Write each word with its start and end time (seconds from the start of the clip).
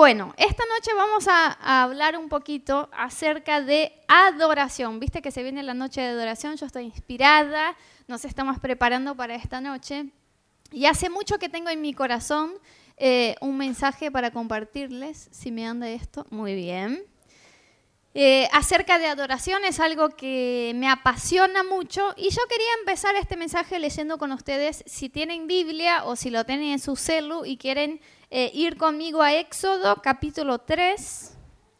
Bueno, 0.00 0.32
esta 0.38 0.64
noche 0.74 0.94
vamos 0.96 1.28
a, 1.28 1.82
hablar 1.82 2.16
un 2.16 2.30
poquito 2.30 2.88
acerca 2.90 3.60
de 3.60 3.92
adoración. 4.08 4.98
Viste 4.98 5.20
que 5.20 5.30
se 5.30 5.42
viene 5.42 5.62
la 5.62 5.74
noche 5.74 6.00
de 6.00 6.06
adoración, 6.06 6.56
yo 6.56 6.64
estoy 6.64 6.84
inspirada, 6.84 7.76
nos 8.08 8.24
estamos 8.24 8.58
preparando 8.58 9.14
para 9.14 9.34
esta 9.34 9.60
noche. 9.60 10.06
Y 10.72 10.86
hace 10.86 11.10
mucho 11.10 11.38
que 11.38 11.50
tengo 11.50 11.68
en 11.68 11.82
mi 11.82 11.92
corazón 11.92 12.52
eh, 12.96 13.34
un 13.42 13.58
mensaje 13.58 14.10
para 14.10 14.30
compartirles, 14.30 15.28
si 15.32 15.52
me 15.52 15.66
anda 15.66 15.86
esto, 15.90 16.26
muy 16.30 16.54
bien. 16.54 17.04
Eh, 18.12 18.48
acerca 18.52 18.98
de 18.98 19.06
adoración 19.06 19.64
es 19.64 19.78
algo 19.78 20.08
que 20.08 20.72
me 20.74 20.88
apasiona 20.88 21.62
mucho 21.62 22.12
y 22.16 22.30
yo 22.30 22.42
quería 22.48 22.72
empezar 22.80 23.14
este 23.14 23.36
mensaje 23.36 23.78
leyendo 23.78 24.18
con 24.18 24.32
ustedes 24.32 24.82
si 24.84 25.08
tienen 25.08 25.46
Biblia 25.46 26.02
o 26.04 26.16
si 26.16 26.30
lo 26.30 26.44
tienen 26.44 26.72
en 26.72 26.78
su 26.80 26.96
celu 26.96 27.44
y 27.44 27.56
quieren 27.56 28.00
eh, 28.30 28.50
ir 28.52 28.76
conmigo 28.76 29.22
a 29.22 29.34
Éxodo 29.34 30.02
capítulo 30.02 30.58
3. 30.58 31.36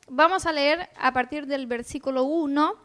Vamos 0.09 0.46
a 0.46 0.52
leer 0.52 0.88
a 0.96 1.12
partir 1.12 1.46
del 1.46 1.66
versículo 1.66 2.23
1. 2.23 2.76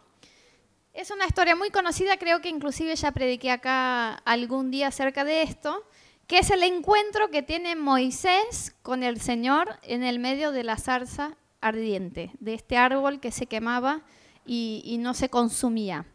Es 0.94 1.12
una 1.12 1.28
historia 1.28 1.56
muy 1.56 1.70
conocida, 1.70 2.18
creo 2.18 2.42
que 2.42 2.50
inclusive 2.50 2.96
ya 2.96 3.12
prediqué 3.12 3.52
acá 3.52 4.16
algún 4.26 4.72
día 4.72 4.88
acerca 4.88 5.24
de 5.24 5.44
esto, 5.44 5.84
que 6.26 6.40
es 6.40 6.50
el 6.50 6.64
encuentro 6.64 7.30
que 7.30 7.44
tiene 7.44 7.76
Moisés 7.76 8.76
con 8.82 9.04
el 9.04 9.22
Señor 9.22 9.78
en 9.84 10.04
el 10.04 10.18
medio 10.18 10.52
de 10.52 10.64
la 10.64 10.78
zarza 10.78 11.38
de 11.74 12.54
este 12.54 12.78
árbol 12.78 13.20
que 13.20 13.32
se 13.32 13.48
quemaba 13.48 14.02
y, 14.46 14.82
y 14.86 14.98
no 14.98 15.14
se 15.14 15.30
consumía. 15.30 16.06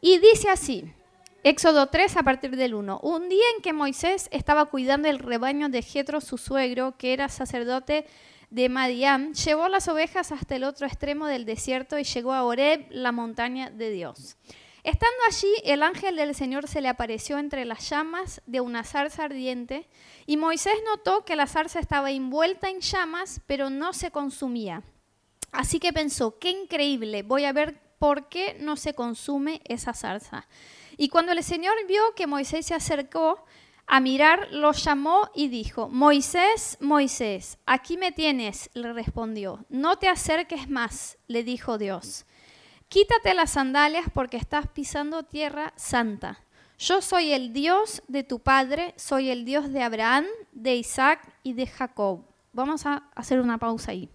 Y 0.00 0.18
dice 0.18 0.48
así, 0.48 0.84
Éxodo 1.42 1.86
3 1.86 2.18
a 2.18 2.22
partir 2.22 2.54
del 2.54 2.74
1. 2.74 3.00
Un 3.02 3.28
día 3.30 3.44
en 3.56 3.62
que 3.62 3.72
Moisés 3.72 4.28
estaba 4.30 4.66
cuidando 4.66 5.08
el 5.08 5.18
rebaño 5.18 5.70
de 5.70 5.80
Jetro, 5.80 6.20
su 6.20 6.36
suegro, 6.36 6.96
que 6.98 7.14
era 7.14 7.30
sacerdote 7.30 8.06
de 8.50 8.68
Madián, 8.68 9.32
llevó 9.32 9.68
las 9.68 9.88
ovejas 9.88 10.32
hasta 10.32 10.56
el 10.56 10.64
otro 10.64 10.86
extremo 10.86 11.26
del 11.26 11.46
desierto 11.46 11.98
y 11.98 12.04
llegó 12.04 12.34
a 12.34 12.44
Horeb, 12.44 12.86
la 12.90 13.10
montaña 13.10 13.70
de 13.70 13.90
Dios. 13.90 14.36
Estando 14.82 15.16
allí, 15.28 15.52
el 15.64 15.82
ángel 15.82 16.16
del 16.16 16.34
Señor 16.34 16.66
se 16.66 16.80
le 16.80 16.88
apareció 16.88 17.38
entre 17.38 17.64
las 17.64 17.88
llamas 17.88 18.42
de 18.46 18.60
una 18.60 18.82
zarza 18.82 19.24
ardiente, 19.24 19.88
y 20.26 20.36
Moisés 20.36 20.74
notó 20.86 21.24
que 21.24 21.36
la 21.36 21.46
zarza 21.46 21.80
estaba 21.80 22.10
envuelta 22.10 22.68
en 22.68 22.80
llamas, 22.80 23.40
pero 23.46 23.70
no 23.70 23.92
se 23.92 24.10
consumía. 24.10 24.82
Así 25.52 25.80
que 25.80 25.92
pensó, 25.92 26.38
qué 26.38 26.50
increíble, 26.50 27.22
voy 27.22 27.44
a 27.44 27.52
ver 27.52 27.80
por 27.98 28.28
qué 28.28 28.56
no 28.60 28.76
se 28.76 28.94
consume 28.94 29.60
esa 29.64 29.92
zarza. 29.92 30.46
Y 30.96 31.08
cuando 31.08 31.32
el 31.32 31.42
Señor 31.42 31.74
vio 31.86 32.02
que 32.16 32.26
Moisés 32.26 32.66
se 32.66 32.74
acercó 32.74 33.44
a 33.86 34.00
mirar, 34.00 34.48
lo 34.52 34.72
llamó 34.72 35.30
y 35.34 35.48
dijo, 35.48 35.88
Moisés, 35.88 36.78
Moisés, 36.80 37.58
aquí 37.66 37.96
me 37.96 38.12
tienes, 38.12 38.70
le 38.72 38.92
respondió. 38.92 39.64
No 39.68 39.96
te 39.96 40.08
acerques 40.08 40.68
más, 40.70 41.18
le 41.26 41.42
dijo 41.42 41.76
Dios. 41.76 42.24
Quítate 42.88 43.34
las 43.34 43.50
sandalias 43.50 44.06
porque 44.12 44.36
estás 44.36 44.68
pisando 44.68 45.24
tierra 45.24 45.72
santa. 45.76 46.40
Yo 46.78 47.02
soy 47.02 47.32
el 47.32 47.52
Dios 47.52 48.02
de 48.08 48.22
tu 48.22 48.38
padre, 48.38 48.94
soy 48.96 49.28
el 49.30 49.44
Dios 49.44 49.72
de 49.72 49.82
Abraham, 49.82 50.24
de 50.52 50.76
Isaac 50.76 51.20
y 51.42 51.52
de 51.52 51.66
Jacob. 51.66 52.24
Vamos 52.52 52.86
a 52.86 53.08
hacer 53.14 53.40
una 53.40 53.58
pausa 53.58 53.90
ahí. 53.90 54.08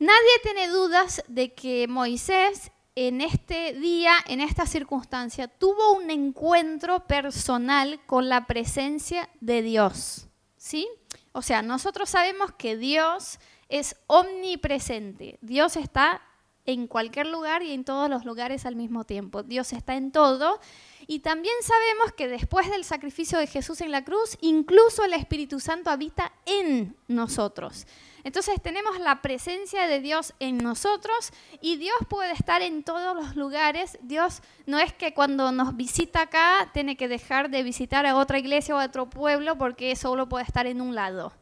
Nadie 0.00 0.40
tiene 0.42 0.68
dudas 0.68 1.22
de 1.28 1.52
que 1.52 1.86
Moisés 1.86 2.72
en 2.94 3.20
este 3.20 3.74
día, 3.74 4.14
en 4.26 4.40
esta 4.40 4.64
circunstancia, 4.64 5.46
tuvo 5.46 5.92
un 5.92 6.10
encuentro 6.10 7.06
personal 7.06 8.00
con 8.06 8.30
la 8.30 8.46
presencia 8.46 9.28
de 9.40 9.60
Dios. 9.60 10.26
¿Sí? 10.56 10.88
O 11.32 11.42
sea, 11.42 11.60
nosotros 11.60 12.08
sabemos 12.08 12.50
que 12.52 12.78
Dios 12.78 13.40
es 13.68 13.94
omnipresente. 14.06 15.38
Dios 15.42 15.76
está 15.76 16.22
en 16.64 16.86
cualquier 16.86 17.26
lugar 17.26 17.62
y 17.62 17.72
en 17.72 17.84
todos 17.84 18.08
los 18.08 18.24
lugares 18.24 18.64
al 18.64 18.76
mismo 18.76 19.04
tiempo. 19.04 19.42
Dios 19.42 19.74
está 19.74 19.96
en 19.96 20.12
todo. 20.12 20.60
Y 21.06 21.18
también 21.18 21.54
sabemos 21.62 22.14
que 22.16 22.26
después 22.26 22.70
del 22.70 22.84
sacrificio 22.84 23.38
de 23.38 23.46
Jesús 23.46 23.82
en 23.82 23.90
la 23.90 24.02
cruz, 24.02 24.38
incluso 24.40 25.04
el 25.04 25.12
Espíritu 25.12 25.60
Santo 25.60 25.90
habita 25.90 26.32
en 26.46 26.96
nosotros. 27.06 27.86
Entonces 28.24 28.60
tenemos 28.62 28.98
la 28.98 29.22
presencia 29.22 29.86
de 29.86 30.00
Dios 30.00 30.34
en 30.40 30.58
nosotros 30.58 31.32
y 31.60 31.76
Dios 31.76 31.96
puede 32.08 32.32
estar 32.32 32.62
en 32.62 32.82
todos 32.82 33.16
los 33.16 33.36
lugares. 33.36 33.98
Dios 34.02 34.42
no 34.66 34.78
es 34.78 34.92
que 34.92 35.14
cuando 35.14 35.52
nos 35.52 35.76
visita 35.76 36.22
acá 36.22 36.70
tiene 36.72 36.96
que 36.96 37.08
dejar 37.08 37.50
de 37.50 37.62
visitar 37.62 38.06
a 38.06 38.16
otra 38.16 38.38
iglesia 38.38 38.74
o 38.74 38.78
a 38.78 38.86
otro 38.86 39.08
pueblo 39.08 39.56
porque 39.56 39.94
solo 39.96 40.28
puede 40.28 40.44
estar 40.44 40.66
en 40.66 40.80
un 40.80 40.94
lado. 40.94 41.32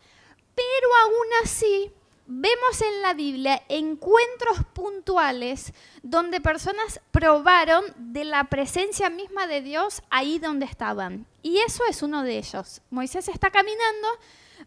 Pero 0.54 0.88
aún 1.04 1.44
así 1.44 1.92
vemos 2.30 2.82
en 2.82 3.02
la 3.02 3.14
Biblia 3.14 3.62
encuentros 3.70 4.58
puntuales 4.74 5.72
donde 6.02 6.42
personas 6.42 7.00
probaron 7.10 7.84
de 7.96 8.24
la 8.24 8.44
presencia 8.44 9.08
misma 9.08 9.46
de 9.46 9.62
Dios 9.62 10.02
ahí 10.10 10.38
donde 10.38 10.66
estaban. 10.66 11.26
Y 11.42 11.58
eso 11.60 11.84
es 11.88 12.02
uno 12.02 12.22
de 12.22 12.36
ellos. 12.36 12.82
Moisés 12.90 13.28
está 13.28 13.50
caminando 13.50 14.08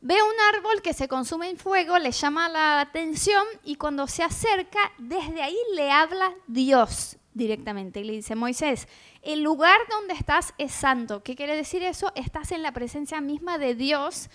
Ve 0.03 0.15
un 0.15 0.55
árbol 0.55 0.81
que 0.81 0.93
se 0.93 1.07
consume 1.07 1.49
en 1.49 1.57
fuego, 1.57 1.99
le 1.99 2.11
llama 2.11 2.49
la 2.49 2.81
atención 2.81 3.43
y 3.63 3.75
cuando 3.75 4.07
se 4.07 4.23
acerca, 4.23 4.79
desde 4.97 5.43
ahí 5.43 5.57
le 5.75 5.91
habla 5.91 6.33
Dios 6.47 7.17
directamente 7.33 7.99
y 7.99 8.03
le 8.03 8.13
dice, 8.13 8.35
Moisés, 8.35 8.87
el 9.21 9.43
lugar 9.43 9.77
donde 9.89 10.13
estás 10.13 10.53
es 10.57 10.71
santo. 10.71 11.21
¿Qué 11.23 11.35
quiere 11.35 11.55
decir 11.55 11.83
eso? 11.83 12.11
Estás 12.15 12.51
en 12.51 12.63
la 12.63 12.73
presencia 12.73 13.21
misma 13.21 13.57
de 13.57 13.75
Dios 13.75 14.29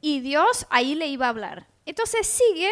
y 0.00 0.20
Dios 0.20 0.66
ahí 0.70 0.94
le 0.94 1.08
iba 1.08 1.26
a 1.26 1.30
hablar. 1.30 1.66
Entonces 1.84 2.26
sigue 2.26 2.70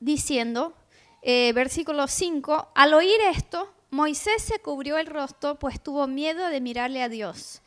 diciendo, 0.00 0.74
eh, 1.20 1.52
versículo 1.54 2.08
5, 2.08 2.72
al 2.74 2.94
oír 2.94 3.20
esto, 3.30 3.72
Moisés 3.90 4.42
se 4.42 4.58
cubrió 4.60 4.96
el 4.96 5.06
rostro, 5.06 5.58
pues 5.58 5.82
tuvo 5.82 6.06
miedo 6.06 6.48
de 6.48 6.60
mirarle 6.60 7.02
a 7.02 7.08
Dios. 7.08 7.61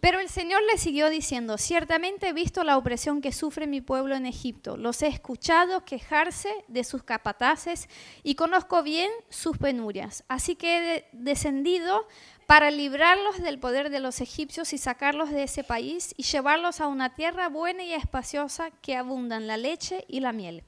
Pero 0.00 0.20
el 0.20 0.28
Señor 0.28 0.62
le 0.70 0.78
siguió 0.78 1.10
diciendo, 1.10 1.58
ciertamente 1.58 2.28
he 2.28 2.32
visto 2.32 2.62
la 2.62 2.76
opresión 2.76 3.20
que 3.20 3.32
sufre 3.32 3.66
mi 3.66 3.80
pueblo 3.80 4.14
en 4.14 4.26
Egipto, 4.26 4.76
los 4.76 5.02
he 5.02 5.08
escuchado 5.08 5.84
quejarse 5.84 6.52
de 6.68 6.84
sus 6.84 7.02
capataces 7.02 7.88
y 8.22 8.36
conozco 8.36 8.84
bien 8.84 9.10
sus 9.28 9.58
penurias. 9.58 10.24
Así 10.28 10.54
que 10.54 10.76
he 10.76 11.08
descendido 11.12 12.06
para 12.46 12.70
librarlos 12.70 13.42
del 13.42 13.58
poder 13.58 13.90
de 13.90 14.00
los 14.00 14.20
egipcios 14.20 14.72
y 14.72 14.78
sacarlos 14.78 15.30
de 15.30 15.42
ese 15.42 15.64
país 15.64 16.14
y 16.16 16.22
llevarlos 16.22 16.80
a 16.80 16.86
una 16.86 17.14
tierra 17.14 17.48
buena 17.48 17.82
y 17.82 17.92
espaciosa 17.92 18.70
que 18.80 18.96
abundan 18.96 19.48
la 19.48 19.56
leche 19.56 20.04
y 20.06 20.20
la 20.20 20.32
miel. 20.32 20.62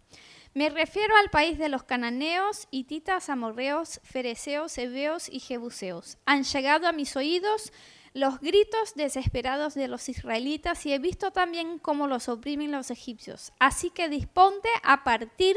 Me 0.53 0.69
refiero 0.69 1.15
al 1.17 1.31
país 1.31 1.59
de 1.59 1.69
los 1.69 1.85
cananeos, 1.85 2.67
hititas, 2.73 3.31
amorreos, 3.31 4.01
fereceos, 4.03 4.77
heveos 4.79 5.29
y 5.29 5.39
jebuseos. 5.39 6.19
Han 6.27 6.43
llegado 6.43 6.89
a 6.89 6.93
mis 6.93 7.15
oídos 7.15 7.73
los 8.13 8.41
gritos 8.41 8.95
desesperados 8.95 9.75
de 9.75 9.89
los 9.89 10.09
israelitas 10.09 10.85
y 10.87 10.93
he 10.93 10.99
visto 10.99 11.31
también 11.31 11.79
cómo 11.79 12.07
los 12.07 12.29
oprimen 12.29 12.73
los 12.73 12.91
egipcios. 12.91 13.53
Así 13.59 13.91
que 13.91 14.09
disponte 14.09 14.69
a 14.83 15.05
partir 15.05 15.57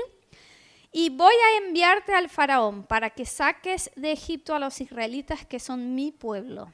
y 0.91 1.09
voy 1.09 1.33
a 1.33 1.65
enviarte 1.65 2.13
al 2.13 2.29
faraón 2.29 2.83
para 2.83 3.09
que 3.09 3.25
saques 3.25 3.91
de 3.95 4.11
Egipto 4.11 4.53
a 4.53 4.59
los 4.59 4.79
israelitas 4.79 5.45
que 5.45 5.59
son 5.59 5.95
mi 5.95 6.11
pueblo. 6.11 6.71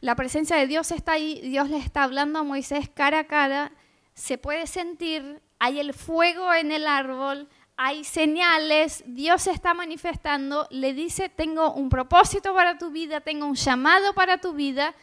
La 0.00 0.16
presencia 0.16 0.56
de 0.56 0.66
Dios 0.66 0.90
está 0.90 1.12
ahí, 1.12 1.40
Dios 1.40 1.70
le 1.70 1.78
está 1.78 2.02
hablando 2.02 2.40
a 2.40 2.42
Moisés 2.42 2.90
cara 2.90 3.20
a 3.20 3.26
cara, 3.26 3.72
se 4.14 4.36
puede 4.38 4.66
sentir, 4.66 5.40
hay 5.60 5.78
el 5.78 5.94
fuego 5.94 6.52
en 6.52 6.72
el 6.72 6.86
árbol, 6.86 7.48
hay 7.76 8.04
señales, 8.04 9.02
Dios 9.06 9.42
se 9.42 9.50
está 9.50 9.74
manifestando, 9.74 10.68
le 10.70 10.94
dice, 10.94 11.28
tengo 11.28 11.72
un 11.72 11.88
propósito 11.88 12.54
para 12.54 12.78
tu 12.78 12.90
vida, 12.90 13.20
tengo 13.20 13.46
un 13.46 13.56
llamado 13.56 14.14
para 14.14 14.38
tu 14.38 14.52
vida. 14.52 14.94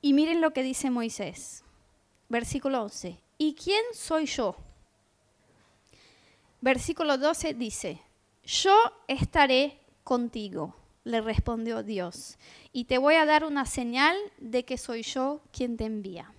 Y 0.00 0.12
miren 0.12 0.40
lo 0.40 0.52
que 0.52 0.62
dice 0.62 0.90
Moisés, 0.90 1.64
versículo 2.28 2.82
11. 2.82 3.18
¿Y 3.38 3.54
quién 3.54 3.82
soy 3.92 4.26
yo? 4.26 4.56
Versículo 6.60 7.18
12 7.18 7.54
dice, 7.54 8.00
yo 8.44 8.76
estaré 9.08 9.78
contigo, 10.04 10.76
le 11.04 11.20
respondió 11.20 11.82
Dios, 11.82 12.38
y 12.72 12.84
te 12.84 12.98
voy 12.98 13.14
a 13.14 13.24
dar 13.24 13.44
una 13.44 13.66
señal 13.66 14.16
de 14.38 14.64
que 14.64 14.78
soy 14.78 15.02
yo 15.02 15.40
quien 15.52 15.76
te 15.76 15.84
envía. 15.84 16.32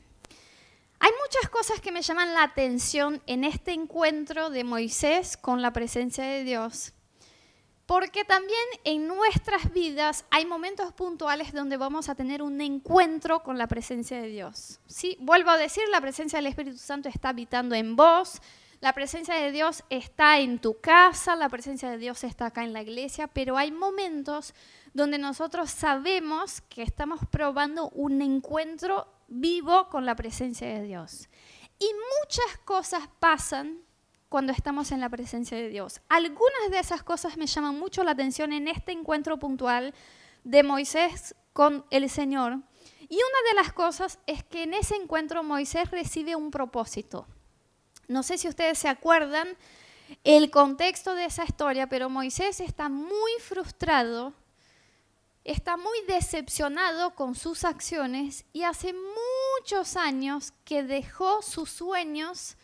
Hay 1.04 1.10
muchas 1.20 1.50
cosas 1.50 1.82
que 1.82 1.92
me 1.92 2.04
llaman 2.04 2.36
la 2.36 2.44
atención 2.44 3.24
en 3.26 3.44
este 3.44 3.72
encuentro 3.72 4.52
de 4.52 4.64
Moisés 4.64 5.36
con 5.36 5.64
la 5.64 5.74
presencia 5.74 6.24
de 6.24 6.44
Dios, 6.44 6.94
porque 7.88 8.24
también 8.24 8.64
en 8.84 9.08
nuestras 9.08 9.74
vidas 9.74 10.26
hay 10.30 10.46
momentos 10.46 10.94
puntuales 10.94 11.54
donde 11.54 11.78
vamos 11.78 12.08
a 12.08 12.14
tener 12.14 12.44
un 12.44 12.62
encuentro 12.62 13.42
con 13.42 13.58
la 13.58 13.66
presencia 13.66 14.22
de 14.22 14.28
Dios. 14.28 14.80
¿Sí? 14.86 15.18
Vuelvo 15.20 15.50
a 15.50 15.58
decir, 15.58 15.82
la 15.90 16.02
presencia 16.02 16.38
del 16.38 16.46
Espíritu 16.46 16.78
Santo 16.78 17.10
está 17.10 17.30
habitando 17.30 17.74
en 17.74 17.96
vos, 17.96 18.40
la 18.80 18.94
presencia 18.94 19.34
de 19.34 19.52
Dios 19.52 19.84
está 19.90 20.38
en 20.38 20.60
tu 20.60 20.80
casa, 20.82 21.36
la 21.36 21.50
presencia 21.50 21.90
de 21.90 21.98
Dios 21.98 22.24
está 22.24 22.46
acá 22.46 22.64
en 22.64 22.74
la 22.74 22.84
iglesia, 22.84 23.26
pero 23.26 23.58
hay 23.58 23.72
momentos 23.72 24.54
donde 24.94 25.18
nosotros 25.18 25.72
sabemos 25.72 26.62
que 26.62 26.84
estamos 26.84 27.22
probando 27.32 27.90
un 27.90 28.22
encuentro 28.22 29.08
vivo 29.32 29.90
con 29.90 30.06
la 30.06 30.16
presencia 30.16 30.68
de 30.68 30.84
Dios. 30.84 31.30
Y 31.80 31.90
muchas 32.22 32.58
cosas 32.66 33.10
pasan 33.20 33.82
cuando 34.30 34.52
estamos 34.52 34.92
en 34.92 35.00
la 35.00 35.10
presencia 35.10 35.58
de 35.58 35.70
Dios. 35.70 36.02
Algunas 36.10 36.70
de 36.70 36.80
esas 36.80 37.02
cosas 37.02 37.38
me 37.38 37.48
llaman 37.48 37.80
mucho 37.80 38.04
la 38.04 38.12
atención 38.12 38.54
en 38.54 38.68
este 38.68 38.92
encuentro 38.92 39.40
puntual 39.40 39.94
de 40.44 40.64
Moisés 40.64 41.36
con 41.54 41.86
el 41.90 42.10
Señor. 42.10 42.60
Y 43.10 43.16
una 43.16 43.50
de 43.50 43.56
las 43.56 43.74
cosas 43.74 44.20
es 44.28 44.44
que 44.44 44.64
en 44.64 44.74
ese 44.74 44.96
encuentro 44.96 45.44
Moisés 45.44 45.90
recibe 45.92 46.36
un 46.36 46.52
propósito. 46.52 47.28
No 48.08 48.24
sé 48.24 48.38
si 48.38 48.48
ustedes 48.48 48.78
se 48.78 48.90
acuerdan 48.90 49.58
el 50.24 50.52
contexto 50.52 51.16
de 51.16 51.26
esa 51.26 51.46
historia, 51.46 51.88
pero 51.88 52.10
Moisés 52.10 52.60
está 52.60 52.90
muy 52.90 53.32
frustrado, 53.40 54.34
está 55.44 55.78
muy 55.78 55.98
decepcionado 56.08 57.16
con 57.16 57.36
sus 57.36 57.64
acciones 57.64 58.46
y 58.54 58.64
hace 58.64 58.94
muchos 58.94 59.96
años 59.96 60.54
que 60.66 60.84
dejó 60.84 61.42
sus 61.42 61.70
sueños 61.70 62.58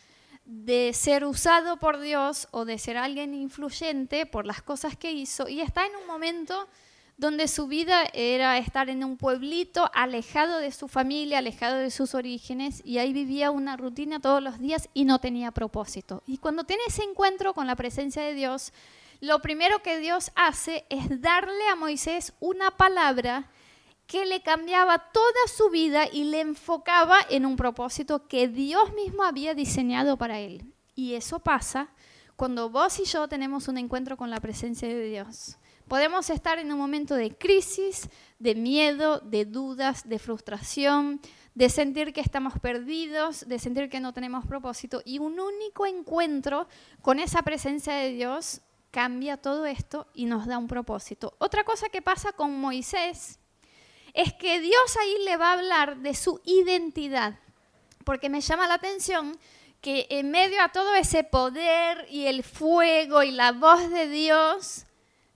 de 0.44 0.92
ser 0.94 1.24
usado 1.24 1.78
por 1.78 2.00
Dios 2.00 2.48
o 2.52 2.64
de 2.64 2.78
ser 2.78 2.96
alguien 2.96 3.34
influyente 3.34 4.26
por 4.26 4.46
las 4.46 4.62
cosas 4.62 4.96
que 4.96 5.12
hizo 5.12 5.48
y 5.48 5.60
está 5.60 5.86
en 5.86 5.96
un 5.96 6.06
momento 6.06 6.68
donde 7.18 7.48
su 7.48 7.66
vida 7.66 8.04
era 8.14 8.56
estar 8.58 8.88
en 8.88 9.02
un 9.02 9.16
pueblito 9.16 9.90
alejado 9.92 10.58
de 10.58 10.70
su 10.70 10.86
familia, 10.86 11.38
alejado 11.38 11.76
de 11.76 11.90
sus 11.90 12.14
orígenes 12.14 12.80
y 12.84 12.98
ahí 12.98 13.12
vivía 13.12 13.50
una 13.50 13.76
rutina 13.76 14.20
todos 14.20 14.40
los 14.40 14.60
días 14.60 14.88
y 14.94 15.04
no 15.04 15.18
tenía 15.18 15.50
propósito. 15.50 16.22
Y 16.26 16.38
cuando 16.38 16.62
tiene 16.62 16.84
ese 16.86 17.02
encuentro 17.02 17.54
con 17.54 17.66
la 17.66 17.74
presencia 17.74 18.22
de 18.22 18.34
Dios, 18.34 18.72
lo 19.20 19.40
primero 19.40 19.82
que 19.82 19.98
Dios 19.98 20.30
hace 20.34 20.86
es 20.90 21.20
darle 21.20 21.68
a 21.70 21.76
Moisés 21.76 22.32
una 22.40 22.70
palabra 22.76 23.50
que 24.06 24.24
le 24.24 24.40
cambiaba 24.40 25.10
toda 25.12 25.46
su 25.54 25.70
vida 25.70 26.06
y 26.10 26.24
le 26.24 26.40
enfocaba 26.40 27.18
en 27.28 27.44
un 27.44 27.56
propósito 27.56 28.26
que 28.26 28.48
Dios 28.48 28.92
mismo 28.94 29.22
había 29.22 29.54
diseñado 29.54 30.16
para 30.16 30.38
él. 30.40 30.72
Y 30.94 31.14
eso 31.14 31.40
pasa 31.40 31.90
cuando 32.34 32.70
vos 32.70 32.98
y 33.00 33.04
yo 33.04 33.28
tenemos 33.28 33.68
un 33.68 33.76
encuentro 33.76 34.16
con 34.16 34.30
la 34.30 34.40
presencia 34.40 34.88
de 34.88 35.02
Dios. 35.02 35.58
Podemos 35.88 36.30
estar 36.30 36.58
en 36.58 36.70
un 36.72 36.78
momento 36.78 37.14
de 37.14 37.36
crisis, 37.36 38.08
de 38.38 38.54
miedo, 38.54 39.20
de 39.20 39.44
dudas, 39.44 40.08
de 40.08 40.18
frustración, 40.18 41.20
de 41.54 41.68
sentir 41.68 42.12
que 42.12 42.20
estamos 42.20 42.54
perdidos, 42.60 43.48
de 43.48 43.58
sentir 43.58 43.90
que 43.90 43.98
no 43.98 44.12
tenemos 44.12 44.46
propósito. 44.46 45.02
Y 45.04 45.18
un 45.18 45.40
único 45.40 45.86
encuentro 45.86 46.68
con 47.02 47.18
esa 47.18 47.42
presencia 47.42 47.94
de 47.94 48.12
Dios 48.12 48.60
cambia 48.90 49.36
todo 49.36 49.66
esto 49.66 50.06
y 50.14 50.26
nos 50.26 50.46
da 50.46 50.58
un 50.58 50.68
propósito. 50.68 51.34
Otra 51.38 51.64
cosa 51.64 51.88
que 51.88 52.02
pasa 52.02 52.32
con 52.32 52.58
Moisés 52.60 53.38
es 54.14 54.32
que 54.34 54.60
Dios 54.60 54.96
ahí 55.00 55.24
le 55.24 55.36
va 55.36 55.50
a 55.50 55.54
hablar 55.54 55.98
de 55.98 56.14
su 56.14 56.40
identidad, 56.44 57.38
porque 58.04 58.28
me 58.28 58.40
llama 58.40 58.66
la 58.66 58.74
atención 58.74 59.38
que 59.80 60.06
en 60.10 60.30
medio 60.30 60.62
a 60.62 60.70
todo 60.70 60.94
ese 60.94 61.22
poder 61.24 62.06
y 62.10 62.26
el 62.26 62.42
fuego 62.42 63.22
y 63.22 63.30
la 63.30 63.52
voz 63.52 63.90
de 63.90 64.08
Dios, 64.08 64.86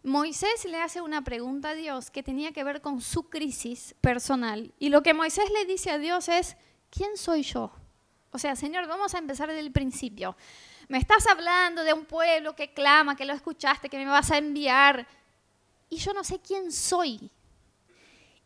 Moisés 0.02 0.64
le 0.64 0.80
hace 0.80 1.00
una 1.00 1.22
pregunta 1.22 1.70
a 1.70 1.74
Dios 1.74 2.10
que 2.10 2.24
tenía 2.24 2.52
que 2.52 2.64
ver 2.64 2.80
con 2.80 3.00
su 3.00 3.28
crisis 3.28 3.94
personal. 4.00 4.72
Y 4.80 4.88
lo 4.88 5.02
que 5.02 5.14
Moisés 5.14 5.48
le 5.52 5.64
dice 5.64 5.90
a 5.90 5.98
Dios 5.98 6.28
es, 6.28 6.56
¿quién 6.90 7.16
soy 7.16 7.42
yo? 7.42 7.72
O 8.32 8.38
sea, 8.38 8.56
Señor, 8.56 8.88
vamos 8.88 9.14
a 9.14 9.18
empezar 9.18 9.48
desde 9.48 9.60
el 9.60 9.70
principio. 9.70 10.36
Me 10.92 10.98
estás 10.98 11.26
hablando 11.26 11.84
de 11.84 11.94
un 11.94 12.04
pueblo 12.04 12.54
que 12.54 12.74
clama, 12.74 13.16
que 13.16 13.24
lo 13.24 13.32
escuchaste, 13.32 13.88
que 13.88 13.96
me 13.96 14.04
vas 14.04 14.30
a 14.30 14.36
enviar. 14.36 15.08
Y 15.88 15.96
yo 15.96 16.12
no 16.12 16.22
sé 16.22 16.38
quién 16.38 16.70
soy. 16.70 17.30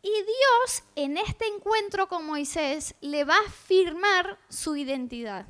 Y 0.01 0.13
Dios 0.13 0.85
en 0.95 1.17
este 1.17 1.49
encuentro 1.49 2.07
con 2.07 2.25
Moisés 2.25 2.95
le 3.01 3.25
va 3.25 3.35
a 3.35 3.49
afirmar 3.49 4.39
su 4.49 4.77
identidad. 4.77 5.45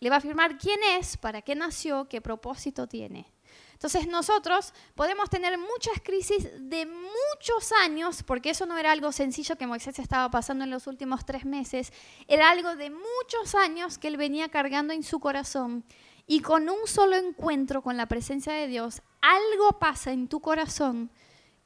Le 0.00 0.10
va 0.10 0.16
a 0.16 0.18
afirmar 0.18 0.58
quién 0.58 0.78
es, 0.98 1.16
para 1.16 1.40
qué 1.40 1.54
nació, 1.54 2.10
qué 2.10 2.20
propósito 2.20 2.86
tiene. 2.86 3.32
Entonces 3.72 4.06
nosotros 4.06 4.74
podemos 4.94 5.30
tener 5.30 5.56
muchas 5.56 5.98
crisis 6.02 6.50
de 6.58 6.84
muchos 6.84 7.72
años, 7.80 8.22
porque 8.22 8.50
eso 8.50 8.66
no 8.66 8.76
era 8.76 8.92
algo 8.92 9.12
sencillo 9.12 9.56
que 9.56 9.66
Moisés 9.66 9.98
estaba 9.98 10.30
pasando 10.30 10.64
en 10.64 10.70
los 10.70 10.86
últimos 10.88 11.24
tres 11.24 11.46
meses, 11.46 11.90
era 12.28 12.50
algo 12.50 12.76
de 12.76 12.90
muchos 12.90 13.54
años 13.54 13.96
que 13.96 14.08
él 14.08 14.18
venía 14.18 14.50
cargando 14.50 14.92
en 14.92 15.02
su 15.02 15.20
corazón. 15.20 15.84
Y 16.26 16.40
con 16.40 16.68
un 16.68 16.86
solo 16.86 17.16
encuentro 17.16 17.82
con 17.82 17.96
la 17.96 18.06
presencia 18.06 18.52
de 18.52 18.66
Dios, 18.66 19.02
algo 19.20 19.78
pasa 19.78 20.12
en 20.12 20.28
tu 20.28 20.40
corazón 20.40 21.10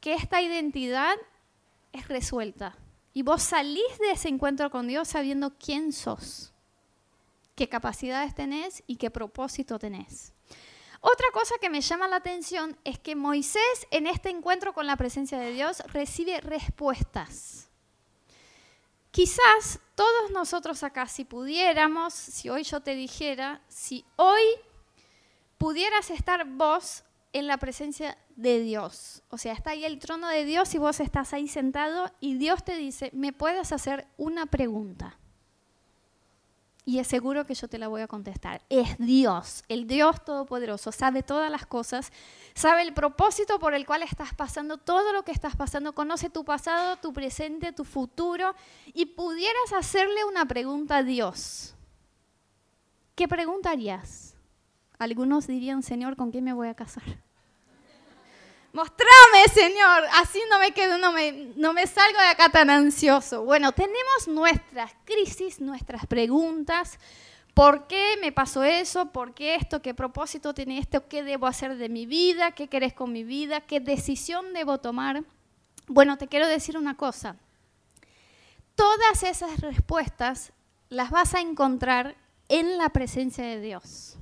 que 0.00 0.14
esta 0.14 0.43
identidad 0.43 1.16
es 1.93 2.08
resuelta. 2.08 2.76
Y 3.12 3.22
vos 3.22 3.43
salís 3.43 3.99
de 3.99 4.12
ese 4.12 4.28
encuentro 4.28 4.70
con 4.70 4.87
Dios 4.87 5.08
sabiendo 5.08 5.56
quién 5.58 5.93
sos, 5.93 6.52
qué 7.55 7.69
capacidades 7.69 8.34
tenés 8.34 8.82
y 8.87 8.96
qué 8.96 9.10
propósito 9.10 9.78
tenés. 9.78 10.32
Otra 11.00 11.26
cosa 11.32 11.54
que 11.61 11.70
me 11.70 11.81
llama 11.81 12.08
la 12.08 12.16
atención 12.16 12.76
es 12.84 12.99
que 12.99 13.14
Moisés 13.14 13.87
en 13.90 14.06
este 14.06 14.31
encuentro 14.31 14.72
con 14.72 14.87
la 14.87 14.96
presencia 14.96 15.38
de 15.38 15.52
Dios 15.52 15.81
recibe 15.93 16.40
respuestas. 16.40 17.68
Quizás 19.19 19.81
todos 19.97 20.31
nosotros 20.31 20.85
acá, 20.85 21.09
si 21.09 21.25
pudiéramos, 21.25 22.15
si 22.15 22.50
hoy 22.50 22.62
yo 22.62 22.79
te 22.82 22.94
dijera, 22.94 23.61
si 23.67 24.05
hoy 24.15 24.44
pudieras 25.59 26.11
estar 26.11 26.47
vos 26.47 27.03
en 27.32 27.49
la 27.49 27.56
presencia 27.56 28.17
de 28.37 28.61
Dios. 28.61 29.25
O 29.31 29.37
sea, 29.37 29.55
está 29.55 29.70
ahí 29.70 29.85
el 29.85 29.99
trono 29.99 30.29
de 30.29 30.44
Dios 30.44 30.73
y 30.76 30.79
vos 30.79 31.00
estás 31.00 31.32
ahí 31.32 31.49
sentado 31.49 32.12
y 32.20 32.35
Dios 32.35 32.62
te 32.62 32.76
dice, 32.76 33.11
me 33.12 33.32
puedes 33.32 33.73
hacer 33.73 34.06
una 34.19 34.47
pregunta. 34.47 35.19
Y 36.88 37.00
es 37.00 37.06
seguro 37.06 37.44
que 37.44 37.52
yo 37.52 37.69
te 37.69 37.76
la 37.76 37.88
voy 37.88 38.00
a 38.00 38.08
contestar. 38.08 38.62
Es 38.70 38.96
Dios, 38.96 39.62
el 39.69 39.87
Dios 39.87 40.25
Todopoderoso, 40.25 40.90
sabe 40.90 41.23
todas 41.23 41.50
las 41.50 41.67
cosas, 41.67 42.11
sabe 42.55 42.81
el 42.81 42.94
propósito 42.94 43.58
por 43.58 43.75
el 43.75 43.85
cual 43.85 44.02
estás 44.02 44.32
pasando, 44.32 44.79
todo 44.79 45.12
lo 45.12 45.23
que 45.23 45.32
estás 45.32 45.55
pasando, 45.55 45.94
conoce 45.94 46.31
tu 46.31 46.46
pasado, 46.46 46.96
tu 46.96 47.12
presente, 47.12 47.73
tu 47.73 47.85
futuro, 47.85 48.55
y 48.94 49.05
pudieras 49.05 49.75
hacerle 49.76 50.25
una 50.25 50.46
pregunta 50.46 50.96
a 50.96 51.02
Dios. 51.02 51.75
¿Qué 53.14 53.29
preguntarías? 53.29 54.35
Algunos 54.99 55.46
dirían, 55.46 55.82
Señor, 55.82 56.17
¿con 56.17 56.31
quién 56.31 56.44
me 56.44 56.55
voy 56.55 56.69
a 56.69 56.75
casar? 56.75 57.05
Mostrame, 58.73 59.49
Señor, 59.53 60.05
así 60.15 60.41
no 60.50 60.59
me 60.59 60.73
quedo, 60.73 60.99
no 60.99 61.11
me, 61.11 61.53
no 61.56 61.73
me 61.73 61.87
salgo 61.87 62.19
de 62.20 62.26
acá 62.26 62.50
tan 62.50 62.69
ansioso. 62.69 63.44
Bueno, 63.44 63.73
tenemos 63.73 64.29
nuestras 64.29 64.93
crisis, 65.05 65.61
nuestras 65.61 66.06
preguntas. 66.06 66.99
¿Por 67.55 67.87
qué 67.87 68.17
me 68.20 68.31
pasó 68.31 68.62
eso? 68.62 69.06
¿Por 69.06 69.35
qué 69.35 69.56
esto? 69.56 69.82
¿Qué 69.82 69.94
propósito 69.94 70.55
tiene 70.55 70.79
esto? 70.79 71.09
¿Qué 71.09 71.23
debo 71.23 71.47
hacer 71.47 71.76
de 71.76 71.88
mi 71.88 72.06
vida? 72.06 72.52
¿Qué 72.52 72.69
querés 72.69 72.92
con 72.92 73.11
mi 73.11 73.25
vida? 73.25 73.62
¿Qué 73.62 73.81
decisión 73.81 74.52
debo 74.52 74.78
tomar? 74.78 75.25
Bueno, 75.87 76.19
te 76.19 76.28
quiero 76.28 76.47
decir 76.47 76.76
una 76.76 76.97
cosa. 76.97 77.37
Todas 78.75 79.23
esas 79.23 79.61
respuestas 79.61 80.52
las 80.90 81.11
vas 81.11 81.35
a 81.35 81.40
encontrar 81.40 82.16
en 82.49 82.78
la 82.78 82.90
presencia 82.90 83.45
de 83.45 83.61
Dios. 83.61 84.17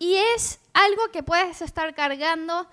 Y 0.00 0.16
es 0.16 0.58
algo 0.72 1.02
que 1.12 1.22
puedes 1.22 1.60
estar 1.60 1.94
cargando, 1.94 2.66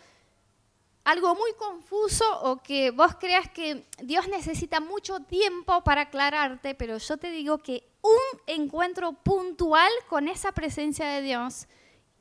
algo 1.03 1.35
muy 1.35 1.51
confuso 1.53 2.23
o 2.41 2.63
que 2.63 2.91
vos 2.91 3.15
creas 3.19 3.49
que 3.49 3.85
Dios 4.01 4.29
necesita 4.29 4.79
mucho 4.79 5.19
tiempo 5.19 5.83
para 5.83 6.03
aclararte, 6.03 6.73
pero 6.73 6.97
yo 6.97 7.17
te 7.17 7.29
digo 7.29 7.57
que 7.57 7.83
un 8.01 8.39
encuentro 8.47 9.11
puntual 9.11 9.91
con 10.07 10.29
esa 10.29 10.53
presencia 10.53 11.05
de 11.09 11.21
Dios 11.21 11.67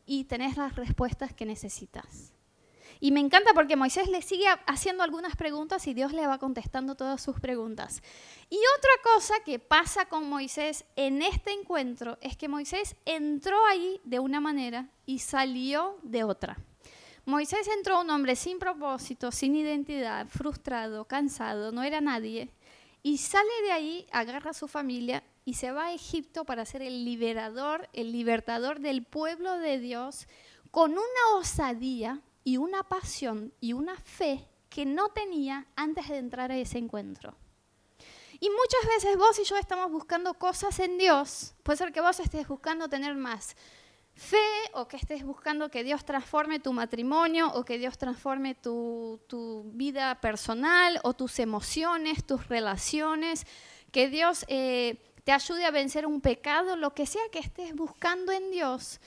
y 0.06 0.24
tenés 0.24 0.56
las 0.56 0.74
respuestas 0.74 1.32
que 1.32 1.46
necesitas. 1.46 2.35
Y 3.00 3.12
me 3.12 3.20
encanta 3.20 3.52
porque 3.54 3.76
Moisés 3.76 4.08
le 4.08 4.22
sigue 4.22 4.46
haciendo 4.66 5.02
algunas 5.02 5.36
preguntas 5.36 5.86
y 5.86 5.94
Dios 5.94 6.12
le 6.12 6.26
va 6.26 6.38
contestando 6.38 6.94
todas 6.94 7.22
sus 7.22 7.40
preguntas. 7.40 8.02
Y 8.48 8.58
otra 8.78 8.90
cosa 9.02 9.34
que 9.44 9.58
pasa 9.58 10.06
con 10.06 10.28
Moisés 10.28 10.84
en 10.96 11.22
este 11.22 11.52
encuentro 11.52 12.18
es 12.20 12.36
que 12.36 12.48
Moisés 12.48 12.96
entró 13.04 13.64
ahí 13.66 14.00
de 14.04 14.18
una 14.18 14.40
manera 14.40 14.88
y 15.04 15.18
salió 15.18 15.98
de 16.02 16.24
otra. 16.24 16.56
Moisés 17.24 17.66
entró 17.76 18.00
un 18.00 18.10
hombre 18.10 18.36
sin 18.36 18.60
propósito, 18.60 19.32
sin 19.32 19.56
identidad, 19.56 20.28
frustrado, 20.28 21.06
cansado, 21.06 21.72
no 21.72 21.82
era 21.82 22.00
nadie, 22.00 22.50
y 23.02 23.18
sale 23.18 23.50
de 23.64 23.72
ahí, 23.72 24.06
agarra 24.12 24.50
a 24.50 24.54
su 24.54 24.68
familia 24.68 25.24
y 25.44 25.54
se 25.54 25.72
va 25.72 25.86
a 25.86 25.92
Egipto 25.92 26.44
para 26.44 26.64
ser 26.64 26.82
el 26.82 27.04
liberador, 27.04 27.88
el 27.92 28.12
libertador 28.12 28.80
del 28.80 29.04
pueblo 29.04 29.58
de 29.58 29.78
Dios, 29.78 30.28
con 30.70 30.92
una 30.92 31.36
osadía 31.36 32.20
y 32.46 32.58
una 32.58 32.84
pasión 32.84 33.52
y 33.60 33.72
una 33.72 33.96
fe 33.96 34.46
que 34.68 34.86
no 34.86 35.08
tenía 35.08 35.66
antes 35.74 36.08
de 36.08 36.18
entrar 36.18 36.52
a 36.52 36.56
ese 36.56 36.78
encuentro. 36.78 37.34
Y 38.38 38.48
muchas 38.50 38.86
veces 38.88 39.18
vos 39.18 39.36
y 39.40 39.42
yo 39.42 39.56
estamos 39.56 39.90
buscando 39.90 40.32
cosas 40.34 40.78
en 40.78 40.96
Dios. 40.96 41.56
Puede 41.64 41.78
ser 41.78 41.92
que 41.92 42.00
vos 42.00 42.20
estés 42.20 42.46
buscando 42.46 42.88
tener 42.88 43.16
más 43.16 43.56
fe 44.14 44.38
o 44.74 44.86
que 44.86 44.96
estés 44.96 45.24
buscando 45.24 45.72
que 45.72 45.82
Dios 45.82 46.04
transforme 46.04 46.60
tu 46.60 46.72
matrimonio 46.72 47.50
o 47.52 47.64
que 47.64 47.78
Dios 47.78 47.98
transforme 47.98 48.54
tu, 48.54 49.20
tu 49.26 49.64
vida 49.74 50.20
personal 50.20 51.00
o 51.02 51.14
tus 51.14 51.40
emociones, 51.40 52.24
tus 52.24 52.46
relaciones, 52.46 53.44
que 53.90 54.08
Dios 54.08 54.44
eh, 54.46 55.02
te 55.24 55.32
ayude 55.32 55.64
a 55.64 55.72
vencer 55.72 56.06
un 56.06 56.20
pecado, 56.20 56.76
lo 56.76 56.94
que 56.94 57.06
sea 57.06 57.22
que 57.32 57.40
estés 57.40 57.74
buscando 57.74 58.30
en 58.30 58.52
Dios. 58.52 59.00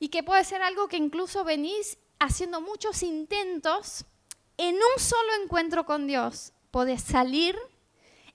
Y 0.00 0.08
que 0.08 0.24
puede 0.24 0.42
ser 0.42 0.62
algo 0.62 0.88
que 0.88 0.96
incluso 0.96 1.44
venís 1.44 1.96
haciendo 2.22 2.60
muchos 2.60 3.02
intentos 3.02 4.04
en 4.56 4.76
un 4.76 5.00
solo 5.02 5.28
encuentro 5.42 5.84
con 5.84 6.06
Dios. 6.06 6.52
Podés 6.70 7.02
salir 7.02 7.56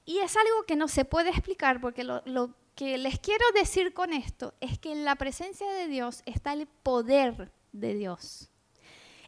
y 0.06 0.20
es 0.20 0.36
algo 0.36 0.64
que 0.66 0.76
no 0.76 0.88
se 0.88 1.06
puede 1.06 1.30
explicar 1.30 1.82
porque 1.82 2.04
lo, 2.04 2.22
lo 2.26 2.54
que 2.76 2.98
les 2.98 3.20
quiero 3.20 3.46
decir 3.54 3.94
con 3.94 4.14
esto 4.14 4.54
es 4.62 4.78
que 4.78 4.92
en 4.92 5.04
la 5.04 5.16
presencia 5.16 5.70
de 5.72 5.88
Dios 5.88 6.22
está 6.26 6.54
el 6.54 6.68
poder 6.68 7.52
de 7.72 7.96
Dios. 7.96 8.50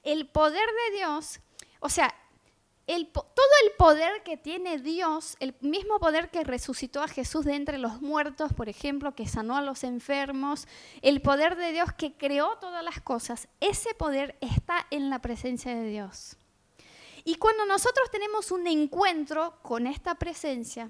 El 0.03 0.27
poder 0.27 0.65
de 0.65 0.97
Dios, 0.97 1.39
o 1.79 1.89
sea, 1.89 2.13
todo 3.13 3.51
el 3.65 3.71
poder 3.77 4.23
que 4.23 4.35
tiene 4.35 4.79
Dios, 4.79 5.37
el 5.39 5.55
mismo 5.61 5.99
poder 5.99 6.31
que 6.31 6.43
resucitó 6.43 7.03
a 7.03 7.07
Jesús 7.07 7.45
de 7.45 7.53
entre 7.53 7.77
los 7.77 8.01
muertos, 8.01 8.51
por 8.53 8.67
ejemplo, 8.67 9.13
que 9.13 9.27
sanó 9.27 9.55
a 9.55 9.61
los 9.61 9.83
enfermos, 9.83 10.67
el 11.03 11.21
poder 11.21 11.55
de 11.55 11.71
Dios 11.71 11.93
que 11.93 12.13
creó 12.13 12.57
todas 12.59 12.83
las 12.83 12.99
cosas, 12.99 13.47
ese 13.59 13.93
poder 13.93 14.37
está 14.41 14.87
en 14.89 15.11
la 15.11 15.19
presencia 15.19 15.75
de 15.75 15.87
Dios. 15.87 16.35
Y 17.23 17.35
cuando 17.35 17.65
nosotros 17.65 18.09
tenemos 18.09 18.51
un 18.51 18.65
encuentro 18.65 19.59
con 19.61 19.85
esta 19.85 20.15
presencia, 20.15 20.89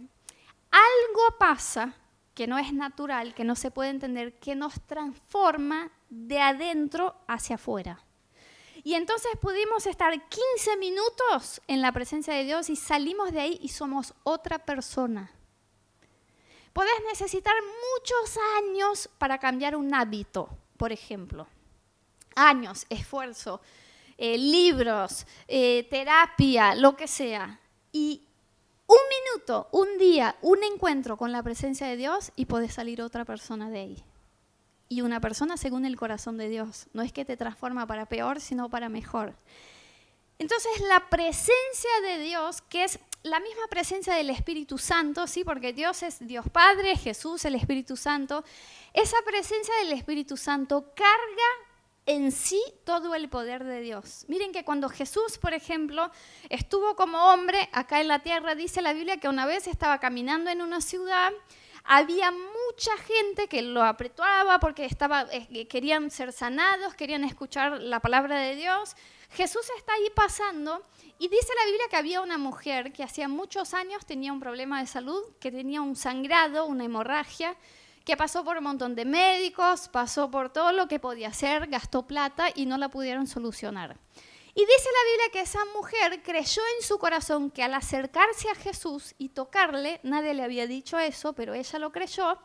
algo 0.71 1.37
pasa 1.37 1.95
que 2.33 2.47
no 2.47 2.57
es 2.57 2.71
natural, 2.71 3.33
que 3.33 3.43
no 3.43 3.55
se 3.55 3.71
puede 3.71 3.89
entender, 3.89 4.39
que 4.39 4.55
nos 4.55 4.79
transforma 4.85 5.91
de 6.09 6.39
adentro 6.39 7.15
hacia 7.27 7.55
afuera. 7.55 8.05
Y 8.83 8.93
entonces 8.93 9.31
pudimos 9.41 9.85
estar 9.87 10.13
15 10.27 10.77
minutos 10.77 11.61
en 11.67 11.81
la 11.81 11.91
presencia 11.91 12.33
de 12.33 12.43
Dios 12.43 12.69
y 12.69 12.75
salimos 12.75 13.31
de 13.31 13.41
ahí 13.41 13.59
y 13.61 13.69
somos 13.69 14.13
otra 14.23 14.59
persona. 14.59 15.31
Podés 16.73 17.01
necesitar 17.07 17.55
muchos 17.95 18.37
años 18.57 19.09
para 19.17 19.37
cambiar 19.37 19.75
un 19.75 19.93
hábito, 19.93 20.49
por 20.77 20.91
ejemplo. 20.91 21.47
Años, 22.35 22.85
esfuerzo, 22.89 23.59
eh, 24.17 24.37
libros, 24.37 25.25
eh, 25.47 25.87
terapia, 25.89 26.75
lo 26.75 26.95
que 26.95 27.07
sea. 27.07 27.59
Y 27.91 28.23
un 28.87 28.97
minuto, 29.09 29.67
un 29.71 29.97
día, 29.97 30.37
un 30.41 30.63
encuentro 30.63 31.17
con 31.17 31.31
la 31.31 31.43
presencia 31.43 31.87
de 31.87 31.97
Dios 31.97 32.31
y 32.35 32.45
podés 32.45 32.73
salir 32.73 33.01
otra 33.01 33.25
persona 33.25 33.69
de 33.69 33.79
ahí 33.79 34.03
y 34.89 35.01
una 35.01 35.21
persona 35.21 35.55
según 35.55 35.85
el 35.85 35.95
corazón 35.95 36.37
de 36.37 36.49
Dios. 36.49 36.87
No 36.93 37.03
es 37.03 37.13
que 37.13 37.23
te 37.23 37.37
transforma 37.37 37.85
para 37.85 38.07
peor, 38.07 38.41
sino 38.41 38.69
para 38.69 38.89
mejor. 38.89 39.35
Entonces 40.39 40.81
la 40.87 41.09
presencia 41.09 41.91
de 42.01 42.19
Dios, 42.19 42.61
que 42.63 42.85
es 42.85 42.99
la 43.23 43.39
misma 43.39 43.67
presencia 43.69 44.15
del 44.15 44.29
Espíritu 44.29 44.77
Santo, 44.77 45.27
¿sí? 45.27 45.43
porque 45.43 45.73
Dios 45.73 46.01
es 46.03 46.25
Dios 46.25 46.45
Padre, 46.49 46.95
Jesús, 46.95 47.45
el 47.45 47.55
Espíritu 47.55 47.95
Santo, 47.95 48.43
esa 48.93 49.17
presencia 49.25 49.75
del 49.83 49.91
Espíritu 49.91 50.37
Santo 50.37 50.93
carga 50.95 51.69
en 52.05 52.31
sí 52.31 52.61
todo 52.85 53.13
el 53.13 53.29
poder 53.29 53.65
de 53.65 53.81
Dios. 53.81 54.25
Miren 54.29 54.51
que 54.51 54.63
cuando 54.63 54.89
Jesús, 54.89 55.37
por 55.37 55.53
ejemplo, 55.53 56.09
estuvo 56.49 56.95
como 56.95 57.31
hombre 57.31 57.69
acá 57.71 58.01
en 58.01 58.07
la 58.07 58.19
tierra, 58.19 58.55
dice 58.55 58.81
la 58.81 58.93
Biblia 58.93 59.17
que 59.17 59.29
una 59.29 59.45
vez 59.45 59.67
estaba 59.67 59.99
caminando 59.99 60.49
en 60.49 60.61
una 60.61 60.81
ciudad 60.81 61.31
había 61.91 62.31
mucha 62.31 62.95
gente 62.97 63.47
que 63.47 63.63
lo 63.63 63.83
apretaba 63.83 64.59
porque 64.59 64.85
estaba, 64.85 65.25
eh, 65.31 65.67
querían 65.67 66.11
ser 66.11 66.31
sanados, 66.31 66.93
querían 66.93 67.23
escuchar 67.23 67.81
la 67.81 67.99
palabra 67.99 68.37
de 68.37 68.55
Dios. 68.55 68.95
Jesús 69.31 69.65
está 69.75 69.93
ahí 69.93 70.11
pasando 70.15 70.85
y 71.17 71.27
dice 71.29 71.47
la 71.57 71.65
Biblia 71.65 71.85
que 71.89 71.95
había 71.95 72.21
una 72.21 72.37
mujer 72.37 72.93
que 72.93 73.01
hacía 73.01 73.27
muchos 73.27 73.73
años 73.73 74.05
tenía 74.05 74.31
un 74.31 74.39
problema 74.39 74.79
de 74.79 74.85
salud, 74.85 75.19
que 75.39 75.51
tenía 75.51 75.81
un 75.81 75.95
sangrado, 75.95 76.67
una 76.67 76.85
hemorragia, 76.85 77.55
que 78.05 78.15
pasó 78.15 78.45
por 78.45 78.59
un 78.59 78.65
montón 78.65 78.93
de 78.93 79.05
médicos, 79.05 79.87
pasó 79.87 80.29
por 80.29 80.53
todo 80.53 80.71
lo 80.73 80.87
que 80.87 80.99
podía 80.99 81.29
hacer, 81.29 81.65
gastó 81.69 82.05
plata 82.05 82.49
y 82.53 82.67
no 82.67 82.77
la 82.77 82.89
pudieron 82.89 83.25
solucionar. 83.25 83.97
Y 84.55 84.61
dice 84.61 84.89
la 84.91 85.11
Biblia 85.11 85.31
que 85.31 85.41
esa 85.41 85.63
mujer 85.75 86.21
creyó 86.23 86.61
en 86.77 86.85
su 86.85 86.97
corazón 86.97 87.51
que 87.51 87.63
al 87.63 87.73
acercarse 87.73 88.49
a 88.49 88.55
Jesús 88.55 89.13
y 89.17 89.29
tocarle, 89.29 89.99
nadie 90.03 90.33
le 90.33 90.43
había 90.43 90.67
dicho 90.67 90.97
eso, 90.97 91.33
pero 91.33 91.53
ella 91.53 91.79
lo 91.79 91.91
creyó, 91.91 92.37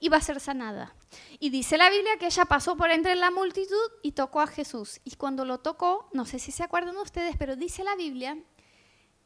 iba 0.00 0.16
a 0.16 0.22
ser 0.22 0.40
sanada. 0.40 0.94
Y 1.38 1.50
dice 1.50 1.76
la 1.76 1.90
Biblia 1.90 2.16
que 2.18 2.26
ella 2.26 2.44
pasó 2.46 2.76
por 2.76 2.90
entre 2.90 3.14
la 3.16 3.30
multitud 3.30 3.90
y 4.02 4.12
tocó 4.12 4.40
a 4.40 4.46
Jesús. 4.46 5.00
Y 5.04 5.16
cuando 5.16 5.44
lo 5.44 5.60
tocó, 5.60 6.08
no 6.12 6.24
sé 6.24 6.38
si 6.38 6.52
se 6.52 6.62
acuerdan 6.62 6.96
ustedes, 6.96 7.36
pero 7.38 7.56
dice 7.56 7.84
la 7.84 7.96
Biblia 7.96 8.38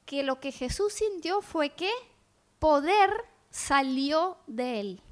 que 0.04 0.22
lo 0.22 0.40
que 0.40 0.52
Jesús 0.52 0.92
sintió 0.92 1.42
fue 1.42 1.70
que 1.70 1.90
poder 2.58 3.10
salió 3.50 4.38
de 4.46 4.80
él. 4.80 5.02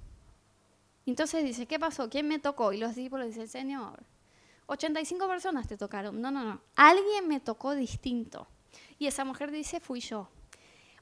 Entonces 1.06 1.44
dice, 1.44 1.66
¿qué 1.66 1.78
pasó? 1.78 2.09
¿Quién 2.09 2.28
me 2.28 2.38
tocó? 2.38 2.73
Y 2.73 2.78
los 2.78 2.94
discípulos 2.94 3.26
dicen, 3.26 3.49
Señor, 3.49 4.02
85 4.66 5.28
personas 5.28 5.66
te 5.68 5.76
tocaron. 5.76 6.21
No, 6.21 6.30
no, 6.30 6.44
no. 6.44 6.61
Alguien 6.76 7.28
me 7.28 7.40
tocó 7.40 7.75
distinto. 7.75 8.47
Y 8.99 9.06
esa 9.06 9.25
mujer 9.25 9.50
dice, 9.50 9.80
fui 9.80 10.00
yo. 10.00 10.28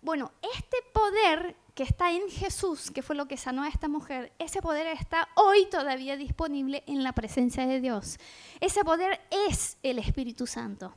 Bueno, 0.00 0.33
este 0.57 0.78
poder 0.92 1.57
que 1.75 1.85
está 1.85 2.12
en 2.12 2.28
Jesús, 2.28 2.90
que 2.90 3.02
fue 3.02 3.16
lo 3.16 3.28
que 3.28 3.37
sanó 3.37 3.62
a 3.62 3.69
esta 3.69 3.88
mujer, 3.88 4.33
ese 4.38 4.61
poder 4.61 4.87
está 4.88 5.28
hoy 5.37 5.66
todavía 5.66 6.16
disponible 6.16 6.83
en 6.87 7.02
la 7.02 7.12
presencia 7.12 7.66
de 7.66 7.81
Dios. 7.81 8.19
Ese 8.61 8.85
poder 8.85 9.21
es 9.31 9.78
el 9.83 9.99
Espíritu 9.99 10.47
Santo. 10.47 10.95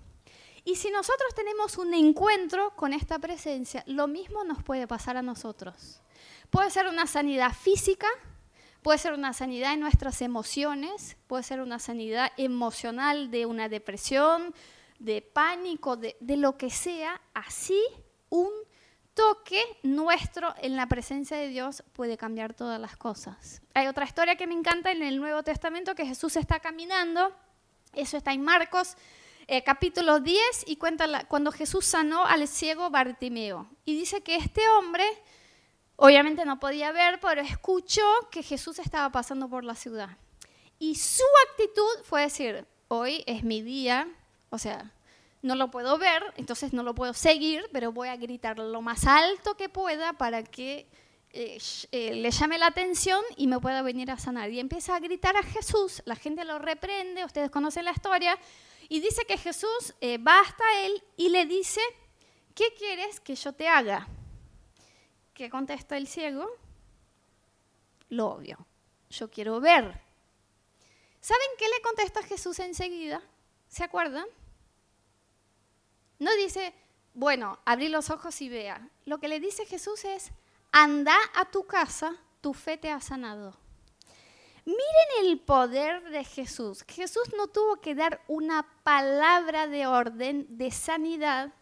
Y 0.66 0.76
si 0.78 0.90
nosotros 0.90 1.36
tenemos 1.36 1.78
un 1.78 1.94
encuentro 1.94 2.76
con 2.76 2.92
esta 2.94 3.20
presencia, 3.20 3.84
lo 3.86 4.08
mismo 4.08 4.44
nos 4.44 4.64
puede 4.64 4.88
pasar 4.88 5.16
a 5.16 5.22
nosotros. 5.22 6.02
Puede 6.50 6.72
ser 6.72 6.88
una 6.88 7.06
sanidad 7.06 7.54
física, 7.54 8.08
Puede 8.86 9.00
ser 9.00 9.14
una 9.14 9.34
sanidad 9.34 9.74
en 9.74 9.80
nuestras 9.80 10.22
emociones, 10.22 11.18
puede 11.26 11.42
ser 11.42 11.60
una 11.60 11.80
sanidad 11.80 12.32
emocional 12.38 13.32
de 13.32 13.48
una 13.48 13.68
depresión, 13.68 14.54
de 15.00 15.24
pánico, 15.24 15.98
de, 15.98 16.16
lo 16.22 16.56
que 16.56 16.70
sea. 16.70 17.20
Así 17.34 17.82
un 18.30 18.52
toque 19.16 19.60
nuestro 19.82 20.54
en 20.62 20.76
la 20.76 20.86
presencia 20.86 21.36
de 21.36 21.48
Dios 21.48 21.84
puede 21.94 22.16
cambiar 22.16 22.54
todas 22.54 22.80
las 22.80 22.96
cosas. 22.96 23.64
Hay 23.74 23.88
otra 23.88 24.06
historia 24.06 24.36
que 24.36 24.46
me 24.46 24.54
encanta 24.54 24.92
en 24.92 25.02
el 25.02 25.18
Nuevo 25.18 25.42
Testamento 25.42 25.96
que 25.96 26.06
Jesús 26.06 26.36
está 26.36 26.60
caminando, 26.60 27.36
eso 27.94 28.18
está 28.18 28.34
en 28.34 28.44
Marcos 28.44 28.98
eh, 29.48 29.64
capítulo 29.64 30.20
10 30.20 30.66
y 30.68 30.76
cuenta 30.76 31.24
cuando 31.28 31.52
Jesús 31.52 31.86
sanó 31.86 32.24
al 32.24 32.48
ciego 32.48 32.92
Bartimeo. 32.92 33.68
Y 33.84 33.96
dice 33.96 34.22
que 34.22 34.36
este 34.36 34.62
hombre 34.70 35.06
Obviamente 35.98 36.46
no 36.46 36.60
podía 36.60 36.92
ver, 36.92 37.20
pero 37.20 37.42
escuchó 37.42 38.04
que 38.32 38.44
Jesús 38.44 38.80
estaba 38.80 39.10
pasando 39.12 39.50
por 39.50 39.64
la 39.64 39.76
ciudad. 39.76 40.18
Y 40.78 40.96
su 40.96 41.24
actitud 41.50 42.04
fue 42.04 42.24
decir, 42.24 42.66
hoy 42.90 43.24
es 43.28 43.44
mi 43.44 43.62
día, 43.62 44.08
o 44.50 44.58
sea, 44.58 44.92
no 45.42 45.56
lo 45.56 45.72
puedo 45.72 45.98
ver, 45.98 46.24
entonces 46.38 46.74
no 46.74 46.84
lo 46.84 46.96
puedo 46.96 47.14
seguir, 47.14 47.64
pero 47.72 47.92
voy 47.92 48.10
a 48.10 48.18
gritar 48.18 48.58
lo 48.58 48.82
más 48.82 49.06
alto 49.06 49.56
que 49.56 49.70
pueda 49.70 50.14
para 50.14 50.44
que 50.44 50.88
eh, 51.32 51.60
eh, 51.92 52.16
le 52.16 52.32
llame 52.32 52.58
la 52.58 52.68
atención 52.68 53.22
y 53.38 53.48
me 53.48 53.60
pueda 53.60 53.82
venir 53.82 54.12
a 54.12 54.18
sanar. 54.18 54.50
Y 54.50 54.60
empieza 54.60 54.96
a 54.96 55.00
gritar 55.00 55.38
a 55.38 55.44
Jesús, 55.44 56.02
la 56.06 56.16
gente 56.16 56.44
lo 56.46 56.60
reprende, 56.60 57.24
ustedes 57.24 57.52
conocen 57.52 57.86
la 57.86 57.92
historia, 57.92 58.38
y 58.90 59.00
dice 59.00 59.24
que 59.26 59.38
Jesús 59.38 59.94
eh, 60.02 60.18
va 60.18 60.40
hasta 60.42 60.64
él 60.84 61.04
y 61.16 61.30
le 61.30 61.46
dice, 61.46 61.82
¿qué 62.54 62.74
quieres 62.78 63.20
que 63.20 63.36
yo 63.36 63.54
te 63.54 63.68
haga? 63.68 64.08
¿Qué 65.36 65.50
contesta 65.50 65.98
el 65.98 66.08
ciego? 66.08 66.48
Lo 68.08 68.28
obvio. 68.28 68.66
Yo 69.10 69.30
quiero 69.30 69.60
ver. 69.60 70.02
¿Saben 71.20 71.48
qué 71.60 71.66
le 71.68 71.82
contesta 71.82 72.24
Jesús 72.24 72.58
enseguida? 72.60 73.22
¿Se 73.68 73.84
acuerdan? 73.84 74.26
No 76.20 76.34
dice, 76.38 76.74
bueno, 77.14 77.60
abrí 77.66 77.90
los 77.90 78.10
ojos 78.10 78.42
y 78.42 78.48
vea. 78.48 78.90
Lo 79.04 79.20
que 79.20 79.28
le 79.28 79.42
dice 79.42 79.66
Jesús 79.66 80.06
es, 80.06 80.32
anda 80.72 81.18
a 81.34 81.52
tu 81.52 81.66
casa, 81.66 82.16
tu 82.40 82.54
fe 82.54 82.78
te 82.78 82.90
ha 82.90 83.02
sanado. 83.02 83.58
Miren 84.64 85.28
el 85.28 85.40
poder 85.42 86.12
de 86.12 86.24
Jesús. 86.24 86.86
Jesús 86.88 87.34
no 87.36 87.48
tuvo 87.48 87.82
que 87.82 87.94
dar 87.94 88.24
una 88.30 88.66
palabra 88.84 89.68
de 89.68 89.86
orden, 89.86 90.46
de 90.58 90.72
sanidad, 90.72 91.54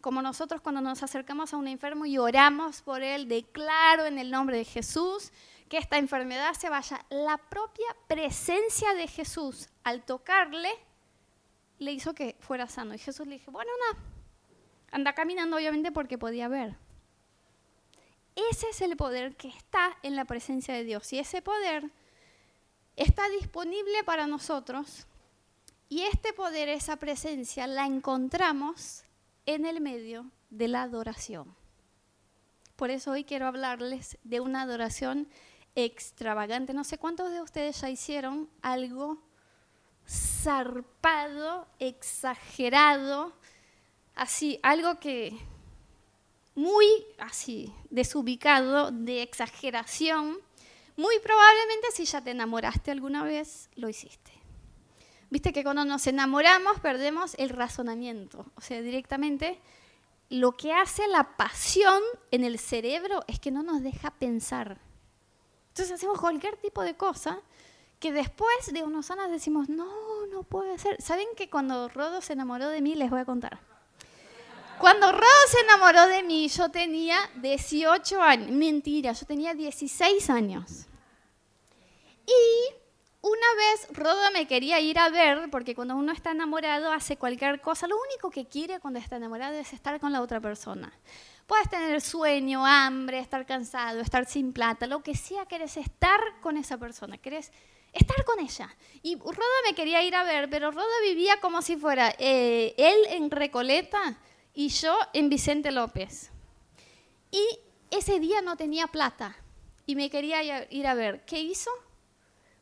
como 0.00 0.22
nosotros 0.22 0.60
cuando 0.60 0.80
nos 0.80 1.02
acercamos 1.02 1.52
a 1.52 1.56
un 1.56 1.68
enfermo 1.68 2.06
y 2.06 2.18
oramos 2.18 2.82
por 2.82 3.02
él, 3.02 3.28
declaro 3.28 4.04
en 4.06 4.18
el 4.18 4.30
nombre 4.30 4.56
de 4.56 4.64
Jesús 4.64 5.32
que 5.68 5.78
esta 5.78 5.98
enfermedad 5.98 6.54
se 6.54 6.70
vaya. 6.70 7.04
La 7.10 7.38
propia 7.38 7.86
presencia 8.06 8.94
de 8.94 9.08
Jesús 9.08 9.68
al 9.84 10.04
tocarle 10.04 10.70
le 11.78 11.92
hizo 11.92 12.14
que 12.14 12.36
fuera 12.40 12.68
sano. 12.68 12.94
Y 12.94 12.98
Jesús 12.98 13.26
le 13.26 13.38
dijo, 13.38 13.50
bueno, 13.50 13.70
no, 13.92 13.98
anda 14.92 15.12
caminando 15.12 15.56
obviamente 15.56 15.92
porque 15.92 16.18
podía 16.18 16.48
ver. 16.48 16.76
Ese 18.50 18.68
es 18.68 18.80
el 18.82 18.96
poder 18.96 19.34
que 19.36 19.48
está 19.48 19.96
en 20.02 20.14
la 20.14 20.26
presencia 20.26 20.74
de 20.74 20.84
Dios. 20.84 21.12
Y 21.12 21.18
ese 21.18 21.40
poder 21.42 21.90
está 22.94 23.28
disponible 23.30 24.04
para 24.04 24.26
nosotros. 24.26 25.06
Y 25.88 26.02
este 26.02 26.32
poder, 26.32 26.68
esa 26.68 26.96
presencia, 26.96 27.66
la 27.66 27.86
encontramos 27.86 29.05
en 29.46 29.64
el 29.64 29.80
medio 29.80 30.30
de 30.50 30.68
la 30.68 30.82
adoración. 30.82 31.54
Por 32.76 32.90
eso 32.90 33.12
hoy 33.12 33.24
quiero 33.24 33.46
hablarles 33.46 34.18
de 34.22 34.40
una 34.40 34.62
adoración 34.62 35.28
extravagante. 35.74 36.74
No 36.74 36.84
sé 36.84 36.98
cuántos 36.98 37.30
de 37.30 37.40
ustedes 37.40 37.80
ya 37.80 37.88
hicieron 37.88 38.50
algo 38.60 39.22
zarpado, 40.06 41.66
exagerado, 41.78 43.32
así, 44.14 44.60
algo 44.62 44.98
que 45.00 45.36
muy 46.54 46.86
así, 47.18 47.72
desubicado, 47.90 48.90
de 48.90 49.22
exageración. 49.22 50.38
Muy 50.96 51.18
probablemente 51.20 51.88
si 51.92 52.04
ya 52.04 52.22
te 52.22 52.30
enamoraste 52.30 52.90
alguna 52.90 53.22
vez, 53.22 53.68
lo 53.76 53.88
hiciste. 53.88 54.32
Viste 55.30 55.52
que 55.52 55.64
cuando 55.64 55.84
nos 55.84 56.06
enamoramos 56.06 56.80
perdemos 56.80 57.34
el 57.38 57.50
razonamiento, 57.50 58.46
o 58.54 58.60
sea, 58.60 58.80
directamente 58.80 59.60
lo 60.28 60.52
que 60.52 60.72
hace 60.72 61.06
la 61.08 61.36
pasión 61.36 62.00
en 62.30 62.44
el 62.44 62.58
cerebro 62.58 63.24
es 63.26 63.40
que 63.40 63.50
no 63.50 63.62
nos 63.62 63.82
deja 63.82 64.10
pensar. 64.12 64.78
Entonces 65.68 65.92
hacemos 65.92 66.20
cualquier 66.20 66.56
tipo 66.56 66.82
de 66.82 66.96
cosa 66.96 67.40
que 67.98 68.12
después 68.12 68.72
de 68.72 68.82
unos 68.82 69.10
años 69.10 69.30
decimos, 69.30 69.68
no, 69.68 70.26
no 70.26 70.42
puede 70.42 70.78
ser. 70.78 71.00
¿Saben 71.00 71.28
que 71.36 71.48
cuando 71.48 71.88
Rodo 71.88 72.20
se 72.20 72.34
enamoró 72.34 72.68
de 72.68 72.80
mí, 72.80 72.94
les 72.94 73.10
voy 73.10 73.20
a 73.20 73.24
contar? 73.24 73.58
Cuando 74.78 75.10
Rodo 75.10 75.46
se 75.48 75.60
enamoró 75.60 76.06
de 76.06 76.22
mí, 76.22 76.48
yo 76.48 76.70
tenía 76.70 77.18
18 77.36 78.20
años. 78.20 78.50
Mentira, 78.50 79.12
yo 79.12 79.26
tenía 79.26 79.54
16 79.54 80.28
años. 80.30 80.86
Y 82.26 82.74
una 83.22 83.46
vez 83.56 83.88
Rodo 83.92 84.30
me 84.32 84.46
quería 84.46 84.80
ir 84.80 84.98
a 84.98 85.08
ver, 85.08 85.50
porque 85.50 85.74
cuando 85.74 85.96
uno 85.96 86.12
está 86.12 86.30
enamorado 86.30 86.92
hace 86.92 87.16
cualquier 87.16 87.60
cosa, 87.60 87.86
lo 87.86 87.96
único 87.96 88.30
que 88.30 88.46
quiere 88.46 88.80
cuando 88.80 88.98
está 88.98 89.16
enamorado 89.16 89.54
es 89.54 89.72
estar 89.72 89.98
con 90.00 90.12
la 90.12 90.20
otra 90.20 90.40
persona. 90.40 90.92
Puedes 91.46 91.68
tener 91.70 92.00
sueño, 92.00 92.66
hambre, 92.66 93.18
estar 93.18 93.46
cansado, 93.46 94.00
estar 94.00 94.26
sin 94.26 94.52
plata, 94.52 94.86
lo 94.86 95.02
que 95.02 95.14
sea, 95.14 95.46
querés 95.46 95.76
estar 95.76 96.20
con 96.40 96.56
esa 96.56 96.78
persona, 96.78 97.18
querés 97.18 97.52
estar 97.92 98.24
con 98.24 98.40
ella. 98.40 98.74
Y 99.02 99.16
Rodo 99.16 99.34
me 99.64 99.74
quería 99.74 100.02
ir 100.02 100.14
a 100.14 100.24
ver, 100.24 100.50
pero 100.50 100.70
Rodo 100.70 100.86
vivía 101.02 101.40
como 101.40 101.62
si 101.62 101.76
fuera 101.76 102.14
eh, 102.18 102.74
él 102.76 102.96
en 103.10 103.30
Recoleta 103.30 104.18
y 104.54 104.68
yo 104.68 104.96
en 105.12 105.28
Vicente 105.28 105.70
López. 105.70 106.30
Y 107.30 107.44
ese 107.90 108.20
día 108.20 108.40
no 108.40 108.56
tenía 108.56 108.86
plata 108.86 109.36
y 109.86 109.94
me 109.96 110.10
quería 110.10 110.66
ir 110.70 110.86
a 110.86 110.94
ver. 110.94 111.24
¿Qué 111.24 111.40
hizo? 111.40 111.70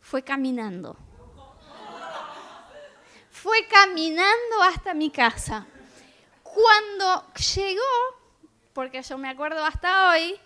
Fue 0.04 0.22
caminando. 0.22 0.96
Fue 3.30 3.66
caminando 3.68 4.62
hasta 4.62 4.92
mi 4.92 5.10
casa. 5.10 5.66
Cuando 6.42 7.32
llegó, 7.56 7.80
porque 8.74 9.02
yo 9.02 9.16
me 9.16 9.30
acuerdo 9.30 9.64
hasta 9.64 10.10
hoy, 10.10 10.38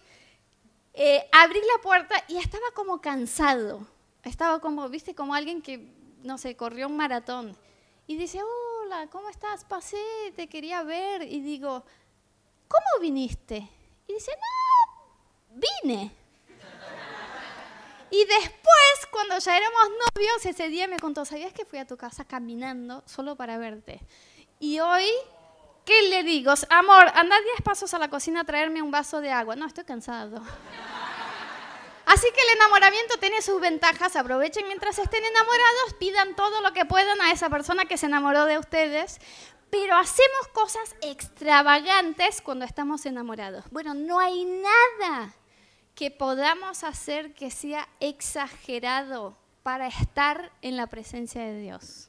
eh, 0.95 1.29
abrí 1.33 1.61
la 1.61 1.83
puerta 1.83 2.15
y 2.29 2.39
estaba 2.39 2.71
como 2.73 3.01
cansado. 3.01 3.85
Estaba 4.23 4.61
como, 4.61 4.89
viste, 4.89 5.15
como 5.15 5.35
alguien 5.35 5.61
que, 5.61 5.93
no 6.23 6.39
sé, 6.39 6.57
corrió 6.57 6.87
un 6.87 6.97
maratón. 6.97 7.57
Y 8.07 8.17
dice, 8.17 8.41
hola, 8.43 9.09
¿cómo 9.11 9.29
estás? 9.29 9.65
Pasé, 9.65 10.33
te 10.37 10.49
quería 10.49 10.85
ver. 10.85 11.23
Y 11.23 11.41
digo, 11.41 11.85
¿cómo 12.69 13.03
viniste? 13.03 13.69
Y 14.07 14.15
dice, 14.15 14.33
no, 14.37 15.61
vine. 15.83 16.18
Y 18.11 18.25
después, 18.25 19.07
cuando 19.11 19.39
ya 19.39 19.57
éramos 19.57 19.89
novios, 20.15 20.47
ese 20.47 20.69
día 20.69 20.89
me 20.89 20.99
contó, 20.99 21.25
¿sabías 21.25 21.53
que 21.53 21.65
fui 21.65 21.79
a 21.79 21.87
tu 21.87 21.97
casa 21.97 22.25
caminando 22.25 23.03
solo 23.07 23.37
para 23.37 23.59
verte? 23.59 24.01
Y 24.59 24.81
hoy, 24.81 25.07
¿qué 25.85 26.09
le 26.09 26.23
digo? 26.23 26.53
Amor, 26.71 27.07
anda 27.15 27.41
10 27.41 27.63
pasos 27.63 27.93
a 27.95 27.99
la 27.99 28.09
cocina 28.09 28.41
a 28.41 28.45
traerme 28.45 28.83
un 28.83 28.91
vaso 28.91 29.21
de 29.21 29.31
agua. 29.31 29.57
No, 29.57 29.67
estoy 29.67 29.85
cansado. 29.85 30.43
Así 32.07 32.27
que 32.35 32.41
el 32.41 32.57
enamoramiento 32.57 33.19
tiene 33.19 33.43
sus 33.43 33.61
ventajas. 33.61 34.17
Aprovechen 34.17 34.67
mientras 34.67 34.99
estén 34.99 35.23
enamorados, 35.23 35.95
pidan 35.99 36.35
todo 36.35 36.63
lo 36.63 36.73
que 36.73 36.87
puedan 36.87 37.21
a 37.21 37.33
esa 37.33 37.51
persona 37.51 37.85
que 37.85 37.99
se 37.99 38.07
enamoró 38.07 38.47
de 38.47 38.59
ustedes. 38.59 39.21
Pero 39.69 39.95
hacemos 39.95 40.49
cosas 40.55 40.97
extravagantes 41.03 42.41
cuando 42.41 42.65
estamos 42.65 43.05
enamorados. 43.05 43.67
Bueno, 43.71 43.93
no 43.93 44.19
hay 44.19 44.47
nada 44.47 45.35
que 45.99 46.13
podamos 46.13 46.85
hacer 46.85 47.35
que 47.35 47.51
sea 47.51 47.89
exagerado 47.99 49.37
para 49.65 49.89
estar 49.89 50.53
en 50.63 50.77
la 50.77 50.87
presencia 50.87 51.43
de 51.43 51.59
Dios. 51.59 52.09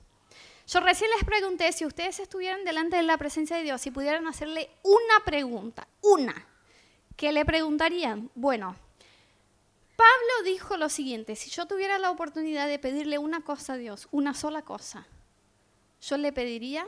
Yo 0.68 0.80
recién 0.80 1.10
les 1.10 1.26
pregunté 1.26 1.72
si 1.72 1.88
ustedes 1.88 2.20
estuvieran 2.20 2.64
delante 2.66 2.98
de 2.98 3.02
la 3.02 3.18
presencia 3.18 3.58
de 3.58 3.64
Dios 3.64 3.84
y 3.88 3.90
pudieran 3.90 4.28
hacerle 4.28 4.70
una 4.84 5.26
pregunta, 5.26 5.88
una, 6.04 6.36
¿qué 7.16 7.32
le 7.32 7.44
preguntarían? 7.46 8.30
Bueno, 8.36 8.76
Pablo 9.96 10.44
dijo 10.46 10.78
lo 10.78 10.90
siguiente, 10.90 11.36
si 11.36 11.50
yo 11.50 11.66
tuviera 11.66 11.98
la 11.98 12.12
oportunidad 12.12 12.68
de 12.68 12.78
pedirle 12.78 13.18
una 13.18 13.42
cosa 13.42 13.74
a 13.74 13.78
Dios, 13.78 14.08
una 14.12 14.36
sola 14.36 14.62
cosa, 14.62 15.08
yo 16.00 16.18
le 16.18 16.32
pediría 16.32 16.86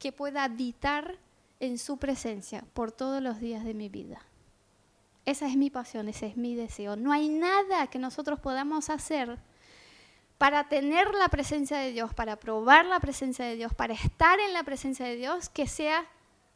que 0.00 0.10
pueda 0.10 0.42
habitar 0.42 1.16
en 1.60 1.78
su 1.78 1.98
presencia 1.98 2.64
por 2.72 2.90
todos 2.90 3.22
los 3.22 3.38
días 3.38 3.64
de 3.64 3.74
mi 3.74 3.88
vida. 3.88 4.20
Esa 5.26 5.46
es 5.46 5.56
mi 5.56 5.70
pasión, 5.70 6.08
ese 6.08 6.26
es 6.26 6.36
mi 6.36 6.54
deseo. 6.54 6.96
No 6.96 7.12
hay 7.12 7.28
nada 7.28 7.86
que 7.86 7.98
nosotros 7.98 8.40
podamos 8.40 8.90
hacer 8.90 9.38
para 10.38 10.68
tener 10.68 11.14
la 11.14 11.28
presencia 11.28 11.78
de 11.78 11.92
Dios, 11.92 12.12
para 12.12 12.36
probar 12.36 12.84
la 12.84 13.00
presencia 13.00 13.46
de 13.46 13.56
Dios, 13.56 13.72
para 13.74 13.94
estar 13.94 14.38
en 14.40 14.52
la 14.52 14.64
presencia 14.64 15.06
de 15.06 15.16
Dios, 15.16 15.48
que 15.48 15.66
sea 15.66 16.06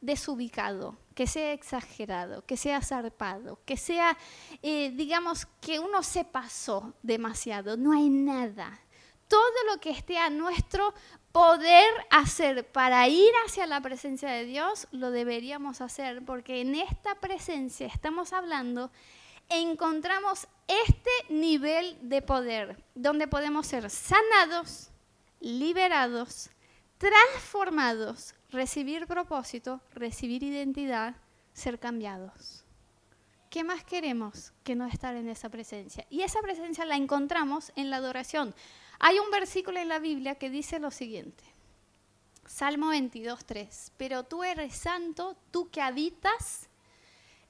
desubicado, 0.01 0.99
que 1.15 1.27
sea 1.27 1.53
exagerado, 1.53 2.45
que 2.45 2.57
sea 2.57 2.83
zarpado, 2.83 3.61
que 3.65 3.77
sea, 3.77 4.17
eh, 4.63 4.91
digamos, 4.91 5.47
que 5.61 5.81
uno 5.81 6.03
se 6.03 6.25
pasó 6.25 6.95
demasiado. 7.03 7.77
No 7.77 7.93
hay 7.93 8.09
nada. 8.09 8.81
Todo 9.27 9.41
lo 9.73 9.81
que 9.81 9.91
esté 9.91 10.19
a 10.19 10.31
nuestro 10.31 10.95
poder 11.39 11.89
hacer 12.11 12.67
para 12.67 13.07
ir 13.07 13.31
hacia 13.47 13.69
la 13.69 13.81
presencia 13.81 14.29
de 14.29 14.45
Dios, 14.45 14.89
lo 14.91 15.13
deberíamos 15.13 15.81
hacer, 15.81 16.25
porque 16.25 16.63
en 16.63 16.75
esta 16.75 17.15
presencia 17.15 17.87
estamos 17.87 18.33
hablando, 18.33 18.91
encontramos 19.49 20.49
este 20.67 21.11
nivel 21.29 21.97
de 22.03 22.23
poder, 22.23 22.83
donde 22.97 23.29
podemos 23.29 23.69
ser 23.69 23.89
sanados, 23.89 24.91
liberados, 25.39 26.51
transformados, 26.99 28.35
recibir 28.51 29.07
propósito, 29.07 29.81
recibir 29.95 30.43
identidad, 30.43 31.15
ser 31.53 31.79
cambiados. 31.79 32.65
¿Qué 33.49 33.63
más 33.63 33.85
queremos 33.85 34.53
que 34.65 34.75
no 34.75 34.87
estar 34.87 35.15
en 35.15 35.29
esa 35.29 35.51
presencia? 35.51 36.05
Y 36.11 36.23
esa 36.23 36.41
presencia 36.41 36.85
la 36.85 36.97
encontramos 36.97 37.71
en 37.77 37.91
la 37.91 37.99
adoración. 37.99 38.57
Hay 38.99 39.19
un 39.19 39.31
versículo 39.31 39.79
en 39.79 39.89
la 39.89 39.99
Biblia 39.99 40.35
que 40.35 40.51
dice 40.51 40.79
lo 40.79 40.91
siguiente. 40.91 41.45
Salmo 42.47 42.89
22, 42.89 43.45
3. 43.45 43.93
Pero 43.97 44.25
tú 44.25 44.43
eres 44.43 44.75
santo, 44.75 45.37
tú 45.51 45.71
que 45.71 45.81
habitas 45.81 46.69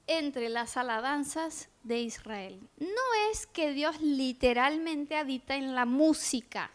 entre 0.05 0.49
las 0.49 0.77
alabanzas 0.77 1.69
de 1.83 1.99
Israel. 1.99 2.59
No 2.77 3.31
es 3.31 3.47
que 3.47 3.73
Dios 3.73 3.99
literalmente 4.01 5.15
habita 5.15 5.55
en 5.55 5.73
la 5.73 5.85
música. 5.85 6.69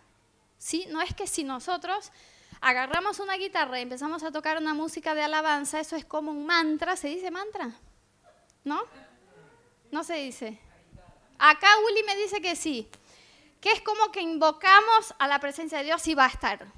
¿sí? 0.58 0.86
No 0.88 1.00
es 1.00 1.14
que 1.14 1.26
si 1.26 1.44
nosotros 1.44 2.10
agarramos 2.60 3.20
una 3.20 3.36
guitarra 3.36 3.78
y 3.78 3.82
empezamos 3.82 4.22
a 4.22 4.32
tocar 4.32 4.56
una 4.58 4.74
música 4.74 5.14
de 5.14 5.22
alabanza, 5.22 5.78
eso 5.78 5.94
es 5.94 6.04
como 6.04 6.32
un 6.32 6.46
mantra. 6.46 6.96
¿Se 6.96 7.08
dice 7.08 7.30
mantra? 7.30 7.70
¿No? 8.64 8.82
No 9.92 10.02
se 10.02 10.14
dice. 10.14 10.58
Acá 11.38 11.68
Willy 11.86 12.02
me 12.04 12.16
dice 12.16 12.40
que 12.40 12.56
sí 12.56 12.88
que 13.64 13.72
es 13.72 13.80
como 13.80 14.12
que 14.12 14.20
invocamos 14.20 15.14
a 15.18 15.26
la 15.26 15.40
presencia 15.40 15.78
de 15.78 15.84
Dios 15.84 16.06
y 16.06 16.14
va 16.14 16.26
a 16.26 16.28
estar. 16.28 16.70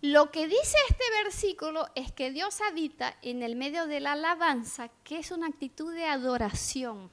Lo 0.00 0.30
que 0.30 0.46
dice 0.46 0.76
este 0.88 1.02
versículo 1.24 1.88
es 1.96 2.12
que 2.12 2.30
Dios 2.30 2.60
habita 2.60 3.16
en 3.20 3.42
el 3.42 3.56
medio 3.56 3.88
de 3.88 3.98
la 3.98 4.12
alabanza, 4.12 4.90
que 5.02 5.18
es 5.18 5.32
una 5.32 5.48
actitud 5.48 5.92
de 5.92 6.04
adoración. 6.04 7.10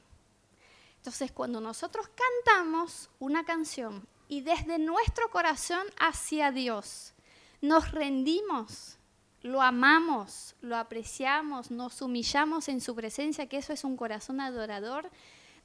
Entonces, 0.97 1.31
cuando 1.31 1.59
nosotros 1.61 2.11
cantamos 2.45 3.09
una 3.17 3.43
canción 3.43 4.07
y 4.27 4.41
desde 4.41 4.77
nuestro 4.77 5.31
corazón 5.31 5.87
hacia 5.99 6.51
Dios 6.51 7.15
nos 7.59 7.91
rendimos, 7.91 8.99
lo 9.41 9.63
amamos, 9.63 10.55
lo 10.61 10.77
apreciamos, 10.77 11.71
nos 11.71 12.03
humillamos 12.03 12.69
en 12.69 12.81
su 12.81 12.93
presencia, 12.93 13.49
que 13.49 13.57
eso 13.57 13.73
es 13.73 13.83
un 13.83 13.97
corazón 13.97 14.41
adorador, 14.41 15.09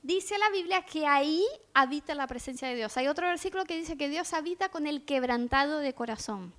dice 0.02 0.36
la 0.38 0.50
Biblia 0.50 0.82
que 0.82 1.06
ahí 1.06 1.44
habita 1.74 2.14
la 2.14 2.26
presencia 2.26 2.68
de 2.68 2.74
Dios. 2.74 2.96
Hay 2.96 3.08
otro 3.08 3.26
versículo 3.26 3.64
que 3.64 3.76
dice 3.76 3.96
que 3.96 4.08
Dios 4.08 4.32
habita 4.32 4.68
con 4.68 4.86
el 4.86 5.04
quebrantado 5.04 5.78
de 5.78 5.94
corazón. 5.94 6.52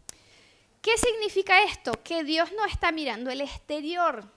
¿Qué 0.81 0.97
significa 0.97 1.63
esto? 1.63 1.93
Que 2.03 2.23
Dios 2.23 2.51
no 2.57 2.65
está 2.65 2.91
mirando 2.91 3.29
el 3.29 3.41
exterior 3.41 4.29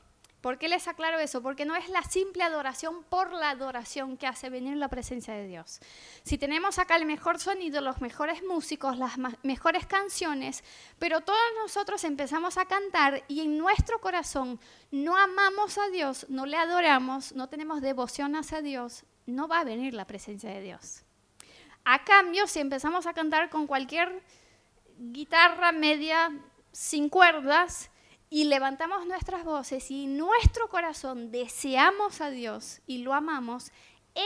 ¿Por 0.47 0.59
qué 0.59 0.69
les 0.69 0.87
aclaro 0.87 1.19
eso? 1.19 1.43
Porque 1.43 1.65
no 1.65 1.75
es 1.75 1.89
la 1.89 2.05
simple 2.05 2.45
adoración 2.45 3.03
por 3.03 3.33
la 3.33 3.51
adoración 3.51 4.17
que 4.17 4.29
hace 4.29 4.49
venir 4.49 4.77
la 4.77 4.87
presencia 4.87 5.35
de 5.35 5.49
Dios. 5.49 5.81
Si 6.23 6.39
tenemos 6.39 6.79
acá 6.79 6.95
el 6.95 7.05
mejor 7.05 7.41
sonido, 7.41 7.81
los 7.81 8.01
mejores 8.01 8.45
músicos, 8.45 8.97
las 8.97 9.15
mejores 9.43 9.87
canciones, 9.87 10.63
pero 11.01 11.23
todos 11.23 11.41
nosotros 11.61 12.05
empezamos 12.05 12.59
a 12.59 12.67
cantar 12.67 13.25
y 13.27 13.41
en 13.41 13.59
nuestro 13.59 14.01
corazón 14.01 14.61
no 14.93 15.17
amamos 15.17 15.79
a 15.79 15.89
Dios, 15.89 16.27
no 16.29 16.47
le 16.47 16.59
adoramos, 16.59 17.33
no 17.33 17.49
tenemos 17.49 17.81
devoción 17.81 18.37
hacia 18.37 18.63
Dios, 18.63 19.03
no 19.27 19.49
va 19.49 19.59
a 19.59 19.65
venir 19.65 19.95
la 19.95 20.07
presencia 20.07 20.51
de 20.51 20.61
Dios. 20.61 21.03
A 21.85 22.05
cambio, 22.05 22.47
si 22.47 22.61
empezamos 22.61 23.09
a 23.09 23.15
cantar 23.15 23.51
con 23.51 23.67
cualquier 23.67 24.23
guitarra 24.97 25.73
media 25.73 26.31
sin 26.71 27.09
cuerdas 27.09 27.91
y 28.29 28.45
levantamos 28.45 29.07
nuestras 29.07 29.45
voces 29.45 29.91
y 29.91 30.07
nuestro 30.07 30.69
corazón 30.69 31.31
deseamos 31.31 32.21
a 32.21 32.31
Dios 32.31 32.81
y 32.87 32.99
lo 32.99 33.15
amamos, 33.15 33.71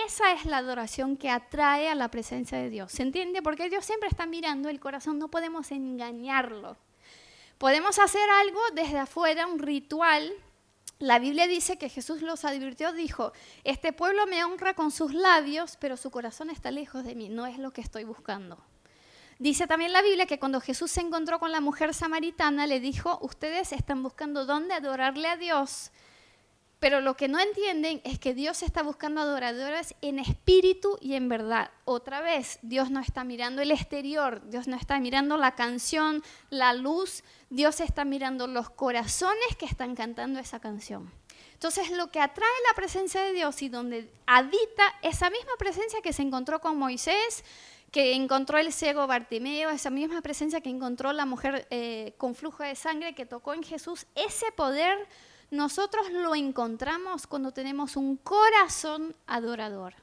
esa 0.07 0.33
es 0.33 0.45
la 0.47 0.59
adoración 0.59 1.17
que 1.17 1.31
atrae 1.31 1.89
a 1.89 1.97
la 1.97 2.11
presencia 2.11 2.59
de 2.59 2.71
Dios. 2.71 2.93
¿Se 2.93 3.03
entiende? 3.03 3.43
Porque 3.43 3.69
Dios 3.69 3.85
siempre 3.85 4.09
está 4.09 4.25
mirando 4.25 4.69
el 4.69 4.79
corazón, 4.79 5.19
no 5.19 5.29
podemos 5.29 5.73
engañarlo. 5.73 6.77
Podemos 7.59 7.99
hacer 7.99 8.29
algo 8.31 8.61
desde 8.73 8.99
afuera, 8.99 9.47
un 9.47 9.59
ritual. 9.59 10.33
La 11.01 11.19
Biblia 11.19 11.47
dice 11.47 11.77
que 11.77 11.89
Jesús 11.89 12.23
los 12.23 12.45
advirtió, 12.45 12.93
dijo, 12.93 13.33
este 13.65 13.93
pueblo 13.93 14.27
me 14.27 14.45
honra 14.45 14.75
con 14.75 14.93
sus 14.93 15.13
labios, 15.13 15.77
pero 15.81 15.97
su 15.97 16.11
corazón 16.11 16.51
está 16.51 16.71
lejos 16.71 17.05
de 17.05 17.15
mí, 17.15 17.29
no 17.29 17.47
es 17.47 17.59
lo 17.59 17.73
que 17.73 17.81
estoy 17.81 18.05
buscando. 18.05 18.63
Dice 19.41 19.67
también 19.67 19.95
la 19.95 20.03
Biblia 20.03 20.27
que 20.27 20.39
cuando 20.39 20.61
Jesús 20.61 20.91
se 20.91 21.01
encontró 21.01 21.39
con 21.39 21.51
la 21.51 21.63
mujer 21.63 21.95
samaritana, 21.95 22.67
le 22.67 22.79
dijo, 22.79 23.19
ustedes 23.23 23.73
están 23.73 24.03
buscando 24.03 24.45
dónde 24.45 24.75
adorarle 24.75 25.29
a 25.29 25.39
Dios, 25.39 25.93
pero 26.79 27.01
lo 27.01 27.17
que 27.17 27.27
no 27.27 27.41
entienden 27.41 28.03
es 28.05 28.19
que 28.19 28.35
Dios 28.35 28.63
está 28.63 28.83
buscando 28.83 29.23
adoradores 29.23 29.95
en 30.03 30.19
espíritu 30.19 30.99
y 31.01 31.15
en 31.15 31.31
verdad. 31.31 31.71
Otra 31.87 32.21
vez, 32.21 32.59
Dios 32.61 32.91
no 32.91 33.01
está 33.01 33.25
mirando 33.25 33.63
el 33.63 33.71
exterior, 33.71 34.43
Dios 34.51 34.69
no 34.69 34.77
está 34.77 35.01
mirando 35.01 35.39
la 35.39 35.55
canción, 35.55 36.23
la 36.51 36.75
luz, 36.75 37.25
Dios 37.49 37.81
está 37.81 38.05
mirando 38.05 38.47
los 38.47 38.69
corazones 38.69 39.57
que 39.59 39.65
están 39.65 39.97
cantando 39.97 40.39
esa 40.39 40.61
canción. 40.61 41.11
Entonces, 41.55 41.91
lo 41.91 42.11
que 42.11 42.21
atrae 42.21 42.49
la 42.69 42.75
presencia 42.75 43.23
de 43.23 43.33
Dios 43.33 43.63
y 43.63 43.71
donde 43.71 44.13
habita 44.27 44.85
esa 45.01 45.31
misma 45.31 45.53
presencia 45.59 46.03
que 46.03 46.13
se 46.13 46.23
encontró 46.23 46.61
con 46.61 46.79
Moisés, 46.79 47.43
que 47.91 48.15
encontró 48.15 48.59
el 48.59 48.73
ciego 48.73 49.07
Bartimeo, 49.07 49.71
esa 49.71 49.91
misma 49.91 50.21
presencia 50.21 50.61
que 50.61 50.71
encontró 50.71 51.13
la 51.13 51.27
mujer 51.27 51.67
eh, 51.71 52.15
con 52.19 52.35
flujo 52.35 52.63
de 52.63 52.77
sangre 52.77 53.15
que 53.15 53.27
tocó 53.27 53.53
en 53.53 53.63
Jesús, 53.63 54.07
ese 54.15 54.53
poder 54.53 55.09
nosotros 55.51 56.11
lo 56.13 56.37
encontramos 56.37 57.27
cuando 57.27 57.53
tenemos 57.53 57.97
un 57.97 58.17
corazón 58.17 59.17
adorador. 59.27 59.95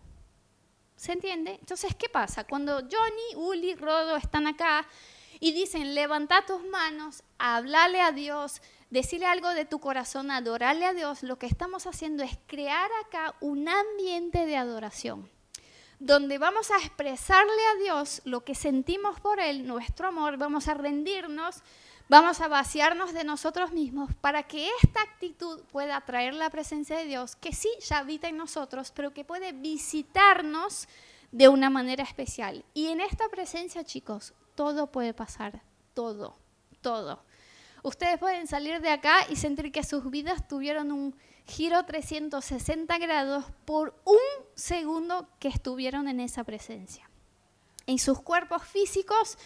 ¿Se 0.97 1.13
entiende? 1.13 1.58
Entonces, 1.60 1.95
¿qué 1.95 2.10
pasa? 2.10 2.43
Cuando 2.43 2.80
Johnny, 2.80 3.36
Uli, 3.36 3.76
Rodo 3.76 4.17
están 4.17 4.47
acá 4.47 4.86
y 5.39 5.54
dicen, 5.54 5.95
levanta 5.95 6.45
tus 6.45 6.65
manos, 6.65 7.23
háblale 7.38 8.02
a 8.02 8.12
Dios, 8.12 8.62
decirle 8.89 9.28
algo 9.28 9.50
de 9.50 9.63
tu 9.63 9.80
corazón, 9.80 10.32
adorarle 10.32 10.86
a 10.86 10.93
Dios, 10.93 11.23
lo 11.23 11.38
que 11.38 11.45
estamos 11.45 11.88
haciendo 11.88 12.23
es 12.23 12.38
crear 12.47 12.89
acá 13.06 13.36
un 13.39 13.69
ambiente 13.69 14.45
de 14.45 14.58
adoración 14.58 15.30
donde 16.00 16.38
vamos 16.38 16.70
a 16.72 16.78
expresarle 16.78 17.62
a 17.74 17.84
Dios 17.84 18.22
lo 18.26 18.44
que 18.44 18.56
sentimos 18.56 19.20
por 19.20 19.40
Él, 19.40 19.66
nuestro 19.66 20.08
amor, 20.08 20.38
vamos 20.38 20.68
a 20.68 20.76
rendirnos, 20.76 21.64
vamos 22.08 22.40
a 22.42 22.48
vaciarnos 22.48 23.14
de 23.14 23.24
nosotros 23.24 23.72
mismos 23.72 24.14
para 24.22 24.44
que 24.44 24.70
esta 24.84 25.02
actitud 25.02 25.62
pueda 25.72 26.00
traer 26.02 26.34
la 26.34 26.50
presencia 26.50 26.98
de 26.98 27.06
Dios, 27.06 27.36
que 27.36 27.54
sí 27.54 27.70
ya 27.82 28.00
habita 28.00 28.28
en 28.28 28.38
nosotros, 28.38 28.92
pero 28.96 29.12
que 29.12 29.26
puede 29.26 29.54
visitarnos 29.54 30.88
de 31.32 31.48
una 31.48 31.70
manera 31.70 32.04
especial. 32.04 32.64
Y 32.74 32.88
en 32.88 33.02
esta 33.02 33.28
presencia, 33.30 33.84
chicos, 33.84 34.34
todo 34.56 34.88
puede 34.88 35.14
pasar, 35.14 35.62
todo, 35.94 36.38
todo. 36.82 37.24
Ustedes 37.84 38.20
pueden 38.20 38.48
salir 38.48 38.82
de 38.82 38.90
acá 38.90 39.26
y 39.30 39.36
sentir 39.36 39.72
que 39.72 39.84
sus 39.84 40.10
vidas 40.10 40.48
tuvieron 40.48 40.92
un 40.92 41.16
giro 41.48 41.84
360 41.86 42.98
grados 42.98 43.46
por 43.66 44.00
un 44.04 44.46
segundo 44.56 45.28
que 45.40 45.48
estuvieron 45.48 46.08
en 46.08 46.20
esa 46.20 46.44
presencia. 46.44 47.10
En 47.86 48.00
sus 48.00 48.22
cuerpos 48.22 48.64
físicos, 48.64 49.38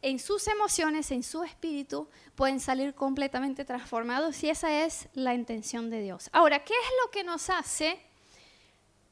en 0.00 0.20
sus 0.20 0.46
emociones, 0.46 1.10
en 1.10 1.24
su 1.24 1.42
espíritu, 1.42 2.08
pueden 2.36 2.60
salir 2.60 2.94
completamente 2.94 3.64
transformados 3.64 4.42
y 4.44 4.50
esa 4.50 4.84
es 4.84 5.08
la 5.14 5.34
intención 5.34 5.90
de 5.90 6.00
Dios. 6.00 6.30
Ahora, 6.32 6.64
¿qué 6.64 6.74
es 6.74 6.90
lo 7.04 7.10
que 7.10 7.24
nos 7.24 7.50
hace 7.50 8.00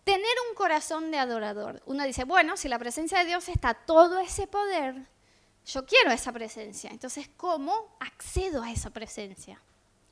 tener 0.04 0.30
un 0.48 0.54
corazón 0.54 1.10
de 1.10 1.18
adorador? 1.18 1.82
Uno 1.86 2.04
dice, 2.04 2.24
bueno, 2.24 2.56
si 2.56 2.68
la 2.68 2.78
presencia 2.78 3.18
de 3.18 3.26
Dios 3.26 3.48
está 3.48 3.74
todo 3.74 4.20
ese 4.20 4.46
poder, 4.46 5.08
yo 5.66 5.84
quiero 5.84 6.12
esa 6.12 6.30
presencia. 6.30 6.90
Entonces, 6.90 7.28
¿cómo 7.36 7.96
accedo 7.98 8.62
a 8.62 8.70
esa 8.70 8.90
presencia? 8.90 9.60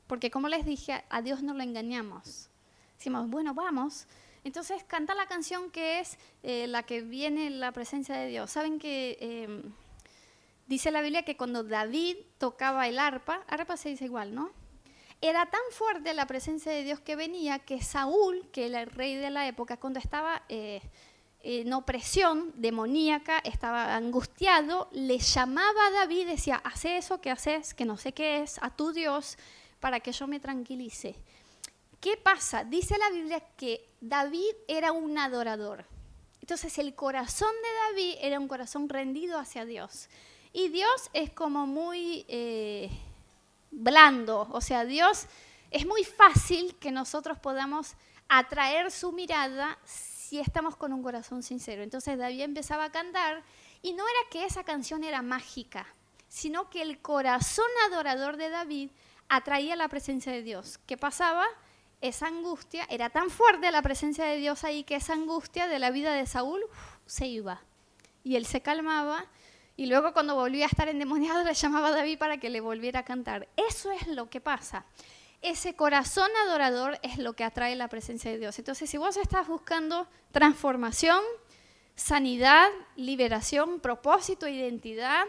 Porque 0.06 0.30
como 0.30 0.48
les 0.48 0.64
dije, 0.64 1.04
a 1.08 1.22
Dios 1.22 1.42
no 1.42 1.54
lo 1.54 1.62
engañamos. 1.62 2.50
Decimos, 2.96 3.28
bueno, 3.28 3.54
vamos. 3.54 4.06
Entonces 4.44 4.84
canta 4.84 5.14
la 5.14 5.26
canción 5.26 5.70
que 5.70 6.00
es 6.00 6.18
eh, 6.42 6.66
la 6.66 6.82
que 6.82 7.00
viene 7.00 7.48
la 7.50 7.72
presencia 7.72 8.14
de 8.14 8.28
Dios. 8.28 8.50
Saben 8.50 8.78
que 8.78 9.16
em, 9.20 9.72
dice 10.66 10.90
la 10.90 11.00
Biblia 11.00 11.22
que 11.22 11.36
cuando 11.36 11.64
David 11.64 12.16
tocaba 12.38 12.86
el 12.86 12.98
arpa, 12.98 13.42
arpa 13.48 13.76
se 13.76 13.88
dice 13.88 14.04
igual, 14.04 14.34
¿no? 14.34 14.52
Era 15.22 15.46
tan 15.46 15.62
fuerte 15.70 16.12
la 16.12 16.26
presencia 16.26 16.70
de 16.70 16.84
Dios 16.84 17.00
que 17.00 17.16
venía 17.16 17.58
que 17.58 17.80
Saúl, 17.80 18.46
que 18.52 18.66
era 18.66 18.82
el 18.82 18.90
rey 18.90 19.14
de 19.14 19.30
la 19.30 19.48
época, 19.48 19.78
cuando 19.78 19.98
estaba 19.98 20.42
eh, 20.50 20.82
en 21.40 21.72
opresión 21.72 22.52
demoníaca, 22.56 23.38
estaba 23.38 23.94
angustiado, 23.94 24.88
le 24.92 25.18
llamaba 25.18 25.86
a 25.86 25.90
David, 25.90 26.26
decía, 26.26 26.56
hace 26.56 26.98
eso 26.98 27.22
que 27.22 27.30
haces, 27.30 27.72
que 27.72 27.86
no 27.86 27.96
sé 27.96 28.12
qué 28.12 28.42
es, 28.42 28.58
a 28.62 28.68
tu 28.68 28.92
Dios 28.92 29.38
para 29.84 30.00
que 30.00 30.12
yo 30.12 30.26
me 30.26 30.40
tranquilice. 30.40 31.14
¿Qué 32.00 32.16
pasa? 32.16 32.64
Dice 32.64 32.96
la 32.96 33.10
Biblia 33.10 33.40
que 33.54 33.86
David 34.00 34.54
era 34.66 34.92
un 34.92 35.18
adorador. 35.18 35.84
Entonces 36.40 36.78
el 36.78 36.94
corazón 36.94 37.52
de 37.62 37.68
David 37.92 38.14
era 38.22 38.40
un 38.40 38.48
corazón 38.48 38.88
rendido 38.88 39.38
hacia 39.38 39.66
Dios. 39.66 40.08
Y 40.54 40.70
Dios 40.70 41.10
es 41.12 41.32
como 41.32 41.66
muy 41.66 42.24
eh, 42.28 42.88
blando, 43.70 44.48
o 44.52 44.62
sea, 44.62 44.86
Dios 44.86 45.26
es 45.70 45.84
muy 45.84 46.02
fácil 46.02 46.76
que 46.76 46.90
nosotros 46.90 47.38
podamos 47.38 47.92
atraer 48.26 48.90
su 48.90 49.12
mirada 49.12 49.78
si 49.84 50.40
estamos 50.40 50.76
con 50.76 50.94
un 50.94 51.02
corazón 51.02 51.42
sincero. 51.42 51.82
Entonces 51.82 52.16
David 52.16 52.40
empezaba 52.40 52.84
a 52.84 52.90
cantar 52.90 53.42
y 53.82 53.92
no 53.92 54.04
era 54.08 54.30
que 54.30 54.46
esa 54.46 54.64
canción 54.64 55.04
era 55.04 55.20
mágica, 55.20 55.86
sino 56.26 56.70
que 56.70 56.80
el 56.80 57.02
corazón 57.02 57.68
adorador 57.90 58.38
de 58.38 58.48
David 58.48 58.90
atraía 59.28 59.76
la 59.76 59.88
presencia 59.88 60.32
de 60.32 60.42
Dios. 60.42 60.78
¿Qué 60.86 60.96
pasaba? 60.96 61.44
Esa 62.00 62.26
angustia, 62.26 62.86
era 62.90 63.10
tan 63.10 63.30
fuerte 63.30 63.70
la 63.70 63.82
presencia 63.82 64.24
de 64.24 64.36
Dios 64.36 64.64
ahí 64.64 64.84
que 64.84 64.96
esa 64.96 65.14
angustia 65.14 65.68
de 65.68 65.78
la 65.78 65.90
vida 65.90 66.12
de 66.12 66.26
Saúl 66.26 66.60
se 67.06 67.26
iba. 67.26 67.62
Y 68.22 68.36
él 68.36 68.46
se 68.46 68.60
calmaba 68.60 69.26
y 69.76 69.86
luego 69.86 70.12
cuando 70.12 70.34
volvía 70.34 70.66
a 70.66 70.68
estar 70.68 70.88
endemoniado 70.88 71.42
le 71.42 71.54
llamaba 71.54 71.88
a 71.88 71.92
David 71.92 72.18
para 72.18 72.38
que 72.38 72.50
le 72.50 72.60
volviera 72.60 73.00
a 73.00 73.04
cantar. 73.04 73.48
Eso 73.56 73.90
es 73.90 74.06
lo 74.06 74.30
que 74.30 74.40
pasa. 74.40 74.84
Ese 75.42 75.74
corazón 75.74 76.30
adorador 76.46 76.98
es 77.02 77.18
lo 77.18 77.34
que 77.34 77.44
atrae 77.44 77.74
la 77.76 77.88
presencia 77.88 78.30
de 78.30 78.38
Dios. 78.38 78.58
Entonces, 78.58 78.88
si 78.88 78.96
vos 78.96 79.16
estás 79.16 79.48
buscando 79.48 80.06
transformación, 80.30 81.20
sanidad, 81.96 82.68
liberación, 82.96 83.80
propósito, 83.80 84.48
identidad, 84.48 85.24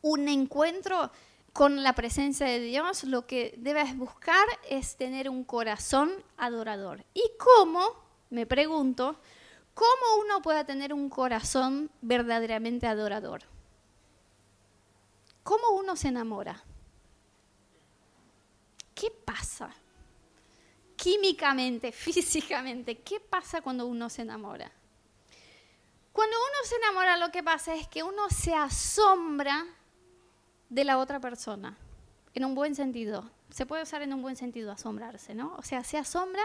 un 0.00 0.28
encuentro 0.28 1.10
con 1.52 1.82
la 1.82 1.94
presencia 1.94 2.46
de 2.46 2.60
Dios, 2.60 3.04
lo 3.04 3.26
que 3.26 3.54
debes 3.58 3.96
buscar 3.96 4.46
es 4.68 4.96
tener 4.96 5.28
un 5.28 5.44
corazón 5.44 6.10
adorador. 6.36 7.04
¿Y 7.14 7.22
cómo? 7.38 7.80
Me 8.30 8.46
pregunto, 8.46 9.18
¿cómo 9.74 10.22
uno 10.24 10.42
puede 10.42 10.64
tener 10.64 10.92
un 10.92 11.08
corazón 11.08 11.90
verdaderamente 12.00 12.86
adorador? 12.86 13.42
¿Cómo 15.42 15.70
uno 15.70 15.96
se 15.96 16.08
enamora? 16.08 16.62
¿Qué 18.94 19.10
pasa? 19.10 19.70
Químicamente, 20.96 21.92
físicamente, 21.92 22.98
¿qué 22.98 23.20
pasa 23.20 23.62
cuando 23.62 23.86
uno 23.86 24.10
se 24.10 24.22
enamora? 24.22 24.70
Cuando 26.12 26.36
uno 26.36 26.64
se 26.64 26.76
enamora 26.76 27.16
lo 27.16 27.30
que 27.30 27.42
pasa 27.42 27.74
es 27.74 27.86
que 27.86 28.02
uno 28.02 28.28
se 28.28 28.52
asombra 28.52 29.64
de 30.68 30.84
la 30.84 30.98
otra 30.98 31.20
persona, 31.20 31.76
en 32.34 32.44
un 32.44 32.54
buen 32.54 32.74
sentido. 32.74 33.30
Se 33.50 33.66
puede 33.66 33.82
usar 33.82 34.02
en 34.02 34.12
un 34.12 34.22
buen 34.22 34.36
sentido 34.36 34.70
asombrarse, 34.70 35.34
¿no? 35.34 35.54
O 35.56 35.62
sea, 35.62 35.82
se 35.84 35.98
asombra 35.98 36.42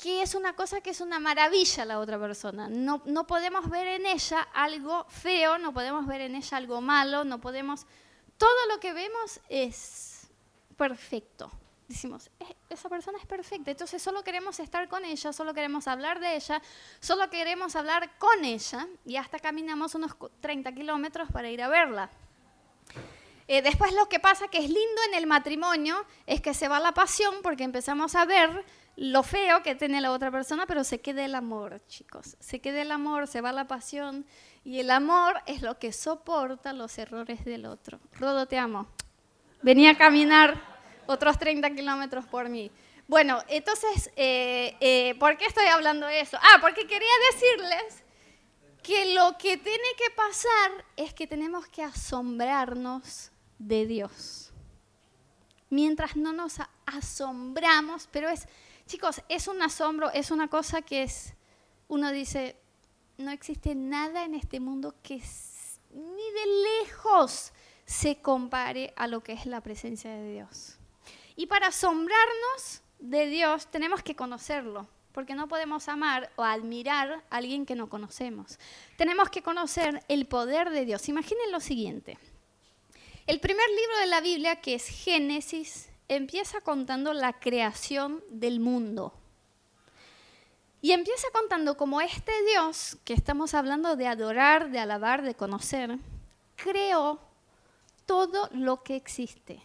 que 0.00 0.22
es 0.22 0.34
una 0.34 0.54
cosa 0.54 0.80
que 0.80 0.90
es 0.90 1.00
una 1.00 1.18
maravilla 1.18 1.84
la 1.84 1.98
otra 1.98 2.18
persona. 2.18 2.68
No, 2.68 3.02
no 3.04 3.26
podemos 3.26 3.68
ver 3.68 3.86
en 3.86 4.06
ella 4.06 4.40
algo 4.54 5.04
feo, 5.08 5.58
no 5.58 5.74
podemos 5.74 6.06
ver 6.06 6.22
en 6.22 6.34
ella 6.36 6.56
algo 6.56 6.80
malo, 6.80 7.24
no 7.24 7.40
podemos... 7.40 7.86
Todo 8.38 8.66
lo 8.72 8.80
que 8.80 8.94
vemos 8.94 9.40
es 9.50 10.28
perfecto. 10.76 11.50
Decimos, 11.86 12.30
esa 12.70 12.88
persona 12.88 13.18
es 13.18 13.26
perfecta, 13.26 13.72
entonces 13.72 14.00
solo 14.00 14.22
queremos 14.22 14.60
estar 14.60 14.88
con 14.88 15.04
ella, 15.04 15.32
solo 15.32 15.52
queremos 15.52 15.88
hablar 15.88 16.20
de 16.20 16.36
ella, 16.36 16.62
solo 17.00 17.28
queremos 17.28 17.74
hablar 17.74 18.16
con 18.16 18.44
ella 18.44 18.86
y 19.04 19.16
hasta 19.16 19.40
caminamos 19.40 19.96
unos 19.96 20.12
30 20.40 20.72
kilómetros 20.72 21.30
para 21.32 21.50
ir 21.50 21.60
a 21.60 21.68
verla. 21.68 22.08
Eh, 23.48 23.62
después 23.62 23.92
lo 23.94 24.08
que 24.08 24.20
pasa 24.20 24.46
que 24.48 24.58
es 24.58 24.68
lindo 24.68 25.02
en 25.08 25.14
el 25.14 25.26
matrimonio 25.26 26.06
es 26.26 26.40
que 26.40 26.54
se 26.54 26.68
va 26.68 26.78
la 26.78 26.92
pasión 26.92 27.34
porque 27.42 27.64
empezamos 27.64 28.14
a 28.14 28.24
ver 28.24 28.64
lo 28.96 29.22
feo 29.22 29.62
que 29.62 29.74
tiene 29.74 30.00
la 30.00 30.12
otra 30.12 30.30
persona, 30.30 30.66
pero 30.66 30.84
se 30.84 31.00
queda 31.00 31.24
el 31.24 31.34
amor, 31.34 31.80
chicos. 31.88 32.36
Se 32.38 32.60
queda 32.60 32.82
el 32.82 32.92
amor, 32.92 33.26
se 33.26 33.40
va 33.40 33.50
la 33.50 33.66
pasión 33.66 34.24
y 34.62 34.78
el 34.78 34.90
amor 34.90 35.40
es 35.46 35.62
lo 35.62 35.78
que 35.78 35.92
soporta 35.92 36.72
los 36.72 36.96
errores 36.98 37.44
del 37.44 37.66
otro. 37.66 37.98
Rodo, 38.12 38.46
te 38.46 38.58
amo. 38.58 38.86
Venía 39.62 39.90
a 39.90 39.98
caminar 39.98 40.62
otros 41.06 41.38
30 41.38 41.70
kilómetros 41.70 42.26
por 42.26 42.48
mí. 42.48 42.70
Bueno, 43.08 43.42
entonces, 43.48 44.12
eh, 44.14 44.76
eh, 44.80 45.16
¿por 45.18 45.36
qué 45.36 45.46
estoy 45.46 45.66
hablando 45.66 46.06
de 46.06 46.20
eso? 46.20 46.38
Ah, 46.40 46.58
porque 46.60 46.86
quería 46.86 47.10
decirles 47.32 48.04
que 48.90 49.14
lo 49.14 49.38
que 49.38 49.56
tiene 49.56 49.88
que 49.96 50.10
pasar 50.16 50.84
es 50.96 51.14
que 51.14 51.28
tenemos 51.28 51.68
que 51.68 51.84
asombrarnos 51.84 53.30
de 53.56 53.86
Dios. 53.86 54.52
Mientras 55.68 56.16
no 56.16 56.32
nos 56.32 56.56
asombramos, 56.86 58.08
pero 58.10 58.28
es 58.28 58.48
Chicos, 58.88 59.22
es 59.28 59.46
un 59.46 59.62
asombro, 59.62 60.10
es 60.10 60.32
una 60.32 60.48
cosa 60.48 60.82
que 60.82 61.04
es, 61.04 61.34
uno 61.86 62.10
dice, 62.10 62.56
no 63.16 63.30
existe 63.30 63.76
nada 63.76 64.24
en 64.24 64.34
este 64.34 64.58
mundo 64.58 64.96
que 65.04 65.22
ni 65.92 66.32
de 66.32 66.82
lejos 66.82 67.52
se 67.84 68.20
compare 68.20 68.92
a 68.96 69.06
lo 69.06 69.22
que 69.22 69.34
es 69.34 69.46
la 69.46 69.60
presencia 69.60 70.10
de 70.10 70.32
Dios. 70.32 70.80
Y 71.36 71.46
para 71.46 71.68
asombrarnos 71.68 72.82
de 72.98 73.26
Dios 73.26 73.68
tenemos 73.70 74.02
que 74.02 74.16
conocerlo, 74.16 74.88
porque 75.12 75.34
no 75.34 75.48
podemos 75.48 75.88
amar 75.88 76.30
o 76.36 76.42
admirar 76.42 77.22
a 77.30 77.36
alguien 77.36 77.66
que 77.66 77.74
no 77.74 77.88
conocemos. 77.88 78.58
Tenemos 78.96 79.28
que 79.30 79.42
conocer 79.42 80.02
el 80.08 80.26
poder 80.26 80.70
de 80.70 80.84
Dios. 80.84 81.08
Imaginen 81.08 81.52
lo 81.52 81.60
siguiente. 81.60 82.18
El 83.26 83.40
primer 83.40 83.68
libro 83.68 83.98
de 84.00 84.06
la 84.06 84.20
Biblia, 84.20 84.56
que 84.56 84.74
es 84.74 84.86
Génesis, 84.86 85.88
empieza 86.08 86.60
contando 86.60 87.12
la 87.12 87.34
creación 87.34 88.22
del 88.30 88.60
mundo. 88.60 89.14
Y 90.82 90.92
empieza 90.92 91.28
contando 91.32 91.76
como 91.76 92.00
este 92.00 92.32
Dios, 92.50 92.96
que 93.04 93.12
estamos 93.12 93.54
hablando 93.54 93.96
de 93.96 94.06
adorar, 94.06 94.70
de 94.70 94.78
alabar, 94.78 95.22
de 95.22 95.34
conocer, 95.34 95.98
creó 96.56 97.20
todo 98.06 98.48
lo 98.52 98.82
que 98.82 98.96
existe. 98.96 99.62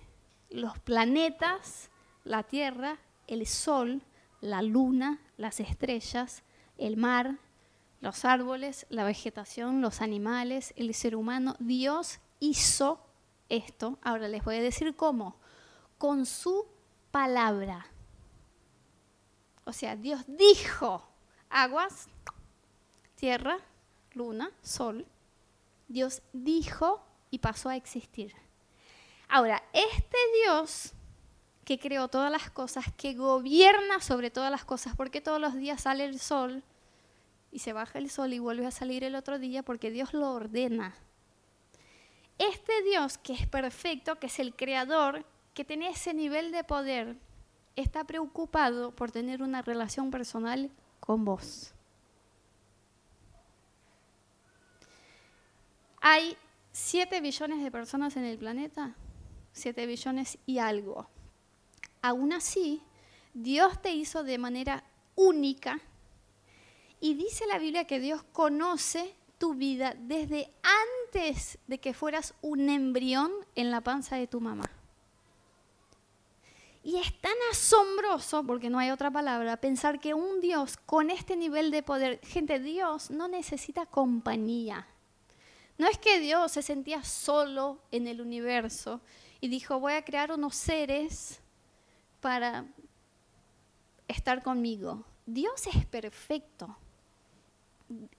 Los 0.50 0.78
planetas, 0.80 1.90
la 2.26 2.44
Tierra, 2.44 3.00
el 3.28 3.48
Sol, 3.48 4.02
la 4.42 4.62
Luna, 4.62 5.20
las 5.38 5.60
estrellas, 5.60 6.44
el 6.78 6.98
mar, 6.98 7.38
los 8.02 8.26
árboles, 8.26 8.86
la 8.90 9.04
vegetación, 9.04 9.82
los 9.82 10.02
animales, 10.02 10.74
el 10.78 10.94
ser 10.94 11.16
humano. 11.16 11.56
Dios 11.60 12.20
hizo 12.40 13.00
esto. 13.50 13.98
Ahora 14.02 14.28
les 14.28 14.44
voy 14.44 14.56
a 14.58 14.62
decir 14.62 14.96
cómo 14.96 15.38
con 15.98 16.26
su 16.26 16.68
palabra. 17.12 17.88
O 19.64 19.74
sea, 19.74 19.96
Dios 19.96 20.24
dijo 20.28 21.08
aguas, 21.50 22.08
tierra, 23.16 23.58
luna, 24.14 24.52
sol. 24.62 25.08
Dios 25.88 26.22
dijo 26.34 27.04
y 27.32 27.40
pasó 27.40 27.70
a 27.70 27.76
existir. 27.76 28.34
Ahora, 29.28 29.64
este 29.74 30.18
Dios 30.44 30.94
que 31.66 31.80
creó 31.80 32.08
todas 32.08 32.32
las 32.32 32.50
cosas, 32.52 32.86
que 32.96 33.16
gobierna 33.16 34.00
sobre 34.00 34.30
todas 34.30 34.52
las 34.52 34.64
cosas, 34.64 34.96
porque 34.96 35.20
todos 35.20 35.42
los 35.42 35.56
días 35.56 35.82
sale 35.82 36.06
el 36.06 36.20
sol 36.20 36.64
y 37.52 37.60
se 37.60 37.74
baja 37.74 37.98
el 37.98 38.10
sol 38.10 38.34
y 38.34 38.40
vuelve 38.40 38.68
a 38.68 38.72
salir 38.72 39.04
el 39.04 39.16
otro 39.16 39.40
día, 39.40 39.64
porque 39.64 39.90
Dios 39.90 40.14
lo 40.14 40.32
ordena. 40.32 40.96
Este 42.38 42.84
Dios 42.84 43.18
que 43.18 43.34
es 43.34 43.48
perfecto, 43.48 44.20
que 44.20 44.28
es 44.28 44.40
el 44.40 44.56
creador, 44.56 45.26
que 45.54 45.66
tiene 45.66 45.90
ese 45.90 46.14
nivel 46.14 46.52
de 46.52 46.64
poder 46.64 47.18
está 47.76 48.04
preocupado 48.04 48.92
por 48.92 49.12
tener 49.12 49.42
una 49.42 49.62
relación 49.62 50.12
personal 50.12 50.70
con 51.00 51.26
vos. 51.26 51.74
Hay 56.02 56.38
7 56.72 57.20
billones 57.22 57.64
de 57.64 57.72
personas 57.72 58.16
en 58.18 58.26
el 58.26 58.38
planeta, 58.38 58.96
7 59.54 59.86
billones 59.88 60.38
y 60.46 60.60
algo. 60.60 61.08
Aún 62.08 62.34
así, 62.34 62.84
Dios 63.34 63.82
te 63.82 63.90
hizo 63.90 64.24
de 64.24 64.38
manera 64.38 64.84
única 65.16 65.80
y 67.00 67.16
dice 67.16 67.48
la 67.48 67.58
Biblia 67.58 67.88
que 67.88 68.00
Dios 68.00 68.22
conoce 68.32 69.16
tu 69.40 69.56
vida 69.56 69.96
desde 69.98 70.52
antes 71.12 71.58
de 71.66 71.80
que 71.80 71.96
fueras 71.96 72.36
un 72.44 72.70
embrión 72.70 73.32
en 73.56 73.72
la 73.72 73.82
panza 73.82 74.18
de 74.18 74.28
tu 74.28 74.40
mamá. 74.40 74.70
Y 76.84 76.98
es 76.98 77.20
tan 77.22 77.34
asombroso, 77.52 78.44
porque 78.44 78.70
no 78.70 78.78
hay 78.78 78.92
otra 78.92 79.10
palabra, 79.10 79.58
pensar 79.58 80.00
que 80.00 80.14
un 80.14 80.42
Dios 80.42 80.78
con 80.78 81.10
este 81.10 81.36
nivel 81.36 81.72
de 81.72 81.82
poder, 81.82 82.20
gente, 82.22 82.60
Dios 82.60 83.10
no 83.10 83.28
necesita 83.28 83.88
compañía. 83.88 84.88
No 85.80 85.88
es 85.88 85.98
que 85.98 86.20
Dios 86.20 86.52
se 86.52 86.62
sentía 86.62 87.04
solo 87.04 87.80
en 87.92 88.06
el 88.06 88.22
universo 88.22 89.02
y 89.42 89.48
dijo, 89.48 89.80
voy 89.80 89.94
a 89.94 90.06
crear 90.06 90.32
unos 90.32 90.56
seres 90.56 91.42
para 92.26 92.66
estar 94.08 94.42
conmigo. 94.42 95.04
Dios 95.28 95.68
es 95.68 95.86
perfecto. 95.86 96.76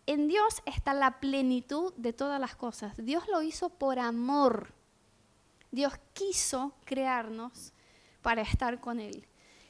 En 0.06 0.28
Dios 0.28 0.62
está 0.64 0.94
la 0.94 1.18
plenitud 1.18 1.92
de 1.96 2.12
todas 2.12 2.40
las 2.40 2.54
cosas. 2.54 2.94
Dios 2.98 3.26
lo 3.26 3.42
hizo 3.42 3.68
por 3.68 3.98
amor. 3.98 4.72
Dios 5.72 5.92
quiso 6.12 6.72
crearnos 6.84 7.72
para 8.22 8.42
estar 8.42 8.78
con 8.78 9.00
Él. 9.00 9.26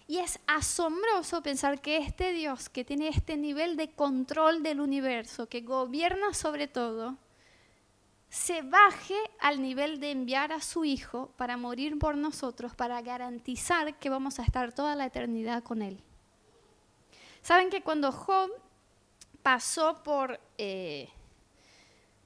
Y 0.06 0.18
es 0.18 0.38
asombroso 0.46 1.42
pensar 1.42 1.80
que 1.80 1.96
este 1.96 2.34
Dios 2.34 2.68
que 2.68 2.84
tiene 2.84 3.08
este 3.08 3.38
nivel 3.38 3.78
de 3.78 3.92
control 3.92 4.62
del 4.62 4.80
universo, 4.80 5.48
que 5.48 5.62
gobierna 5.62 6.34
sobre 6.34 6.68
todo, 6.68 7.16
se 8.28 8.62
baje 8.62 9.16
al 9.40 9.62
nivel 9.62 10.00
de 10.00 10.10
enviar 10.10 10.52
a 10.52 10.60
su 10.60 10.84
Hijo 10.84 11.32
para 11.36 11.56
morir 11.56 11.98
por 11.98 12.16
nosotros, 12.16 12.74
para 12.74 13.00
garantizar 13.02 13.98
que 13.98 14.10
vamos 14.10 14.38
a 14.38 14.42
estar 14.42 14.72
toda 14.72 14.94
la 14.94 15.06
eternidad 15.06 15.62
con 15.62 15.82
Él. 15.82 16.00
Saben 17.42 17.70
que 17.70 17.82
cuando 17.82 18.10
Job 18.10 18.50
pasó 19.42 20.02
por 20.02 20.40
eh, 20.58 21.08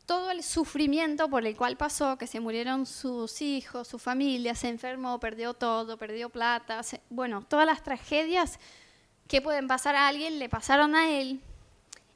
todo 0.06 0.30
el 0.30 0.42
sufrimiento 0.42 1.28
por 1.28 1.46
el 1.46 1.56
cual 1.56 1.76
pasó, 1.76 2.16
que 2.16 2.26
se 2.26 2.40
murieron 2.40 2.86
sus 2.86 3.42
hijos, 3.42 3.86
su 3.86 3.98
familia, 3.98 4.54
se 4.54 4.68
enfermó, 4.68 5.20
perdió 5.20 5.54
todo, 5.54 5.96
perdió 5.98 6.30
plata, 6.30 6.80
bueno, 7.10 7.44
todas 7.46 7.66
las 7.66 7.82
tragedias 7.82 8.58
que 9.28 9.40
pueden 9.40 9.68
pasar 9.68 9.94
a 9.94 10.08
alguien 10.08 10.38
le 10.40 10.48
pasaron 10.48 10.96
a 10.96 11.10
él. 11.10 11.40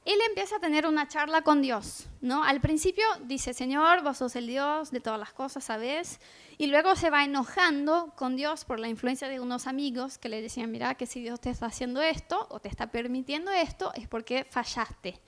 Él 0.05 0.19
empieza 0.29 0.57
a 0.57 0.61
tener 0.61 0.87
una 0.87 1.09
charla 1.09 1.40
con 1.40 1.62
Dios, 1.62 2.09
¿no? 2.21 2.45
Al 2.45 2.61
principio 2.61 3.07
dice, 3.23 3.55
Señor, 3.55 4.03
vos 4.03 4.19
sos 4.19 4.37
el 4.37 4.47
Dios 4.47 4.90
de 4.90 5.01
todas 5.01 5.19
las 5.19 5.33
cosas, 5.33 5.64
¿sabes? 5.64 6.21
Y 6.59 6.67
luego 6.67 6.95
se 6.95 7.09
va 7.09 7.25
enojando 7.25 8.12
con 8.14 8.37
Dios 8.37 8.67
por 8.67 8.81
la 8.81 8.88
influencia 8.88 9.29
de 9.29 9.40
unos 9.40 9.67
amigos 9.67 10.19
que 10.19 10.29
le 10.29 10.43
decían, 10.43 10.71
mira, 10.71 10.95
que 10.97 11.07
si 11.07 11.23
Dios 11.23 11.40
te 11.40 11.49
está 11.49 11.67
haciendo 11.67 12.03
esto 12.03 12.47
o 12.51 12.61
te 12.61 12.69
está 12.69 12.88
permitiendo 12.88 13.51
esto, 13.51 13.93
es 13.95 14.07
porque 14.07 14.45
fallaste. 14.45 15.19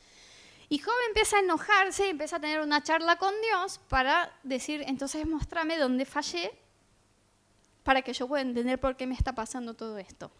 Y 0.68 0.78
Job 0.78 0.94
empieza 1.08 1.38
a 1.38 1.40
enojarse 1.40 2.06
y 2.06 2.10
empieza 2.10 2.36
a 2.36 2.40
tener 2.40 2.60
una 2.60 2.82
charla 2.82 3.16
con 3.16 3.32
Dios 3.40 3.80
para 3.88 4.30
decir, 4.42 4.84
entonces 4.86 5.26
muéstrame 5.26 5.78
dónde 5.78 6.04
fallé 6.04 6.52
para 7.82 8.02
que 8.02 8.12
yo 8.12 8.28
pueda 8.28 8.42
entender 8.42 8.78
por 8.78 8.96
qué 8.96 9.06
me 9.06 9.14
está 9.14 9.32
pasando 9.32 9.72
todo 9.72 9.96
esto. 9.96 10.30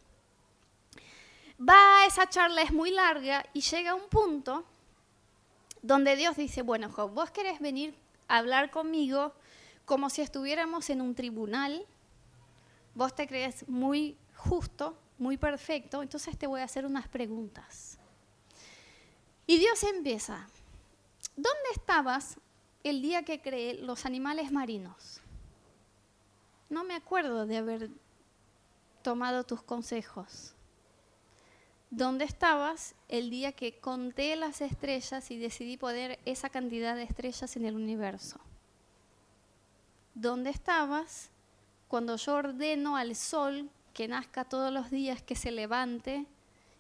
Va, 1.59 2.05
esa 2.07 2.29
charla 2.29 2.63
es 2.63 2.73
muy 2.73 2.91
larga 2.91 3.45
y 3.55 3.61
llega 3.63 3.93
a 3.93 3.95
un 3.95 4.09
punto 4.09 4.65
donde 5.81 6.17
Dios 6.17 6.37
dice, 6.37 6.63
bueno 6.63 6.91
Job, 6.91 7.13
vos 7.13 7.31
querés 7.31 7.61
venir 7.61 7.95
a 8.29 8.39
hablar 8.39 8.71
conmigo 8.71 9.33
como 9.87 10.11
si 10.11 10.21
estuviéramos 10.21 10.91
en 10.91 11.01
un 11.01 11.15
tribunal, 11.15 11.87
vos 12.95 13.15
te 13.15 13.27
crees 13.27 13.67
muy 13.69 14.19
justo, 14.35 14.99
muy 15.19 15.37
perfecto, 15.37 16.03
entonces 16.03 16.37
te 16.37 16.47
voy 16.47 16.61
a 16.61 16.65
hacer 16.65 16.85
unas 16.85 17.09
preguntas. 17.09 17.99
Y 19.47 19.59
Dios 19.59 19.83
empieza, 19.85 20.49
¿dónde 21.37 21.71
estabas 21.73 22.39
el 22.83 23.01
día 23.01 23.23
que 23.25 23.41
creé 23.41 23.75
los 23.75 24.05
animales 24.05 24.51
marinos? 24.51 25.21
No 26.69 26.83
me 26.83 26.97
acuerdo 26.97 27.47
de 27.47 27.59
haber 27.59 27.91
tomado 29.03 29.45
tus 29.45 29.63
consejos. 29.63 30.56
¿Dónde 31.91 32.25
estabas 32.25 32.95
el 33.09 33.31
día 33.31 33.53
que 33.53 33.79
conté 33.79 34.35
las 34.37 34.61
estrellas 34.61 35.31
y 35.31 35.39
decidí 35.39 35.77
poner 35.77 36.19
esa 36.25 36.51
cantidad 36.51 36.97
de 36.97 37.05
estrellas 37.05 37.57
en 37.57 37.65
el 37.65 37.77
universo? 37.77 38.41
¿Dónde 40.15 40.51
estabas 40.51 41.31
cuando 41.89 42.17
yo 42.17 42.35
ordeno 42.35 42.97
al 42.97 43.15
sol 43.15 43.71
que 43.95 44.09
nazca 44.09 44.45
todos 44.45 44.73
los 44.73 44.91
días, 44.91 45.23
que 45.23 45.37
se 45.37 45.51
levante 45.51 46.27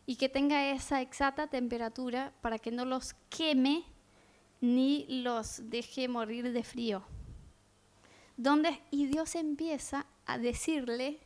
y 0.04 0.16
que 0.16 0.28
tenga 0.28 0.70
esa 0.70 1.00
exacta 1.00 1.46
temperatura 1.46 2.32
para 2.42 2.58
que 2.58 2.70
no 2.70 2.84
los 2.84 3.14
queme 3.30 3.84
ni 4.60 5.06
los 5.08 5.70
deje 5.70 6.08
morir 6.08 6.52
de 6.52 6.62
frío. 6.62 7.02
Donde, 8.36 8.82
y 8.90 9.06
Dios 9.06 9.34
empieza 9.34 10.06
a 10.26 10.38
decirle, 10.38 11.20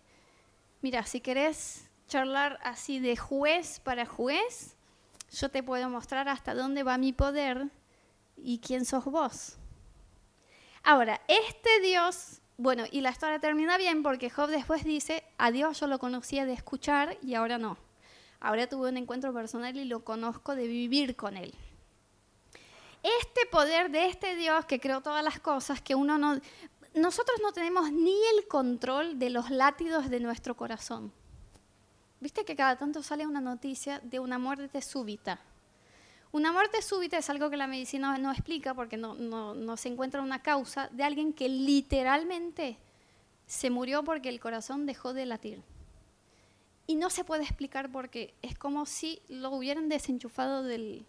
mira, 0.80 1.04
si 1.04 1.20
querés 1.20 1.89
charlar 2.10 2.58
así 2.62 2.98
de 2.98 3.16
juez 3.16 3.78
para 3.80 4.04
juez, 4.04 4.76
yo 5.32 5.48
te 5.48 5.62
puedo 5.62 5.88
mostrar 5.88 6.28
hasta 6.28 6.54
dónde 6.54 6.82
va 6.82 6.98
mi 6.98 7.12
poder 7.12 7.68
y 8.36 8.58
quién 8.58 8.84
sos 8.84 9.04
vos. 9.04 9.56
Ahora, 10.82 11.20
este 11.28 11.80
Dios, 11.80 12.40
bueno, 12.58 12.84
y 12.90 13.00
la 13.00 13.10
historia 13.10 13.38
termina 13.38 13.78
bien 13.78 14.02
porque 14.02 14.28
Job 14.28 14.50
después 14.50 14.82
dice, 14.82 15.22
a 15.38 15.52
Dios 15.52 15.78
yo 15.78 15.86
lo 15.86 16.00
conocía 16.00 16.46
de 16.46 16.52
escuchar 16.52 17.16
y 17.22 17.34
ahora 17.34 17.58
no. 17.58 17.78
Ahora 18.40 18.66
tuve 18.66 18.88
un 18.88 18.96
encuentro 18.96 19.32
personal 19.32 19.76
y 19.76 19.84
lo 19.84 20.04
conozco 20.04 20.56
de 20.56 20.66
vivir 20.66 21.14
con 21.14 21.36
Él. 21.36 21.54
Este 23.02 23.46
poder 23.52 23.90
de 23.90 24.06
este 24.06 24.34
Dios 24.34 24.64
que 24.64 24.80
creó 24.80 25.00
todas 25.00 25.22
las 25.22 25.38
cosas, 25.38 25.80
que 25.80 25.94
uno 25.94 26.18
no... 26.18 26.40
Nosotros 26.94 27.38
no 27.40 27.52
tenemos 27.52 27.92
ni 27.92 28.16
el 28.36 28.48
control 28.48 29.18
de 29.18 29.30
los 29.30 29.50
látidos 29.50 30.10
de 30.10 30.18
nuestro 30.18 30.56
corazón. 30.56 31.12
Viste 32.20 32.44
que 32.44 32.54
cada 32.54 32.76
tanto 32.76 33.02
sale 33.02 33.26
una 33.26 33.40
noticia 33.40 33.98
de 34.00 34.20
una 34.20 34.38
muerte 34.38 34.82
súbita. 34.82 35.40
Una 36.32 36.52
muerte 36.52 36.82
súbita 36.82 37.18
es 37.18 37.30
algo 37.30 37.50
que 37.50 37.56
la 37.56 37.66
medicina 37.66 38.16
no 38.18 38.30
explica 38.30 38.74
porque 38.74 38.96
no, 38.98 39.14
no, 39.14 39.76
se 39.76 39.88
encuentra 39.88 40.20
una 40.20 40.42
causa 40.42 40.88
de 40.92 41.02
alguien 41.02 41.32
que 41.32 41.48
literalmente 41.48 42.76
se 43.46 43.70
murió 43.70 44.04
porque 44.04 44.28
el 44.28 44.38
corazón 44.38 44.86
dejó 44.86 45.12
de 45.14 45.26
latir. 45.26 45.62
Y 46.86 46.96
no 46.96 47.08
se 47.08 47.24
puede 47.24 47.42
explicar 47.42 47.90
porque 47.90 48.34
es 48.42 48.56
como 48.56 48.84
si 48.84 49.22
lo 49.28 49.50
hubieran 49.50 49.88
desenchufado 49.88 50.62
del, 50.62 51.06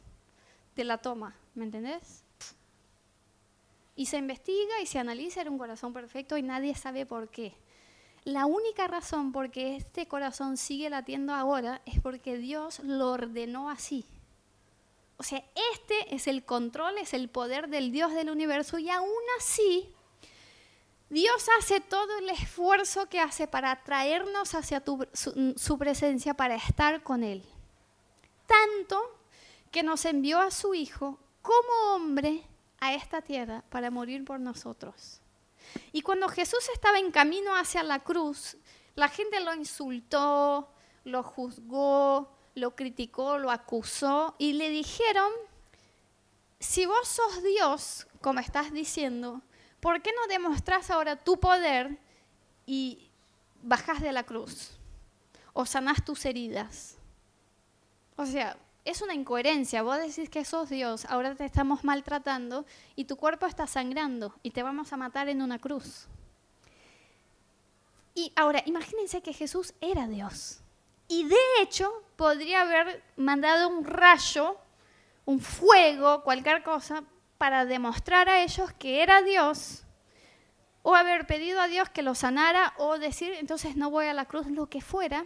de 0.75 0.83
la 0.85 0.99
toma, 0.99 1.35
¿me 1.55 1.65
entendés? 1.65 2.23
Y 3.95 4.07
se 4.07 4.17
investiga 4.17 4.79
y 4.81 4.85
se 4.87 4.97
analiza, 4.97 5.41
era 5.41 5.51
un 5.51 5.57
corazón 5.57 5.93
perfecto 5.93 6.37
y 6.37 6.41
nadie 6.41 6.73
sabe 6.73 7.05
por 7.05 7.29
qué. 7.29 7.53
La 8.23 8.45
única 8.45 8.87
razón 8.87 9.31
por 9.31 9.49
que 9.49 9.75
este 9.75 10.07
corazón 10.07 10.57
sigue 10.57 10.89
latiendo 10.89 11.33
ahora 11.33 11.81
es 11.85 11.99
porque 11.99 12.37
Dios 12.37 12.79
lo 12.79 13.11
ordenó 13.11 13.69
así. 13.69 14.05
O 15.17 15.23
sea, 15.23 15.43
este 15.73 16.15
es 16.15 16.27
el 16.27 16.43
control, 16.43 16.97
es 16.97 17.13
el 17.13 17.29
poder 17.29 17.67
del 17.67 17.91
Dios 17.91 18.13
del 18.13 18.29
universo 18.29 18.79
y 18.79 18.89
aún 18.89 19.09
así 19.39 19.93
Dios 21.09 21.47
hace 21.59 21.79
todo 21.81 22.19
el 22.19 22.29
esfuerzo 22.29 23.07
que 23.07 23.19
hace 23.19 23.47
para 23.47 23.83
traernos 23.83 24.55
hacia 24.55 24.83
su, 25.13 25.53
su 25.57 25.77
presencia, 25.77 26.33
para 26.33 26.55
estar 26.55 27.03
con 27.03 27.23
Él. 27.23 27.43
Tanto 28.47 28.99
que 29.71 29.83
nos 29.83 30.05
envió 30.05 30.39
a 30.39 30.51
su 30.51 30.73
Hijo 30.73 31.19
como 31.41 31.95
hombre 31.95 32.43
a 32.79 32.93
esta 32.93 33.21
tierra 33.21 33.63
para 33.69 33.91
morir 33.91 34.25
por 34.25 34.39
nosotros. 34.39 35.20
Y 35.91 36.01
cuando 36.01 36.27
Jesús 36.29 36.69
estaba 36.73 36.99
en 36.99 37.11
camino 37.11 37.55
hacia 37.55 37.83
la 37.83 37.99
cruz, 37.99 38.57
la 38.95 39.09
gente 39.09 39.39
lo 39.39 39.53
insultó, 39.53 40.69
lo 41.03 41.23
juzgó, 41.23 42.29
lo 42.55 42.75
criticó, 42.75 43.37
lo 43.37 43.51
acusó 43.51 44.35
y 44.37 44.53
le 44.53 44.69
dijeron, 44.69 45.31
si 46.59 46.85
vos 46.85 47.07
sos 47.07 47.43
Dios, 47.43 48.07
como 48.21 48.39
estás 48.39 48.71
diciendo, 48.71 49.41
¿por 49.79 50.01
qué 50.01 50.11
no 50.13 50.27
demostrás 50.27 50.91
ahora 50.91 51.15
tu 51.15 51.39
poder 51.39 51.97
y 52.65 53.09
bajás 53.63 54.01
de 54.01 54.11
la 54.11 54.23
cruz? 54.23 54.71
O 55.53 55.65
sanás 55.65 56.05
tus 56.05 56.25
heridas. 56.25 56.97
O 58.15 58.25
sea, 58.25 58.57
es 58.85 59.01
una 59.01 59.13
incoherencia. 59.13 59.83
Vos 59.83 59.97
decís 59.97 60.29
que 60.29 60.45
sos 60.45 60.69
Dios, 60.69 61.05
ahora 61.05 61.35
te 61.35 61.45
estamos 61.45 61.83
maltratando 61.83 62.65
y 62.95 63.05
tu 63.05 63.15
cuerpo 63.15 63.45
está 63.45 63.67
sangrando 63.67 64.33
y 64.43 64.51
te 64.51 64.63
vamos 64.63 64.91
a 64.93 64.97
matar 64.97 65.29
en 65.29 65.41
una 65.41 65.59
cruz. 65.59 66.07
Y 68.13 68.33
ahora, 68.35 68.61
imagínense 68.65 69.21
que 69.21 69.33
Jesús 69.33 69.73
era 69.79 70.07
Dios. 70.07 70.59
Y 71.07 71.25
de 71.25 71.35
hecho, 71.61 71.91
podría 72.15 72.61
haber 72.61 73.03
mandado 73.15 73.69
un 73.69 73.85
rayo, 73.85 74.57
un 75.25 75.39
fuego, 75.39 76.23
cualquier 76.23 76.63
cosa, 76.63 77.03
para 77.37 77.65
demostrar 77.65 78.29
a 78.29 78.43
ellos 78.43 78.71
que 78.73 79.01
era 79.01 79.21
Dios, 79.21 79.83
o 80.83 80.95
haber 80.95 81.27
pedido 81.27 81.61
a 81.61 81.67
Dios 81.67 81.89
que 81.89 82.01
lo 82.01 82.15
sanara, 82.15 82.73
o 82.77 82.97
decir, 82.97 83.33
entonces 83.33 83.75
no 83.75 83.89
voy 83.89 84.07
a 84.07 84.13
la 84.13 84.25
cruz, 84.25 84.47
lo 84.47 84.67
que 84.67 84.81
fuera. 84.81 85.25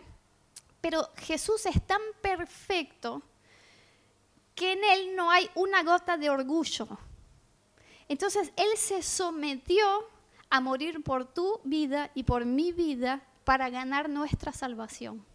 Pero 0.81 1.09
Jesús 1.17 1.65
es 1.65 1.85
tan 1.85 2.01
perfecto 2.21 3.21
que 4.55 4.71
en 4.71 4.83
Él 4.83 5.15
no 5.15 5.29
hay 5.29 5.49
una 5.55 5.83
gota 5.83 6.17
de 6.17 6.29
orgullo. 6.29 6.87
Entonces 8.07 8.51
Él 8.55 8.77
se 8.77 9.03
sometió 9.03 9.85
a 10.49 10.61
morir 10.61 11.03
por 11.03 11.25
tu 11.25 11.59
vida 11.63 12.11
y 12.15 12.23
por 12.23 12.45
mi 12.45 12.71
vida 12.71 13.21
para 13.43 13.69
ganar 13.69 14.09
nuestra 14.09 14.53
salvación. 14.53 15.25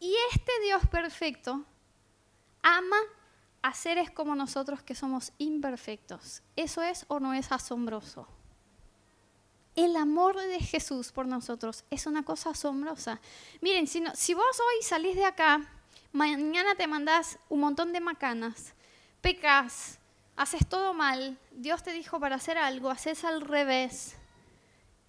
Y 0.00 0.14
este 0.32 0.52
Dios 0.64 0.86
perfecto 0.88 1.64
ama 2.62 2.96
a 3.62 3.74
seres 3.74 4.10
como 4.10 4.34
nosotros 4.34 4.82
que 4.82 4.94
somos 4.94 5.32
imperfectos. 5.38 6.42
¿Eso 6.56 6.82
es 6.82 7.04
o 7.08 7.20
no 7.20 7.34
es 7.34 7.52
asombroso? 7.52 8.26
El 9.74 9.96
amor 9.96 10.36
de 10.36 10.58
Jesús 10.58 11.12
por 11.12 11.26
nosotros 11.26 11.84
es 11.90 12.06
una 12.06 12.24
cosa 12.24 12.50
asombrosa. 12.50 13.20
Miren, 13.60 13.86
si, 13.86 14.34
vos 14.34 14.60
hoy 14.60 14.82
salís 14.82 15.16
de 15.16 15.24
acá, 15.24 15.66
mañana 16.12 16.74
te 16.74 16.86
mandás 16.86 17.38
un 17.48 17.60
montón 17.60 17.92
de 17.92 18.00
macanas, 18.00 18.74
pecas, 19.20 19.98
haces 20.36 20.66
todo 20.66 20.94
mal, 20.94 21.38
Dios 21.52 21.82
te 21.82 21.92
dijo 21.92 22.20
para 22.20 22.36
hacer 22.36 22.58
algo, 22.58 22.90
haces 22.90 23.24
al 23.24 23.40
revés, 23.40 24.16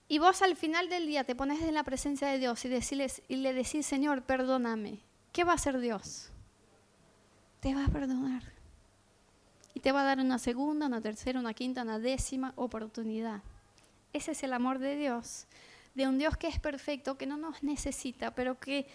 y 0.08 0.20
vos 0.20 0.42
al 0.42 0.56
final 0.56 0.90
del 0.90 1.08
día 1.08 1.24
te 1.24 1.36
pones 1.36 1.62
en 1.62 1.74
la 1.74 1.84
presencia 1.84 2.28
de 2.28 2.38
Dios 2.38 2.64
y, 2.66 2.70
y 3.28 3.36
le 3.38 3.54
decís, 3.54 3.86
Señor, 3.86 4.22
perdóname. 4.22 5.00
¿Qué 5.32 5.44
va 5.44 5.54
a 5.54 5.56
hacer 5.56 5.80
Dios? 5.80 6.30
Te 7.60 7.74
va 7.74 7.86
a 7.86 7.90
perdonar. 7.90 8.44
Y 9.74 9.80
te 9.80 9.92
va 9.92 10.02
a 10.02 10.04
dar 10.04 10.20
una 10.20 10.38
segunda, 10.38 10.86
una 10.86 11.02
tercera, 11.02 11.40
una 11.40 11.56
quinta, 11.56 11.82
una 11.82 11.98
décima 11.98 12.54
oportunidad. 12.58 13.42
Ese 14.12 14.34
es 14.34 14.44
el 14.44 14.54
amor 14.54 14.78
de 14.78 14.98
Dios. 14.98 15.48
De 15.96 16.08
un 16.08 16.20
Dios 16.20 16.38
que 16.38 16.48
es 16.48 16.60
perfecto, 16.60 17.18
que 17.18 17.26
no 17.26 17.38
nos 17.38 17.64
necesita, 17.64 18.36
pero 18.36 18.60
que 18.60 18.86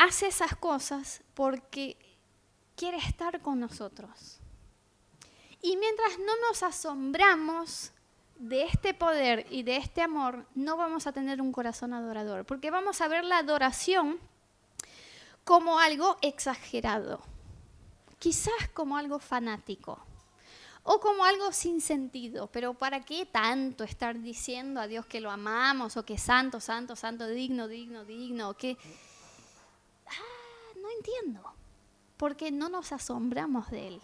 hace 0.00 0.28
esas 0.28 0.56
cosas 0.56 1.22
porque 1.34 1.98
quiere 2.74 2.96
estar 2.96 3.42
con 3.42 3.60
nosotros. 3.60 4.38
Y 5.60 5.76
mientras 5.76 6.18
no 6.18 6.32
nos 6.48 6.62
asombramos 6.62 7.92
de 8.36 8.62
este 8.62 8.94
poder 8.94 9.46
y 9.50 9.62
de 9.62 9.76
este 9.76 10.00
amor 10.00 10.46
no 10.54 10.78
vamos 10.78 11.06
a 11.06 11.12
tener 11.12 11.42
un 11.42 11.52
corazón 11.52 11.92
adorador, 11.92 12.46
porque 12.46 12.70
vamos 12.70 13.02
a 13.02 13.08
ver 13.08 13.24
la 13.24 13.38
adoración 13.38 14.18
como 15.44 15.78
algo 15.78 16.16
exagerado, 16.22 17.20
quizás 18.18 18.70
como 18.72 18.96
algo 18.96 19.18
fanático 19.18 20.02
o 20.82 20.98
como 20.98 21.26
algo 21.26 21.52
sin 21.52 21.82
sentido, 21.82 22.46
pero 22.46 22.72
¿para 22.72 23.04
qué 23.04 23.26
tanto 23.26 23.84
estar 23.84 24.18
diciendo 24.18 24.80
a 24.80 24.86
Dios 24.86 25.04
que 25.04 25.20
lo 25.20 25.30
amamos 25.30 25.98
o 25.98 26.06
que 26.06 26.16
santo, 26.16 26.58
santo, 26.58 26.96
santo, 26.96 27.26
digno, 27.26 27.68
digno, 27.68 28.06
digno, 28.06 28.56
que 28.56 28.78
ah, 30.10 30.78
no 30.80 30.90
entiendo, 30.90 31.42
porque 32.16 32.50
no 32.50 32.68
nos 32.68 32.92
asombramos 32.92 33.70
de 33.70 33.88
él. 33.88 34.00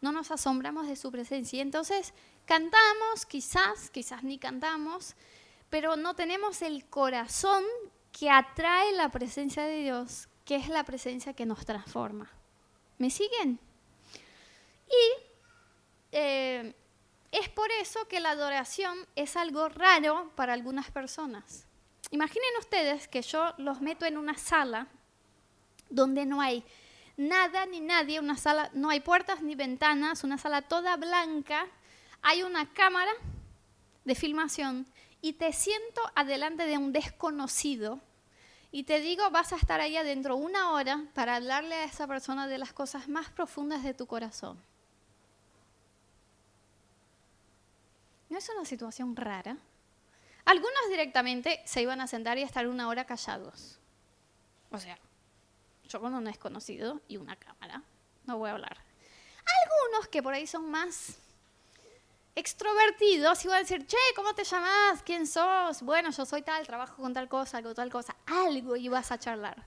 No 0.00 0.10
nos 0.10 0.30
asombramos 0.30 0.88
de 0.88 0.96
su 0.96 1.12
presencia. 1.12 1.58
Y 1.58 1.60
entonces 1.60 2.12
Cantamos, 2.46 3.24
quizás, 3.26 3.90
quizás 3.90 4.24
ni 4.24 4.38
cantamos, 4.38 5.14
pero 5.70 5.96
no 5.96 6.14
tenemos 6.14 6.60
el 6.62 6.84
corazón 6.86 7.64
que 8.10 8.30
atrae 8.30 8.92
la 8.92 9.10
presencia 9.10 9.64
de 9.64 9.78
Dios, 9.78 10.28
que 10.44 10.56
es 10.56 10.68
la 10.68 10.84
presencia 10.84 11.32
que 11.32 11.46
nos 11.46 11.64
transforma. 11.64 12.30
¿Me 12.98 13.10
siguen? 13.10 13.58
Y 14.86 15.22
eh, 16.10 16.74
es 17.30 17.48
por 17.48 17.70
eso 17.80 18.06
que 18.08 18.20
la 18.20 18.30
adoración 18.30 19.06
es 19.16 19.36
algo 19.36 19.68
raro 19.68 20.30
para 20.34 20.52
algunas 20.52 20.90
personas. 20.90 21.66
Imaginen 22.12 22.50
ustedes 22.60 23.08
que 23.08 23.22
yo 23.22 23.54
los 23.56 23.80
meto 23.80 24.04
en 24.04 24.18
una 24.18 24.36
sala 24.36 24.86
donde 25.88 26.26
no 26.26 26.42
hay 26.42 26.62
nada 27.16 27.64
ni 27.64 27.80
nadie, 27.80 28.20
una 28.20 28.36
sala, 28.36 28.70
no 28.74 28.90
hay 28.90 29.00
puertas 29.00 29.40
ni 29.40 29.54
ventanas, 29.54 30.22
una 30.22 30.36
sala 30.36 30.60
toda 30.60 30.98
blanca, 30.98 31.66
hay 32.20 32.42
una 32.42 32.70
cámara 32.74 33.10
de 34.04 34.14
filmación 34.14 34.86
y 35.22 35.32
te 35.32 35.54
siento 35.54 36.02
adelante 36.14 36.66
de 36.66 36.76
un 36.76 36.92
desconocido 36.92 37.98
y 38.70 38.82
te 38.82 39.00
digo, 39.00 39.30
vas 39.30 39.54
a 39.54 39.56
estar 39.56 39.80
ahí 39.80 39.96
adentro 39.96 40.36
una 40.36 40.72
hora 40.72 41.06
para 41.14 41.36
hablarle 41.36 41.76
a 41.76 41.84
esa 41.84 42.06
persona 42.06 42.46
de 42.46 42.58
las 42.58 42.74
cosas 42.74 43.08
más 43.08 43.30
profundas 43.30 43.84
de 43.84 43.94
tu 43.94 44.06
corazón. 44.06 44.62
¿No 48.28 48.36
es 48.36 48.50
una 48.50 48.66
situación 48.66 49.16
rara? 49.16 49.56
Algunos 50.44 50.88
directamente 50.88 51.62
se 51.64 51.82
iban 51.82 52.00
a 52.00 52.06
sentar 52.06 52.38
y 52.38 52.42
a 52.42 52.46
estar 52.46 52.66
una 52.66 52.88
hora 52.88 53.04
callados. 53.04 53.78
O 54.70 54.78
sea, 54.78 54.98
yo 55.88 56.00
con 56.00 56.14
un 56.14 56.24
desconocido 56.24 57.00
y 57.08 57.16
una 57.16 57.36
cámara, 57.36 57.82
no 58.24 58.38
voy 58.38 58.50
a 58.50 58.54
hablar. 58.54 58.76
Algunos 59.64 60.08
que 60.08 60.22
por 60.22 60.34
ahí 60.34 60.46
son 60.46 60.70
más 60.70 61.18
extrovertidos 62.34 63.44
iban 63.44 63.56
a 63.56 63.60
decir, 63.60 63.86
che, 63.86 63.96
¿cómo 64.16 64.34
te 64.34 64.44
llamas? 64.44 65.02
¿Quién 65.02 65.26
sos? 65.26 65.82
Bueno, 65.82 66.10
yo 66.10 66.24
soy 66.24 66.42
tal, 66.42 66.66
trabajo 66.66 67.02
con 67.02 67.12
tal 67.12 67.28
cosa, 67.28 67.58
algo, 67.58 67.74
tal 67.74 67.90
cosa. 67.90 68.16
Algo 68.26 68.76
ibas 68.76 69.12
a 69.12 69.18
charlar. 69.18 69.62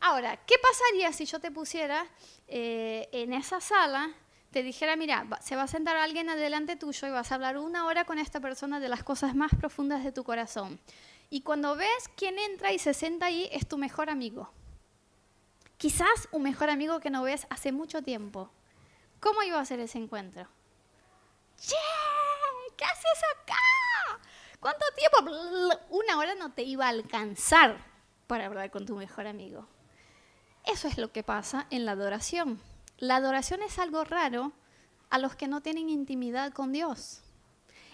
Ahora, 0.00 0.36
¿qué 0.44 0.54
pasaría 0.58 1.12
si 1.12 1.26
yo 1.26 1.40
te 1.40 1.50
pusiera 1.50 2.06
eh, 2.48 3.08
en 3.12 3.32
esa 3.32 3.60
sala, 3.60 4.14
te 4.50 4.62
dijera, 4.62 4.96
mira, 4.96 5.26
se 5.42 5.56
va 5.56 5.62
a 5.62 5.68
sentar 5.68 5.96
alguien 5.96 6.30
adelante 6.30 6.76
tuyo 6.76 7.08
y 7.08 7.10
vas 7.10 7.30
a 7.30 7.34
hablar 7.34 7.58
una 7.58 7.86
hora 7.86 8.04
con 8.04 8.18
esta 8.18 8.40
persona 8.40 8.80
de 8.80 8.88
las 8.88 9.02
cosas 9.02 9.34
más 9.34 9.52
profundas 9.54 10.04
de 10.04 10.12
tu 10.12 10.24
corazón? 10.24 10.80
Y 11.28 11.40
cuando 11.42 11.76
ves 11.76 12.10
quién 12.16 12.38
entra 12.38 12.72
y 12.72 12.78
se 12.78 12.94
sienta 12.94 13.26
ahí, 13.26 13.48
es 13.52 13.66
tu 13.66 13.78
mejor 13.78 14.10
amigo. 14.10 14.50
Quizás 15.76 16.28
un 16.30 16.42
mejor 16.42 16.70
amigo 16.70 17.00
que 17.00 17.10
no 17.10 17.22
ves 17.22 17.46
hace 17.50 17.72
mucho 17.72 18.02
tiempo. 18.02 18.50
¿Cómo 19.20 19.42
iba 19.42 19.60
a 19.60 19.64
ser 19.64 19.80
ese 19.80 19.98
encuentro? 19.98 20.48
¿Qué 22.76 22.84
haces 22.84 23.22
acá? 23.34 24.20
¿Cuánto 24.60 24.84
tiempo? 24.96 25.78
Una 25.90 26.18
hora 26.18 26.34
no 26.34 26.52
te 26.52 26.62
iba 26.62 26.86
a 26.86 26.90
alcanzar 26.90 27.76
para 28.26 28.46
hablar 28.46 28.70
con 28.70 28.86
tu 28.86 28.96
mejor 28.96 29.26
amigo. 29.26 29.66
Eso 30.64 30.88
es 30.88 30.98
lo 30.98 31.12
que 31.12 31.22
pasa 31.22 31.66
en 31.70 31.84
la 31.84 31.92
adoración. 31.92 32.60
La 32.98 33.16
adoración 33.16 33.62
es 33.62 33.78
algo 33.78 34.04
raro 34.04 34.52
a 35.10 35.18
los 35.18 35.36
que 35.36 35.48
no 35.48 35.60
tienen 35.60 35.88
intimidad 35.88 36.52
con 36.52 36.72
Dios. 36.72 37.22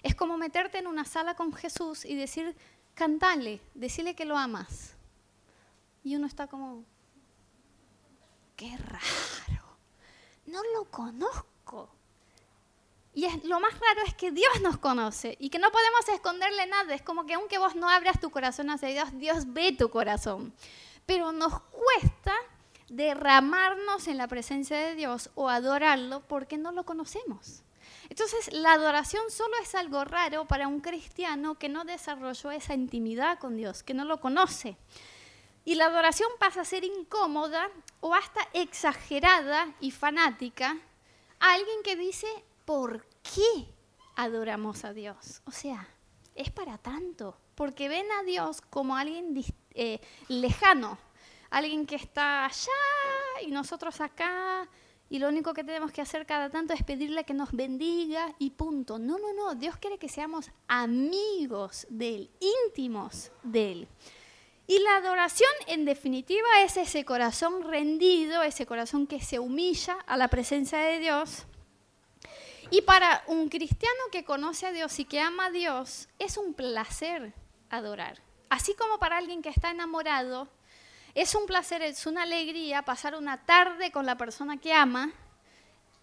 Es 0.02 0.14
como 0.14 0.36
meterte 0.36 0.78
en 0.78 0.86
una 0.86 1.04
sala 1.04 1.34
con 1.34 1.52
Jesús 1.52 2.04
y 2.04 2.14
decir, 2.14 2.56
cantale, 2.94 3.60
decirle 3.74 4.14
que 4.14 4.24
lo 4.24 4.36
amas. 4.36 4.94
Y 6.04 6.16
uno 6.16 6.26
está 6.26 6.46
como, 6.46 6.84
qué 8.56 8.76
raro, 8.76 9.76
no 10.46 10.60
lo 10.74 10.84
conozco. 10.90 11.90
Y 13.14 13.28
lo 13.46 13.60
más 13.60 13.72
raro 13.74 14.06
es 14.06 14.14
que 14.14 14.32
Dios 14.32 14.60
nos 14.62 14.78
conoce 14.78 15.36
y 15.38 15.50
que 15.50 15.58
no 15.58 15.70
podemos 15.70 16.08
esconderle 16.08 16.66
nada. 16.66 16.94
Es 16.94 17.02
como 17.02 17.26
que 17.26 17.34
aunque 17.34 17.58
vos 17.58 17.74
no 17.74 17.88
abras 17.88 18.20
tu 18.20 18.30
corazón 18.30 18.70
hacia 18.70 18.88
Dios, 18.88 19.10
Dios 19.18 19.52
ve 19.52 19.72
tu 19.72 19.90
corazón. 19.90 20.54
Pero 21.04 21.30
nos 21.30 21.60
cuesta 21.60 22.34
derramarnos 22.92 24.06
en 24.06 24.18
la 24.18 24.28
presencia 24.28 24.78
de 24.78 24.94
Dios 24.94 25.30
o 25.34 25.48
adorarlo 25.48 26.20
porque 26.28 26.58
no 26.58 26.72
lo 26.72 26.84
conocemos. 26.84 27.62
Entonces, 28.08 28.52
la 28.52 28.74
adoración 28.74 29.30
solo 29.30 29.54
es 29.62 29.74
algo 29.74 30.04
raro 30.04 30.44
para 30.44 30.68
un 30.68 30.80
cristiano 30.80 31.54
que 31.58 31.70
no 31.70 31.84
desarrolló 31.84 32.50
esa 32.50 32.74
intimidad 32.74 33.38
con 33.38 33.56
Dios, 33.56 33.82
que 33.82 33.94
no 33.94 34.04
lo 34.04 34.20
conoce. 34.20 34.76
Y 35.64 35.76
la 35.76 35.86
adoración 35.86 36.28
pasa 36.38 36.60
a 36.60 36.66
ser 36.66 36.84
incómoda 36.84 37.70
o 38.00 38.14
hasta 38.14 38.40
exagerada 38.52 39.74
y 39.80 39.90
fanática 39.90 40.76
a 41.40 41.52
alguien 41.54 41.82
que 41.82 41.96
dice, 41.96 42.26
¿por 42.66 43.06
qué 43.22 43.68
adoramos 44.16 44.84
a 44.84 44.92
Dios? 44.92 45.40
O 45.46 45.52
sea, 45.52 45.88
es 46.34 46.50
para 46.50 46.76
tanto, 46.76 47.38
porque 47.54 47.88
ven 47.88 48.06
a 48.20 48.22
Dios 48.24 48.60
como 48.60 48.96
alguien 48.96 49.34
eh, 49.74 50.00
lejano, 50.28 50.98
alguien 51.58 51.86
que 51.86 51.96
está 51.96 52.44
allá 52.44 52.82
y 53.46 53.50
nosotros 53.50 54.00
acá, 54.00 54.68
y 55.08 55.18
lo 55.18 55.28
único 55.28 55.52
que 55.52 55.62
tenemos 55.62 55.92
que 55.92 56.00
hacer 56.00 56.24
cada 56.24 56.48
tanto 56.50 56.72
es 56.72 56.82
pedirle 56.82 57.24
que 57.24 57.34
nos 57.34 57.52
bendiga 57.52 58.34
y 58.38 58.50
punto. 58.50 58.98
No, 58.98 59.18
no, 59.18 59.32
no, 59.32 59.54
Dios 59.54 59.76
quiere 59.76 59.98
que 59.98 60.08
seamos 60.08 60.50
amigos 60.68 61.86
de 61.90 62.14
Él, 62.14 62.30
íntimos 62.66 63.30
de 63.42 63.72
Él. 63.72 63.88
Y 64.66 64.78
la 64.78 64.96
adoración, 64.96 65.50
en 65.66 65.84
definitiva, 65.84 66.62
es 66.64 66.76
ese 66.78 67.04
corazón 67.04 67.62
rendido, 67.64 68.42
ese 68.42 68.64
corazón 68.64 69.06
que 69.06 69.20
se 69.20 69.38
humilla 69.38 69.98
a 70.06 70.16
la 70.16 70.28
presencia 70.28 70.78
de 70.78 70.98
Dios 70.98 71.46
y 72.72 72.80
para 72.80 73.22
un 73.26 73.50
cristiano 73.50 74.00
que 74.10 74.24
conoce 74.24 74.64
a 74.64 74.72
Dios 74.72 74.98
y 74.98 75.04
que 75.04 75.20
ama 75.20 75.46
a 75.46 75.50
Dios, 75.50 76.08
es 76.18 76.38
un 76.38 76.54
placer 76.54 77.34
adorar. 77.68 78.22
Así 78.48 78.74
como 78.74 78.98
para 78.98 79.18
alguien 79.18 79.42
que 79.42 79.50
está 79.50 79.70
enamorado, 79.70 80.48
es 81.14 81.34
un 81.34 81.46
placer, 81.46 81.82
es 81.82 82.06
una 82.06 82.22
alegría 82.22 82.82
pasar 82.82 83.14
una 83.14 83.44
tarde 83.44 83.90
con 83.92 84.06
la 84.06 84.16
persona 84.16 84.56
que 84.56 84.72
ama. 84.72 85.12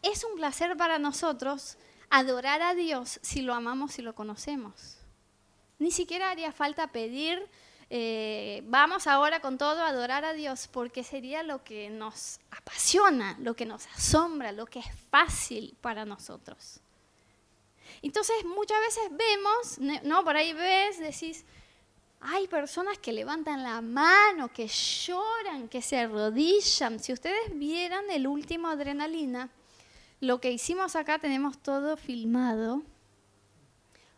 Es 0.02 0.24
un 0.24 0.36
placer 0.36 0.78
para 0.78 1.00
nosotros 1.00 1.78
adorar 2.10 2.62
a 2.62 2.76
Dios 2.76 3.20
si 3.22 3.42
lo 3.42 3.54
amamos 3.54 4.00
y 4.00 4.02
lo 4.02 4.16
conocemos. 4.16 4.98
Ni 5.78 5.92
siquiera 5.92 6.30
haría 6.32 6.52
falta 6.52 6.88
pedir 6.88 7.50
eh, 7.92 8.62
vamos 8.66 9.08
ahora 9.08 9.40
con 9.40 9.58
todo 9.58 9.82
a 9.82 9.88
adorar 9.88 10.24
a 10.24 10.34
Dios 10.34 10.70
porque 10.72 11.04
sería 11.04 11.42
lo 11.42 11.64
que 11.64 11.90
nos 11.90 12.40
apasiona, 12.52 13.36
lo 13.40 13.56
que 13.56 13.66
nos 13.66 13.88
asombra, 13.88 14.52
lo 14.52 14.68
que 14.68 14.80
es 14.80 14.86
fácil 15.10 15.76
para 15.82 16.06
nosotros. 16.06 16.82
Entonces 18.04 18.46
muchas 18.46 18.78
veces 18.82 19.04
vemos, 19.12 20.04
¿no? 20.04 20.24
Por 20.24 20.38
ahí 20.38 20.54
ves, 20.54 21.00
decís, 21.00 21.46
hay 22.22 22.48
personas 22.48 22.98
que 22.98 23.14
levantan 23.14 23.64
la 23.64 23.82
mano, 23.82 24.52
que 24.52 24.68
lloran, 24.68 25.70
que 25.70 25.82
se 25.82 25.98
arrodillan. 25.98 27.00
Si 27.00 27.14
ustedes 27.14 27.58
vieran 27.58 28.06
el 28.12 28.28
último 28.28 28.68
adrenalina, 28.68 29.50
lo 30.20 30.42
que 30.42 30.52
hicimos 30.52 30.96
acá 30.96 31.20
tenemos 31.20 31.58
todo 31.60 31.96
filmado 31.98 32.84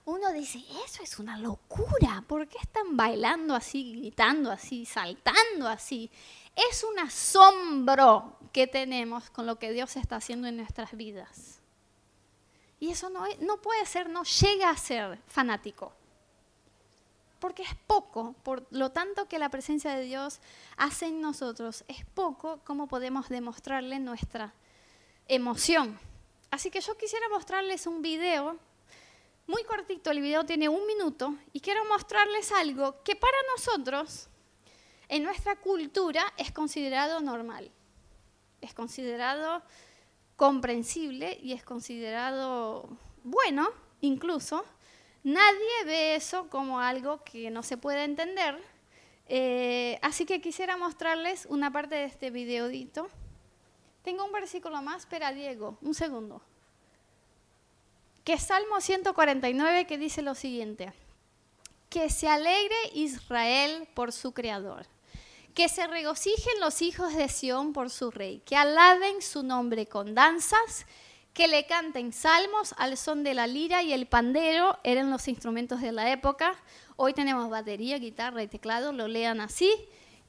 uno 0.06 0.32
dice, 0.34 0.64
eso 0.86 1.04
es 1.04 1.20
una 1.20 1.38
locura, 1.38 2.24
¿por 2.28 2.48
qué 2.48 2.58
están 2.58 2.98
bailando 2.98 3.54
así, 3.56 3.94
gritando 3.94 4.52
así, 4.52 4.86
saltando 4.86 5.68
así? 5.68 6.10
Es 6.56 6.84
un 6.84 7.00
asombro 7.00 8.38
que 8.52 8.68
tenemos 8.68 9.30
con 9.30 9.46
lo 9.46 9.60
que 9.60 9.72
Dios 9.72 9.96
está 9.96 10.18
haciendo 10.18 10.48
en 10.48 10.58
nuestras 10.58 10.94
vidas. 10.98 11.60
Y 12.80 12.90
eso 12.90 13.10
no, 13.10 13.26
no 13.42 13.62
puede 13.62 13.86
ser, 13.86 14.10
no 14.10 14.24
llega 14.24 14.72
a 14.72 14.78
ser 14.78 15.20
fanático. 15.28 15.94
Porque 17.42 17.64
es 17.64 17.76
poco, 17.88 18.36
por 18.44 18.68
lo 18.70 18.92
tanto 18.92 19.28
que 19.28 19.40
la 19.40 19.50
presencia 19.50 19.96
de 19.96 20.04
Dios 20.04 20.40
hace 20.78 21.08
en 21.08 21.22
nosotros, 21.22 21.84
es 21.88 22.06
poco 22.06 22.60
como 22.64 22.88
podemos 22.88 23.30
demostrarle 23.30 23.98
nuestra 23.98 24.54
emoción. 25.28 26.00
Así 26.52 26.70
que 26.70 26.82
yo 26.82 26.96
quisiera 26.98 27.28
mostrarles 27.30 27.88
un 27.88 28.04
video 28.04 28.60
muy 29.48 29.64
cortito, 29.64 30.12
el 30.12 30.22
video 30.22 30.46
tiene 30.46 30.70
un 30.70 30.86
minuto 30.86 31.34
y 31.52 31.62
quiero 31.62 31.84
mostrarles 31.86 32.52
algo 32.52 33.02
que 33.04 33.16
para 33.16 33.38
nosotros, 33.56 34.28
en 35.10 35.24
nuestra 35.24 35.56
cultura, 35.56 36.24
es 36.38 36.52
considerado 36.52 37.22
normal, 37.22 37.72
es 38.62 38.76
considerado 38.76 39.64
comprensible 40.36 41.40
y 41.42 41.54
es 41.54 41.64
considerado 41.64 42.88
bueno, 43.24 43.68
incluso. 44.02 44.64
Nadie 45.24 45.86
ve 45.86 46.16
eso 46.16 46.50
como 46.50 46.80
algo 46.80 47.24
que 47.24 47.50
no 47.52 47.64
se 47.64 47.78
puede 47.78 48.04
entender. 48.04 48.58
Eh, 49.28 50.00
así 50.02 50.26
que 50.26 50.42
quisiera 50.42 50.78
mostrarles 50.78 51.46
una 51.48 51.72
parte 51.72 51.96
de 51.96 52.06
este 52.06 52.32
videodito. 52.32 53.10
Tengo 54.04 54.26
un 54.26 54.32
versículo 54.32 54.82
más, 54.82 55.02
espera 55.04 55.32
Diego, 55.32 55.78
un 55.82 55.94
segundo 55.94 56.42
que 58.24 58.38
Salmo 58.38 58.80
149 58.80 59.88
que 59.88 59.98
dice 59.98 60.22
lo 60.22 60.36
siguiente, 60.36 60.94
que 61.90 62.10
se 62.10 62.28
alegre 62.28 62.76
Israel 62.94 63.88
por 63.94 64.12
su 64.12 64.32
Creador, 64.34 64.86
que 65.56 65.68
se 65.70 65.88
regocijen 65.88 66.60
los 66.60 66.82
hijos 66.82 67.16
de 67.16 67.28
Sión 67.30 67.74
por 67.74 67.90
su 67.90 68.12
Rey, 68.12 68.42
que 68.46 68.56
alaben 68.56 69.22
su 69.22 69.44
nombre 69.44 69.88
con 69.88 70.14
danzas, 70.14 70.86
que 71.34 71.48
le 71.48 71.66
canten 71.66 72.14
salmos 72.14 72.74
al 72.78 72.98
son 72.98 73.24
de 73.24 73.34
la 73.34 73.48
lira 73.48 73.84
y 73.84 73.94
el 73.94 74.08
pandero, 74.08 74.80
eran 74.84 75.10
los 75.10 75.28
instrumentos 75.28 75.82
de 75.82 75.92
la 75.92 76.12
época. 76.12 76.56
Hoy 76.98 77.14
tenemos 77.14 77.50
batería, 77.50 77.98
guitarra 78.00 78.44
y 78.44 78.48
teclado, 78.48 78.92
lo 78.92 79.08
lean 79.08 79.42
así, 79.42 79.72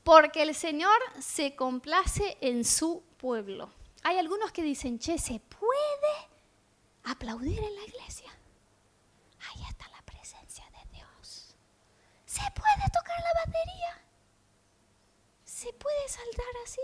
porque 0.05 0.43
el 0.43 0.55
Señor 0.55 0.99
se 1.21 1.57
complace 1.57 2.37
en 2.41 2.65
su 2.65 3.03
pueblo. 3.17 3.71
Hay 4.05 4.19
algunos 4.19 4.53
que 4.53 4.63
dicen, 4.63 4.99
che, 4.99 5.19
¿se 5.19 5.41
puede? 5.41 6.33
aplaudir 7.05 7.59
en 7.59 7.75
la 7.75 7.85
iglesia. 7.85 8.31
Ahí 9.49 9.63
está 9.69 9.89
la 9.89 10.03
presencia 10.03 10.65
de 10.71 10.97
Dios. 10.97 11.57
¿Se 12.25 12.43
puede 12.53 12.91
tocar 12.93 13.19
la 13.21 13.45
batería? 13.45 14.03
¿Se 15.45 15.73
puede 15.73 16.09
saltar 16.09 16.47
así? 16.65 16.81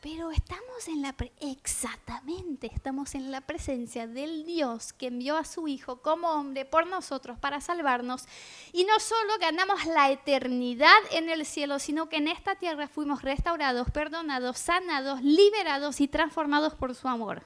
Pero 0.00 0.30
estamos 0.30 0.86
en 0.86 1.02
la 1.02 1.12
exactamente, 1.40 2.70
estamos 2.72 3.16
en 3.16 3.32
la 3.32 3.40
presencia 3.40 4.06
del 4.06 4.46
Dios 4.46 4.92
que 4.92 5.08
envió 5.08 5.36
a 5.36 5.44
su 5.44 5.66
Hijo 5.66 6.02
como 6.02 6.30
hombre 6.30 6.64
por 6.64 6.86
nosotros 6.86 7.36
para 7.36 7.60
salvarnos. 7.60 8.26
Y 8.72 8.84
no 8.84 9.00
solo 9.00 9.32
ganamos 9.40 9.86
la 9.86 10.12
eternidad 10.12 10.98
en 11.10 11.30
el 11.30 11.44
cielo, 11.44 11.80
sino 11.80 12.08
que 12.08 12.18
en 12.18 12.28
esta 12.28 12.54
tierra 12.54 12.86
fuimos 12.86 13.22
restaurados, 13.22 13.90
perdonados, 13.90 14.58
sanados, 14.58 15.20
liberados 15.20 16.00
y 16.00 16.06
transformados 16.06 16.74
por 16.74 16.94
su 16.94 17.08
amor. 17.08 17.44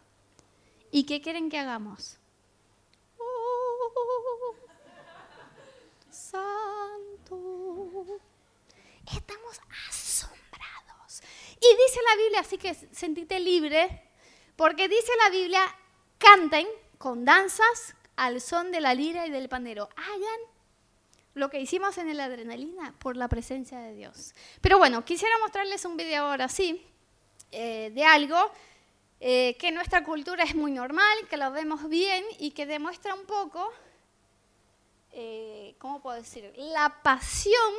¿Y 0.90 1.04
qué 1.04 1.22
quieren 1.22 1.48
que 1.48 1.58
hagamos? 1.58 2.18
Oh, 3.18 4.54
santo. 6.10 8.20
Estamos 9.06 9.58
Y 11.56 11.66
dice 11.86 12.00
la 12.08 12.16
Biblia, 12.16 12.40
así 12.40 12.58
que 12.58 12.74
sentite 12.74 13.40
libre, 13.40 14.08
porque 14.56 14.88
dice 14.88 15.12
la 15.24 15.30
Biblia, 15.30 15.62
canten 16.18 16.66
con 16.98 17.24
danzas 17.24 17.94
al 18.16 18.40
son 18.40 18.70
de 18.70 18.80
la 18.80 18.94
lira 18.94 19.26
y 19.26 19.30
del 19.30 19.48
pandero. 19.48 19.88
Hagan 19.96 20.40
lo 21.34 21.50
que 21.50 21.60
hicimos 21.60 21.98
en 21.98 22.08
el 22.08 22.20
adrenalina 22.20 22.94
por 22.98 23.16
la 23.16 23.28
presencia 23.28 23.78
de 23.78 23.94
Dios. 23.94 24.34
Pero 24.60 24.78
bueno, 24.78 25.04
quisiera 25.04 25.36
mostrarles 25.38 25.84
un 25.84 25.96
video 25.96 26.26
ahora 26.26 26.48
sí 26.48 26.86
eh, 27.50 27.90
de 27.94 28.04
algo 28.04 28.38
eh, 29.20 29.56
que 29.58 29.68
en 29.68 29.74
nuestra 29.74 30.04
cultura 30.04 30.44
es 30.44 30.54
muy 30.54 30.72
normal, 30.72 31.16
que 31.30 31.36
lo 31.36 31.50
vemos 31.52 31.88
bien 31.88 32.24
y 32.38 32.50
que 32.50 32.66
demuestra 32.66 33.14
un 33.14 33.24
poco, 33.24 33.72
eh, 35.12 35.74
¿cómo 35.78 36.00
puedo 36.02 36.16
decir?, 36.16 36.52
la 36.56 37.02
pasión 37.02 37.72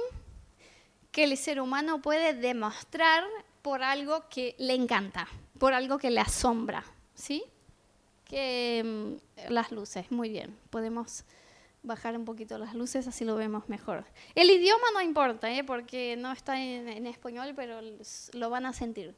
que 1.13 1.23
el 1.23 1.37
ser 1.37 1.61
humano 1.61 2.01
puede 2.01 2.33
demostrar 2.33 3.23
por 3.61 3.81
algo 3.83 4.27
que 4.29 4.55
le 4.57 4.73
encanta, 4.73 5.29
por 5.59 5.73
algo 5.73 5.99
que 5.99 6.09
le 6.09 6.19
asombra, 6.19 6.83
¿sí? 7.13 7.43
Que 8.25 8.81
mm, 8.83 9.13
las 9.53 9.71
luces, 9.71 10.11
muy 10.11 10.29
bien, 10.29 10.57
podemos 10.71 11.23
bajar 11.83 12.17
un 12.17 12.25
poquito 12.25 12.57
las 12.57 12.73
luces, 12.73 13.07
así 13.07 13.25
lo 13.25 13.35
vemos 13.35 13.69
mejor. 13.69 14.05
El 14.33 14.49
idioma 14.49 14.87
no 14.95 15.01
importa, 15.01 15.51
¿eh? 15.51 15.63
porque 15.63 16.15
no 16.17 16.31
está 16.31 16.59
en, 16.59 17.05
español, 17.05 17.53
pero 17.55 17.79
lo 18.33 18.49
van 18.49 18.65
a 18.65 18.73
sentir. 18.73 19.15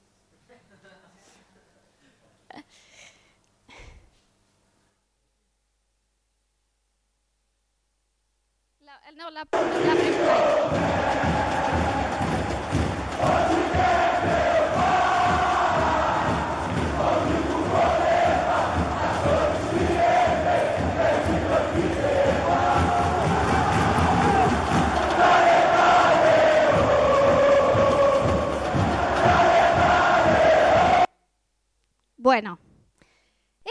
no, 9.16 9.32
la, 9.32 9.46
Bueno, 32.26 32.58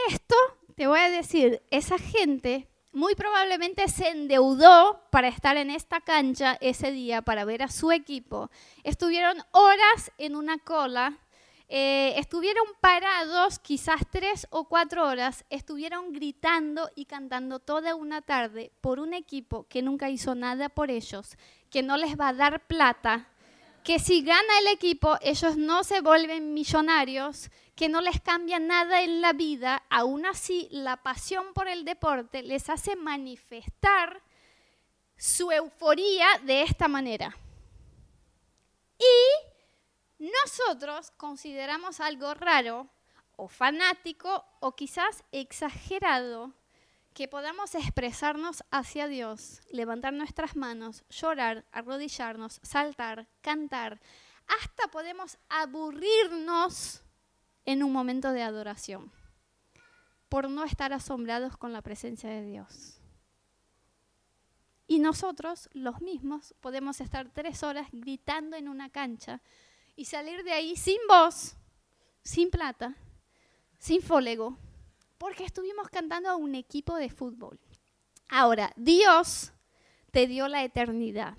esto 0.09 0.37
te 0.77 0.87
voy 0.87 1.01
a 1.01 1.11
decir, 1.11 1.61
esa 1.73 1.99
gente 1.99 2.69
muy 2.95 3.15
probablemente 3.15 3.89
se 3.89 4.09
endeudó 4.09 5.03
para 5.11 5.29
estar 5.29 5.57
en 5.57 5.71
esta 5.71 6.01
cancha 6.01 6.57
ese 6.61 6.93
día, 6.93 7.23
para 7.23 7.45
ver 7.45 7.63
a 7.63 7.69
su 7.69 7.93
equipo. 7.93 8.51
Estuvieron 8.85 9.39
horas 9.51 10.13
en 10.17 10.37
una 10.37 10.59
cola, 10.59 11.19
eh, 11.69 12.15
estuvieron 12.19 12.65
parados 12.81 13.59
quizás 13.59 14.01
tres 14.11 14.47
o 14.51 14.65
cuatro 14.69 15.07
horas, 15.07 15.45
estuvieron 15.51 16.13
gritando 16.13 16.89
y 16.95 17.07
cantando 17.07 17.59
toda 17.59 17.95
una 17.97 18.23
tarde 18.23 18.71
por 18.81 19.01
un 19.01 19.13
equipo 19.13 19.67
que 19.69 19.83
nunca 19.83 20.09
hizo 20.09 20.35
nada 20.35 20.69
por 20.69 20.91
ellos, 20.91 21.37
que 21.71 21.83
no 21.83 21.97
les 21.97 22.19
va 22.19 22.29
a 22.29 22.35
dar 22.35 22.67
plata, 22.67 23.29
que 23.85 23.99
si 23.99 24.23
gana 24.23 24.59
el 24.61 24.69
equipo 24.69 25.19
ellos 25.21 25.59
no 25.59 25.85
se 25.85 26.01
vuelven 26.01 26.55
millonarios, 26.55 27.51
que 27.77 27.91
no 27.91 28.01
les 28.01 28.19
cambia 28.21 28.59
nada 28.59 29.03
en 29.03 29.21
la 29.21 29.35
vida, 29.35 29.83
aún 29.91 30.25
así 30.25 30.69
la 30.71 31.03
pasión 31.03 31.53
por 31.53 31.69
el 31.69 31.85
deporte 31.85 32.43
les 32.43 32.71
hace 32.71 32.97
manifestar 32.97 34.23
su 35.19 35.53
euforía 35.53 36.27
de 36.45 36.63
esta 36.63 36.89
manera. 36.89 37.37
Y 38.99 40.25
nosotros 40.43 41.11
consideramos 41.19 42.01
algo 42.01 42.33
raro 42.33 42.89
o 43.37 43.49
fanático 43.49 44.47
o 44.61 44.75
quizás 44.75 45.25
exagerado 45.31 46.55
que 47.15 47.29
podamos 47.29 47.77
expresarnos 47.77 48.65
hacia 48.73 49.07
Dios, 49.07 49.61
levantar 49.71 50.13
nuestras 50.13 50.57
manos, 50.57 51.05
llorar, 51.09 51.65
arrodillarnos, 51.71 52.61
saltar, 52.63 53.29
cantar, 53.41 54.01
hasta 54.49 54.89
podemos 54.89 55.39
aburrirnos 55.49 57.03
en 57.65 57.85
un 57.85 57.93
momento 57.93 58.33
de 58.33 58.43
adoración, 58.43 59.13
por 60.29 60.51
no 60.51 60.65
estar 60.65 60.93
asombrados 60.93 61.57
con 61.57 61.73
la 61.73 61.83
presencia 61.83 62.29
de 62.29 62.45
Dios. 62.45 63.01
Y 64.89 64.99
nosotros, 64.99 65.71
los 65.73 66.01
mismos, 66.03 66.55
podemos 66.61 67.01
estar 67.01 67.31
tres 67.33 67.63
horas 67.63 67.87
gritando 67.93 68.57
en 68.57 68.69
una 68.69 68.91
cancha 68.91 69.41
y 69.97 70.07
salir 70.07 70.43
de 70.43 70.53
ahí 70.53 70.77
sin 70.77 70.99
voz, 71.09 71.57
sin 72.23 72.51
plata, 72.51 72.97
sin 73.79 74.03
fólego, 74.03 74.59
porque 75.19 75.45
estuvimos 75.45 75.89
cantando 75.89 76.29
a 76.29 76.37
un 76.37 76.55
equipo 76.55 76.97
de 76.97 77.11
fútbol. 77.11 77.59
Ahora, 78.29 78.73
Dios 78.77 79.53
te 80.11 80.27
dio 80.27 80.49
la 80.49 80.65
eternidad. 80.65 81.37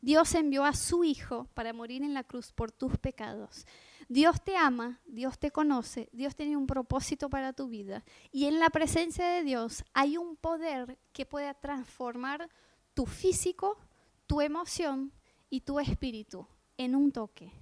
Dios 0.00 0.34
envió 0.34 0.64
a 0.64 0.74
su 0.74 1.04
Hijo 1.04 1.48
para 1.54 1.72
morir 1.72 2.02
en 2.02 2.14
la 2.14 2.24
cruz 2.24 2.52
por 2.52 2.70
tus 2.70 2.96
pecados. 2.98 3.66
Dios 4.08 4.42
te 4.42 4.56
ama, 4.56 5.00
Dios 5.04 5.38
te 5.38 5.50
conoce, 5.50 6.08
Dios 6.12 6.34
tiene 6.34 6.56
un 6.56 6.66
propósito 6.66 7.28
para 7.28 7.52
tu 7.52 7.68
vida. 7.68 8.04
Y 8.32 8.46
en 8.46 8.58
la 8.58 8.70
presencia 8.70 9.26
de 9.26 9.44
Dios 9.44 9.84
hay 9.92 10.16
un 10.16 10.36
poder 10.36 10.98
que 11.12 11.26
puede 11.26 11.52
transformar 11.54 12.48
tu 12.94 13.04
físico, 13.04 13.78
tu 14.26 14.40
emoción 14.40 15.12
y 15.50 15.60
tu 15.60 15.78
espíritu 15.78 16.46
en 16.78 16.94
un 16.94 17.12
toque. 17.12 17.52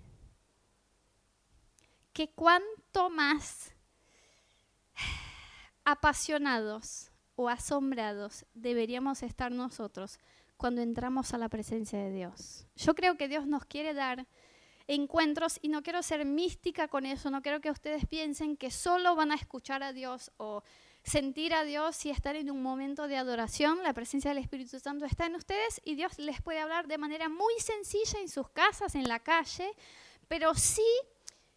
Que 2.13 2.31
cuanto 2.31 3.11
más 3.11 3.75
apasionados 5.87 7.13
o 7.37 7.49
asombrados 7.49 8.45
deberíamos 8.55 9.23
estar 9.23 9.53
nosotros 9.53 10.19
cuando 10.57 10.83
entramos 10.83 11.33
a 11.33 11.39
la 11.39 11.49
presencia 11.49 11.99
de 11.99 12.11
Dios. 12.11 12.67
Yo 12.75 12.95
creo 12.95 13.17
que 13.17 13.29
Dios 13.29 13.47
nos 13.47 13.65
quiere 13.65 13.95
dar 13.95 14.27
encuentros 14.89 15.61
y 15.63 15.69
no 15.69 15.83
quiero 15.83 16.03
ser 16.03 16.25
mística 16.25 16.89
con 16.89 17.07
eso, 17.07 17.31
no 17.31 17.41
quiero 17.41 17.61
que 17.61 17.71
ustedes 17.71 18.05
piensen 18.07 18.57
que 18.57 18.73
solo 18.73 19.15
van 19.15 19.31
a 19.31 19.37
escuchar 19.37 19.85
a 19.85 19.93
Dios 19.93 20.33
o 20.39 20.65
sentir 21.05 21.55
a 21.55 21.63
Dios 21.63 22.05
y 22.05 22.11
estar 22.11 22.35
en 22.35 22.51
un 22.51 22.63
momento 22.63 23.07
de 23.07 23.17
adoración, 23.17 23.85
la 23.85 23.95
presencia 23.95 24.31
del 24.31 24.43
Espíritu 24.43 24.81
Santo 24.81 25.05
está 25.05 25.27
en 25.27 25.37
ustedes 25.37 25.81
y 25.85 25.95
Dios 25.95 26.19
les 26.19 26.43
puede 26.43 26.59
hablar 26.59 26.89
de 26.89 26.99
manera 26.99 27.29
muy 27.29 27.55
sencilla 27.61 28.19
en 28.21 28.29
sus 28.29 28.49
casas, 28.49 28.97
en 28.97 29.07
la 29.07 29.21
calle, 29.21 29.71
pero 30.27 30.53
sí 30.55 30.83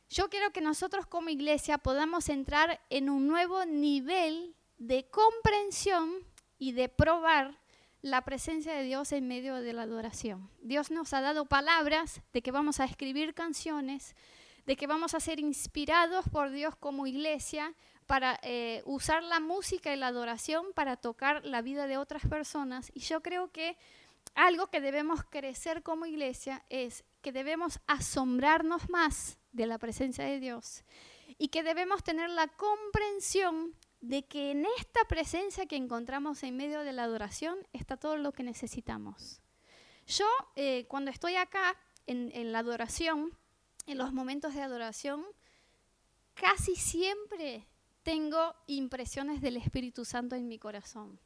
yo 0.09 0.29
quiero 0.29 0.51
que 0.51 0.61
nosotros 0.61 1.05
como 1.05 1.29
iglesia 1.29 1.77
podamos 1.77 2.29
entrar 2.29 2.81
en 2.89 3.09
un 3.09 3.27
nuevo 3.27 3.65
nivel 3.65 4.55
de 4.79 5.07
comprensión 5.09 6.25
y 6.57 6.71
de 6.71 6.89
probar 6.89 7.59
la 8.01 8.23
presencia 8.23 8.73
de 8.73 8.83
Dios 8.83 9.11
en 9.11 9.27
medio 9.27 9.55
de 9.55 9.73
la 9.73 9.83
adoración. 9.83 10.49
Dios 10.61 10.89
nos 10.89 11.13
ha 11.13 11.21
dado 11.21 11.45
palabras 11.45 12.21
de 12.33 12.41
que 12.41 12.51
vamos 12.51 12.79
a 12.79 12.85
escribir 12.85 13.33
canciones, 13.33 14.15
de 14.65 14.75
que 14.75 14.87
vamos 14.87 15.13
a 15.13 15.19
ser 15.19 15.39
inspirados 15.39 16.25
por 16.29 16.49
Dios 16.49 16.75
como 16.75 17.07
iglesia 17.07 17.73
para 18.07 18.39
eh, 18.41 18.81
usar 18.85 19.21
la 19.21 19.39
música 19.39 19.93
y 19.93 19.97
la 19.97 20.07
adoración 20.07 20.67
para 20.73 20.97
tocar 20.97 21.45
la 21.45 21.61
vida 21.61 21.87
de 21.87 21.97
otras 21.97 22.25
personas. 22.25 22.89
Y 22.95 23.01
yo 23.01 23.21
creo 23.21 23.51
que 23.51 23.77
algo 24.33 24.67
que 24.67 24.81
debemos 24.81 25.23
crecer 25.23 25.83
como 25.83 26.05
iglesia 26.05 26.65
es 26.69 27.03
que 27.21 27.31
debemos 27.31 27.79
asombrarnos 27.87 28.89
más 28.89 29.38
de 29.51 29.67
la 29.67 29.77
presencia 29.77 30.23
de 30.25 30.39
Dios 30.39 30.83
y 31.37 31.49
que 31.49 31.63
debemos 31.63 32.03
tener 32.03 32.29
la 32.29 32.47
comprensión 32.47 33.75
de 34.01 34.23
que 34.23 34.51
en 34.51 34.65
esta 34.77 35.03
presencia 35.07 35.65
que 35.65 35.75
encontramos 35.75 36.43
en 36.43 36.55
medio 36.55 36.83
de 36.83 36.93
la 36.93 37.03
adoración 37.03 37.57
está 37.73 37.97
todo 37.97 38.17
lo 38.17 38.31
que 38.31 38.43
necesitamos. 38.43 39.41
Yo, 40.07 40.25
eh, 40.55 40.85
cuando 40.87 41.11
estoy 41.11 41.35
acá 41.35 41.75
en, 42.07 42.31
en 42.33 42.51
la 42.51 42.59
adoración, 42.59 43.37
en 43.85 43.97
los 43.97 44.13
momentos 44.13 44.53
de 44.53 44.61
adoración, 44.61 45.25
casi 46.33 46.75
siempre 46.75 47.67
tengo 48.03 48.55
impresiones 48.67 49.41
del 49.41 49.57
Espíritu 49.57 50.05
Santo 50.05 50.35
en 50.35 50.47
mi 50.47 50.57
corazón. 50.57 51.19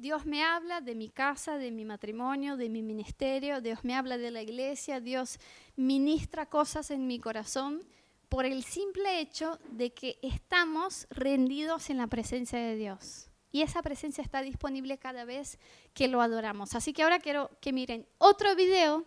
Dios 0.00 0.24
me 0.24 0.42
habla 0.42 0.80
de 0.80 0.94
mi 0.94 1.10
casa, 1.10 1.58
de 1.58 1.70
mi 1.70 1.84
matrimonio, 1.84 2.56
de 2.56 2.70
mi 2.70 2.80
ministerio, 2.80 3.60
Dios 3.60 3.80
me 3.84 3.94
habla 3.94 4.16
de 4.16 4.30
la 4.30 4.40
iglesia, 4.40 4.98
Dios 4.98 5.38
ministra 5.76 6.46
cosas 6.46 6.90
en 6.90 7.06
mi 7.06 7.20
corazón 7.20 7.84
por 8.30 8.46
el 8.46 8.64
simple 8.64 9.20
hecho 9.20 9.58
de 9.72 9.92
que 9.92 10.18
estamos 10.22 11.06
rendidos 11.10 11.90
en 11.90 11.98
la 11.98 12.06
presencia 12.06 12.58
de 12.58 12.76
Dios. 12.76 13.28
Y 13.52 13.60
esa 13.60 13.82
presencia 13.82 14.24
está 14.24 14.40
disponible 14.40 14.96
cada 14.96 15.26
vez 15.26 15.58
que 15.92 16.08
lo 16.08 16.22
adoramos. 16.22 16.74
Así 16.74 16.94
que 16.94 17.02
ahora 17.02 17.18
quiero 17.18 17.50
que 17.60 17.74
miren 17.74 18.06
otro 18.16 18.54
video 18.56 19.04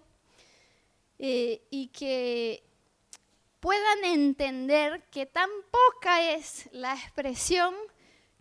eh, 1.18 1.64
y 1.72 1.88
que 1.88 2.62
puedan 3.60 4.06
entender 4.06 5.06
que 5.10 5.26
tan 5.26 5.50
poca 5.72 6.34
es 6.36 6.70
la 6.72 6.94
expresión 6.94 7.74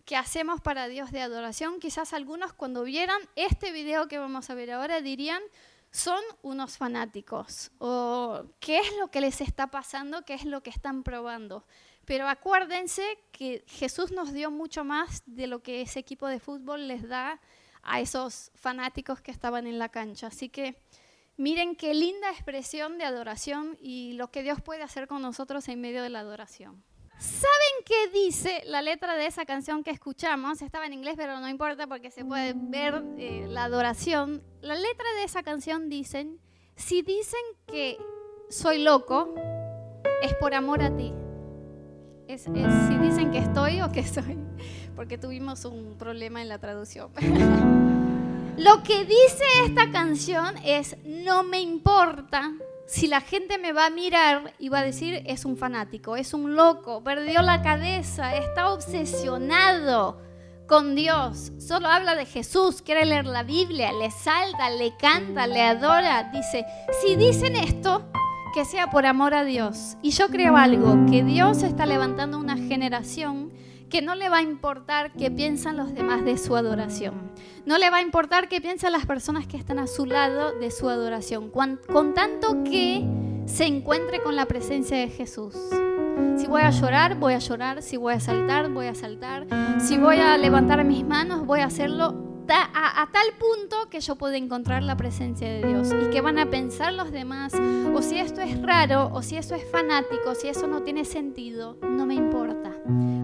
que 0.05 0.15
hacemos 0.15 0.61
para 0.61 0.87
Dios 0.87 1.11
de 1.11 1.21
adoración. 1.21 1.79
Quizás 1.79 2.13
algunos 2.13 2.53
cuando 2.53 2.83
vieran 2.83 3.19
este 3.35 3.71
video 3.71 4.07
que 4.07 4.17
vamos 4.17 4.49
a 4.49 4.55
ver 4.55 4.71
ahora 4.71 5.01
dirían, 5.01 5.41
son 5.91 6.21
unos 6.41 6.77
fanáticos 6.77 7.71
o 7.77 8.45
qué 8.59 8.79
es 8.79 8.97
lo 8.99 9.09
que 9.09 9.21
les 9.21 9.41
está 9.41 9.67
pasando, 9.67 10.25
qué 10.25 10.33
es 10.33 10.43
lo 10.43 10.63
que 10.63 10.71
están 10.71 11.03
probando. 11.03 11.65
Pero 12.05 12.27
acuérdense 12.27 13.03
que 13.31 13.63
Jesús 13.67 14.11
nos 14.11 14.33
dio 14.33 14.51
mucho 14.51 14.83
más 14.83 15.23
de 15.25 15.47
lo 15.47 15.61
que 15.61 15.81
ese 15.81 15.99
equipo 15.99 16.27
de 16.27 16.39
fútbol 16.39 16.87
les 16.87 17.07
da 17.07 17.39
a 17.83 18.01
esos 18.01 18.51
fanáticos 18.55 19.21
que 19.21 19.31
estaban 19.31 19.67
en 19.67 19.77
la 19.77 19.89
cancha. 19.89 20.27
Así 20.27 20.49
que 20.49 20.81
miren 21.37 21.75
qué 21.75 21.93
linda 21.93 22.31
expresión 22.31 22.97
de 22.97 23.05
adoración 23.05 23.77
y 23.79 24.13
lo 24.13 24.31
que 24.31 24.43
Dios 24.43 24.61
puede 24.61 24.83
hacer 24.83 25.07
con 25.07 25.21
nosotros 25.21 25.67
en 25.69 25.79
medio 25.79 26.01
de 26.01 26.09
la 26.09 26.19
adoración. 26.19 26.83
¿Saben 27.17 27.83
qué 27.85 28.09
dice 28.13 28.63
la 28.65 28.81
letra 28.81 29.15
de 29.15 29.27
esa 29.27 29.45
canción 29.45 29.83
que 29.83 29.91
escuchamos? 29.91 30.61
Estaba 30.61 30.85
en 30.85 30.93
inglés, 30.93 31.15
pero 31.17 31.39
no 31.39 31.47
importa 31.47 31.87
porque 31.87 32.11
se 32.11 32.25
puede 32.25 32.53
ver 32.55 33.03
eh, 33.17 33.45
la 33.47 33.65
adoración. 33.65 34.43
La 34.61 34.75
letra 34.75 35.05
de 35.17 35.23
esa 35.23 35.43
canción 35.43 35.89
dicen, 35.89 36.39
si 36.75 37.01
dicen 37.01 37.39
que 37.67 37.97
soy 38.49 38.83
loco, 38.83 39.33
es 40.21 40.33
por 40.35 40.53
amor 40.53 40.81
a 40.81 40.95
ti. 40.95 41.13
Es, 42.27 42.43
si 42.43 42.97
dicen 42.97 43.31
que 43.31 43.39
estoy 43.39 43.81
o 43.81 43.91
que 43.91 44.03
soy, 44.05 44.37
porque 44.95 45.17
tuvimos 45.17 45.65
un 45.65 45.97
problema 45.97 46.41
en 46.41 46.49
la 46.49 46.59
traducción. 46.59 47.11
Lo 48.57 48.83
que 48.83 49.03
dice 49.05 49.43
esta 49.65 49.91
canción 49.91 50.55
es, 50.63 50.95
no 51.03 51.43
me 51.43 51.59
importa 51.59 52.53
si 52.85 53.07
la 53.07 53.21
gente 53.21 53.57
me 53.57 53.71
va 53.71 53.87
a 53.87 53.89
mirar 53.89 54.53
y 54.59 54.69
va 54.69 54.79
a 54.79 54.83
decir, 54.83 55.23
es 55.25 55.45
un 55.45 55.57
fanático, 55.57 56.15
es 56.15 56.33
un 56.33 56.55
loco, 56.55 57.03
perdió 57.03 57.41
la 57.41 57.61
cabeza, 57.61 58.35
está 58.35 58.71
obsesionado 58.71 60.21
con 60.67 60.95
Dios, 60.95 61.51
solo 61.59 61.87
habla 61.87 62.15
de 62.15 62.25
Jesús, 62.25 62.81
quiere 62.81 63.05
leer 63.05 63.25
la 63.25 63.43
Biblia, 63.43 63.91
le 63.93 64.11
salta, 64.11 64.69
le 64.69 64.95
canta, 64.97 65.45
le 65.45 65.61
adora. 65.61 66.31
Dice, 66.33 66.65
si 67.01 67.15
dicen 67.15 67.55
esto, 67.55 68.05
que 68.53 68.65
sea 68.65 68.89
por 68.89 69.05
amor 69.05 69.33
a 69.33 69.43
Dios. 69.43 69.97
Y 70.01 70.11
yo 70.11 70.29
creo 70.29 70.55
algo, 70.55 71.05
que 71.09 71.23
Dios 71.23 71.63
está 71.63 71.85
levantando 71.85 72.37
una 72.37 72.55
generación 72.55 73.51
que 73.93 74.01
no 74.01 74.15
le 74.15 74.27
va 74.27 74.37
a 74.37 74.41
importar 74.41 75.11
qué 75.11 75.29
piensan 75.29 75.77
los 75.77 75.93
demás 75.93 76.25
de 76.25 76.39
su 76.39 76.55
adoración. 76.55 77.13
No 77.67 77.77
le 77.77 77.91
va 77.91 77.97
a 77.97 78.01
importar 78.01 78.49
qué 78.49 78.59
piensan 78.59 78.91
las 78.91 79.05
personas 79.05 79.45
que 79.45 79.55
están 79.55 79.77
a 79.77 79.85
su 79.85 80.07
lado 80.07 80.51
de 80.57 80.71
su 80.71 80.89
adoración, 80.89 81.51
con, 81.51 81.77
tanto 82.15 82.63
que 82.63 83.05
se 83.45 83.65
encuentre 83.65 84.19
con 84.19 84.35
la 84.35 84.47
presencia 84.47 84.97
de 84.97 85.09
Jesús. 85.09 85.53
Si 86.37 86.47
voy 86.47 86.63
a 86.63 86.71
llorar, 86.71 87.19
voy 87.19 87.33
a 87.33 87.37
llorar. 87.37 87.83
Si 87.83 87.97
voy 87.97 88.15
a 88.15 88.19
saltar, 88.19 88.71
voy 88.71 88.87
a 88.87 88.95
saltar. 88.95 89.45
Si 89.79 89.99
voy 89.99 90.17
a 90.17 90.39
levantar 90.39 90.83
mis 90.85 91.05
manos, 91.05 91.45
voy 91.45 91.59
a 91.59 91.65
hacerlo 91.65 92.15
a, 92.49 93.07
tal 93.11 93.27
punto 93.37 93.91
que 93.91 93.99
yo 93.99 94.15
pueda 94.15 94.37
encontrar 94.37 94.81
la 94.81 94.97
presencia 94.97 95.47
de 95.47 95.67
Dios. 95.67 95.91
¿Y 95.91 96.09
que 96.09 96.21
van 96.21 96.39
a 96.39 96.49
pensar 96.49 96.93
los 96.93 97.11
demás? 97.11 97.53
O 97.93 98.01
si 98.01 98.17
esto 98.17 98.41
es 98.41 98.59
raro, 98.59 99.11
o 99.13 99.21
si 99.21 99.37
eso 99.37 99.53
es 99.53 99.69
fanático, 99.69 100.33
si 100.33 100.47
eso 100.47 100.65
no 100.65 100.81
tiene 100.81 101.05
sentido, 101.05 101.77
no 101.83 102.07
me 102.07 102.15
importa. 102.15 102.72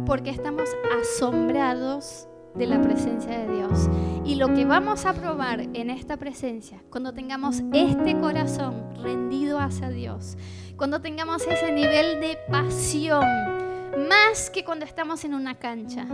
Porque 0.10 0.32
estamos 0.32 0.68
asombrados 1.00 2.28
de 2.56 2.66
la 2.66 2.82
presencia 2.82 3.38
de 3.38 3.58
Dios. 3.58 3.88
Y 4.26 4.38
lo 4.38 4.52
que 4.56 4.66
vamos 4.66 5.06
a 5.06 5.14
probar 5.14 5.60
en 5.76 5.92
esta 5.92 6.18
presencia, 6.18 6.82
cuando 6.90 7.14
tengamos 7.14 7.62
este 7.74 8.20
corazón 8.20 8.96
rendido 9.04 9.60
hacia 9.60 9.92
Dios, 9.92 10.36
cuando 10.78 11.00
tengamos 11.00 11.46
ese 11.46 11.72
nivel 11.72 12.20
de 12.22 12.40
pasión, 12.50 13.24
más 14.10 14.50
que 14.50 14.66
cuando 14.66 14.84
estamos 14.84 15.24
en 15.26 15.36
una 15.36 15.60
cancha, 15.60 16.06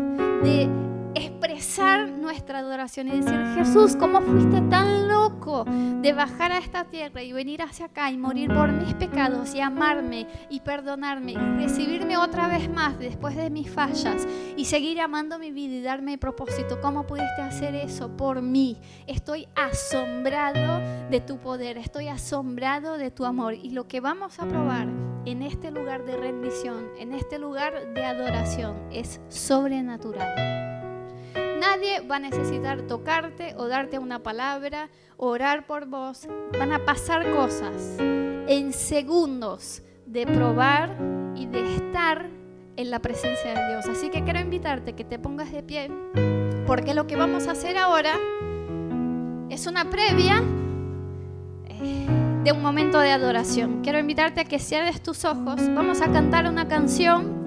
de 0.43 0.67
expresar 1.15 2.09
nuestra 2.09 2.59
adoración 2.59 3.07
y 3.07 3.21
decir, 3.21 3.45
Jesús, 3.55 3.95
¿cómo 3.95 4.19
fuiste 4.19 4.59
tan 4.69 5.04
de 5.35 6.13
bajar 6.13 6.51
a 6.51 6.57
esta 6.57 6.85
tierra 6.85 7.21
y 7.21 7.33
venir 7.33 7.61
hacia 7.61 7.87
acá 7.87 8.09
y 8.09 8.17
morir 8.17 8.53
por 8.53 8.71
mis 8.71 8.93
pecados 8.93 9.53
y 9.53 9.59
amarme 9.59 10.27
y 10.49 10.61
perdonarme 10.61 11.33
y 11.33 11.35
recibirme 11.35 12.17
otra 12.17 12.47
vez 12.47 12.69
más 12.69 12.97
después 12.97 13.35
de 13.35 13.49
mis 13.49 13.69
fallas 13.69 14.27
y 14.55 14.65
seguir 14.65 15.01
amando 15.01 15.37
mi 15.37 15.51
vida 15.51 15.75
y 15.75 15.81
darme 15.81 16.17
propósito? 16.17 16.79
¿Cómo 16.81 17.05
pudiste 17.05 17.41
hacer 17.41 17.75
eso 17.75 18.15
por 18.15 18.41
mí? 18.41 18.77
Estoy 19.07 19.47
asombrado 19.55 21.09
de 21.09 21.19
tu 21.19 21.37
poder, 21.37 21.77
estoy 21.77 22.07
asombrado 22.07 22.97
de 22.97 23.11
tu 23.11 23.25
amor 23.25 23.53
y 23.53 23.71
lo 23.71 23.87
que 23.87 23.99
vamos 23.99 24.39
a 24.39 24.47
probar 24.47 24.87
en 25.25 25.41
este 25.41 25.71
lugar 25.71 26.05
de 26.05 26.17
rendición, 26.17 26.87
en 26.97 27.13
este 27.13 27.39
lugar 27.39 27.93
de 27.93 28.03
adoración, 28.03 28.75
es 28.91 29.19
sobrenatural. 29.29 30.74
Nadie 31.59 32.01
va 32.01 32.17
a 32.17 32.19
necesitar 32.19 32.81
tocarte 32.83 33.55
o 33.57 33.67
darte 33.67 33.99
una 33.99 34.21
palabra, 34.23 34.89
orar 35.17 35.65
por 35.65 35.85
vos. 35.85 36.27
Van 36.57 36.73
a 36.73 36.85
pasar 36.85 37.29
cosas 37.31 37.97
en 37.99 38.73
segundos 38.73 39.81
de 40.05 40.25
probar 40.25 40.95
y 41.35 41.45
de 41.47 41.75
estar 41.75 42.27
en 42.75 42.91
la 42.91 42.99
presencia 42.99 43.53
de 43.53 43.69
Dios. 43.69 43.85
Así 43.87 44.09
que 44.09 44.23
quiero 44.23 44.39
invitarte 44.39 44.93
que 44.93 45.03
te 45.03 45.17
pongas 45.17 45.51
de 45.51 45.63
pie, 45.63 45.89
porque 46.67 46.93
lo 46.93 47.07
que 47.07 47.15
vamos 47.15 47.47
a 47.47 47.51
hacer 47.51 47.77
ahora 47.77 48.15
es 49.49 49.67
una 49.67 49.89
previa 49.89 50.43
eh, 51.67 52.07
de 52.43 52.51
un 52.51 52.61
momento 52.61 52.99
de 52.99 53.11
adoración. 53.11 53.81
Quiero 53.81 53.99
invitarte 53.99 54.41
a 54.41 54.45
que 54.45 54.59
cierres 54.59 55.01
tus 55.01 55.23
ojos. 55.25 55.61
Vamos 55.73 56.01
a 56.01 56.11
cantar 56.11 56.49
una 56.49 56.67
canción 56.67 57.44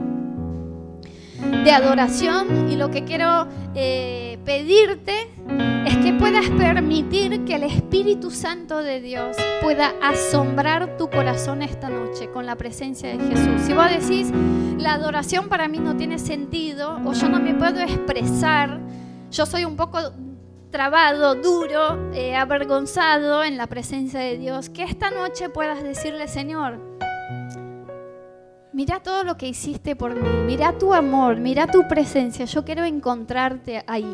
de 1.41 1.71
adoración 1.71 2.71
y 2.71 2.77
lo 2.77 2.91
que 2.91 3.05
quiero 3.05 3.47
eh, 3.75 4.39
pedirte 4.45 5.31
es 5.87 5.97
que 5.99 6.13
puedas 6.15 6.49
permitir 6.51 7.45
que 7.45 7.55
el 7.55 7.63
Espíritu 7.63 8.31
Santo 8.31 8.79
de 8.83 9.01
Dios 9.01 9.37
pueda 9.63 9.93
asombrar 10.03 10.97
tu 10.97 11.09
corazón 11.09 11.63
esta 11.63 11.89
noche 11.89 12.31
con 12.31 12.47
la 12.47 12.57
presencia 12.57 13.17
de 13.17 13.19
Jesús. 13.19 13.63
Si 13.63 13.73
vos 13.73 13.89
decís, 13.91 14.33
la 14.79 14.95
adoración 14.95 15.49
para 15.49 15.69
mí 15.69 15.79
no 15.79 15.97
tiene 15.97 16.19
sentido 16.19 17.01
o 17.05 17.13
yo 17.13 17.29
no 17.29 17.41
me 17.41 17.55
puedo 17.55 17.81
expresar, 17.81 18.81
yo 19.31 19.47
soy 19.47 19.65
un 19.65 19.77
poco 19.77 19.99
trabado, 20.71 21.35
duro, 21.35 22.13
eh, 22.13 22.37
avergonzado 22.37 23.43
en 23.43 23.57
la 23.57 23.67
presencia 23.67 24.21
de 24.21 24.39
Dios, 24.39 24.69
que 24.69 24.83
esta 24.83 25.11
noche 25.11 25.49
puedas 25.49 25.83
decirle, 25.83 26.29
Señor, 26.29 26.88
Mira 28.79 29.01
todo 29.01 29.25
lo 29.25 29.37
que 29.37 29.49
hiciste 29.49 29.97
por 29.97 30.15
mí, 30.15 30.29
mira 30.47 30.79
tu 30.79 30.95
amor, 30.95 31.39
mira 31.39 31.67
tu 31.67 31.89
presencia. 31.89 32.45
Yo 32.45 32.65
quiero 32.65 32.85
encontrarte 32.85 33.83
ahí. 33.89 34.07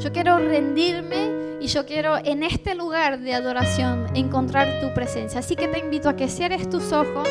Yo 0.00 0.10
quiero 0.10 0.36
rendirme 0.36 1.60
y 1.60 1.68
yo 1.68 1.86
quiero 1.86 2.16
en 2.16 2.42
este 2.42 2.74
lugar 2.74 3.20
de 3.20 3.34
adoración 3.34 4.08
encontrar 4.16 4.80
tu 4.80 4.92
presencia. 4.94 5.38
Así 5.38 5.54
que 5.54 5.68
te 5.68 5.78
invito 5.78 6.08
a 6.08 6.16
que 6.16 6.26
cierres 6.26 6.68
tus 6.68 6.90
ojos 6.90 7.28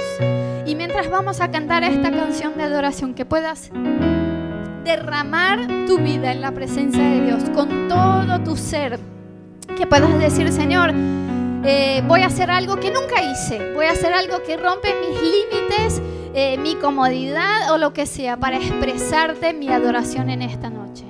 y 0.65 0.73
mientras 0.75 1.09
vamos 1.09 1.41
a 1.41 1.51
cantar 1.51 1.83
esta 1.83 2.11
canción 2.11 2.55
de 2.55 2.63
adoración, 2.63 3.13
que 3.13 3.25
puedas 3.25 3.71
derramar 4.85 5.67
tu 5.85 5.97
vida 5.97 6.31
en 6.31 6.39
la 6.39 6.53
presencia 6.53 7.03
de 7.03 7.25
Dios 7.25 7.43
con 7.49 7.89
todo 7.89 8.39
tu 8.45 8.55
ser. 8.55 8.97
Que 9.75 9.85
puedas 9.85 10.17
decir, 10.17 10.49
Señor, 10.53 10.93
eh, 11.65 12.01
voy 12.07 12.21
a 12.21 12.27
hacer 12.27 12.49
algo 12.49 12.79
que 12.79 12.89
nunca 12.89 13.21
hice, 13.21 13.73
voy 13.73 13.87
a 13.87 13.91
hacer 13.91 14.13
algo 14.13 14.41
que 14.43 14.55
rompe 14.55 14.93
mis 15.01 15.21
límites 15.21 16.01
eh, 16.33 16.57
mi 16.57 16.75
comodidad 16.75 17.71
o 17.71 17.77
lo 17.77 17.93
que 17.93 18.05
sea 18.05 18.37
para 18.37 18.57
expresarte 18.57 19.53
mi 19.53 19.69
adoración 19.69 20.29
en 20.29 20.41
esta 20.41 20.69
noche. 20.69 21.05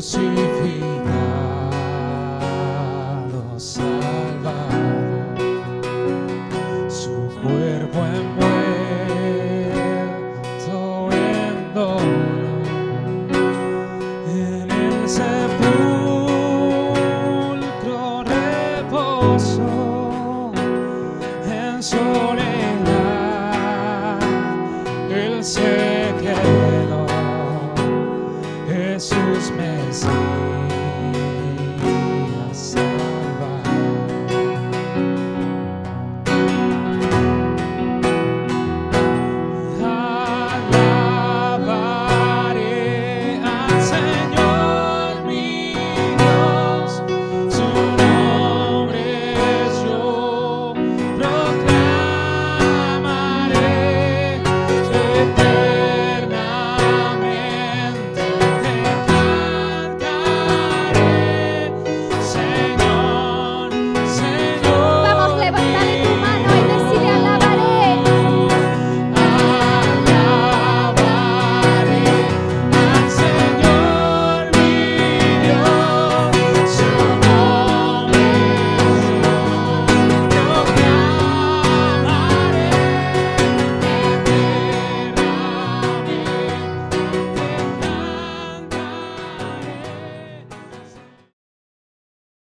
crucificado. 0.00 1.17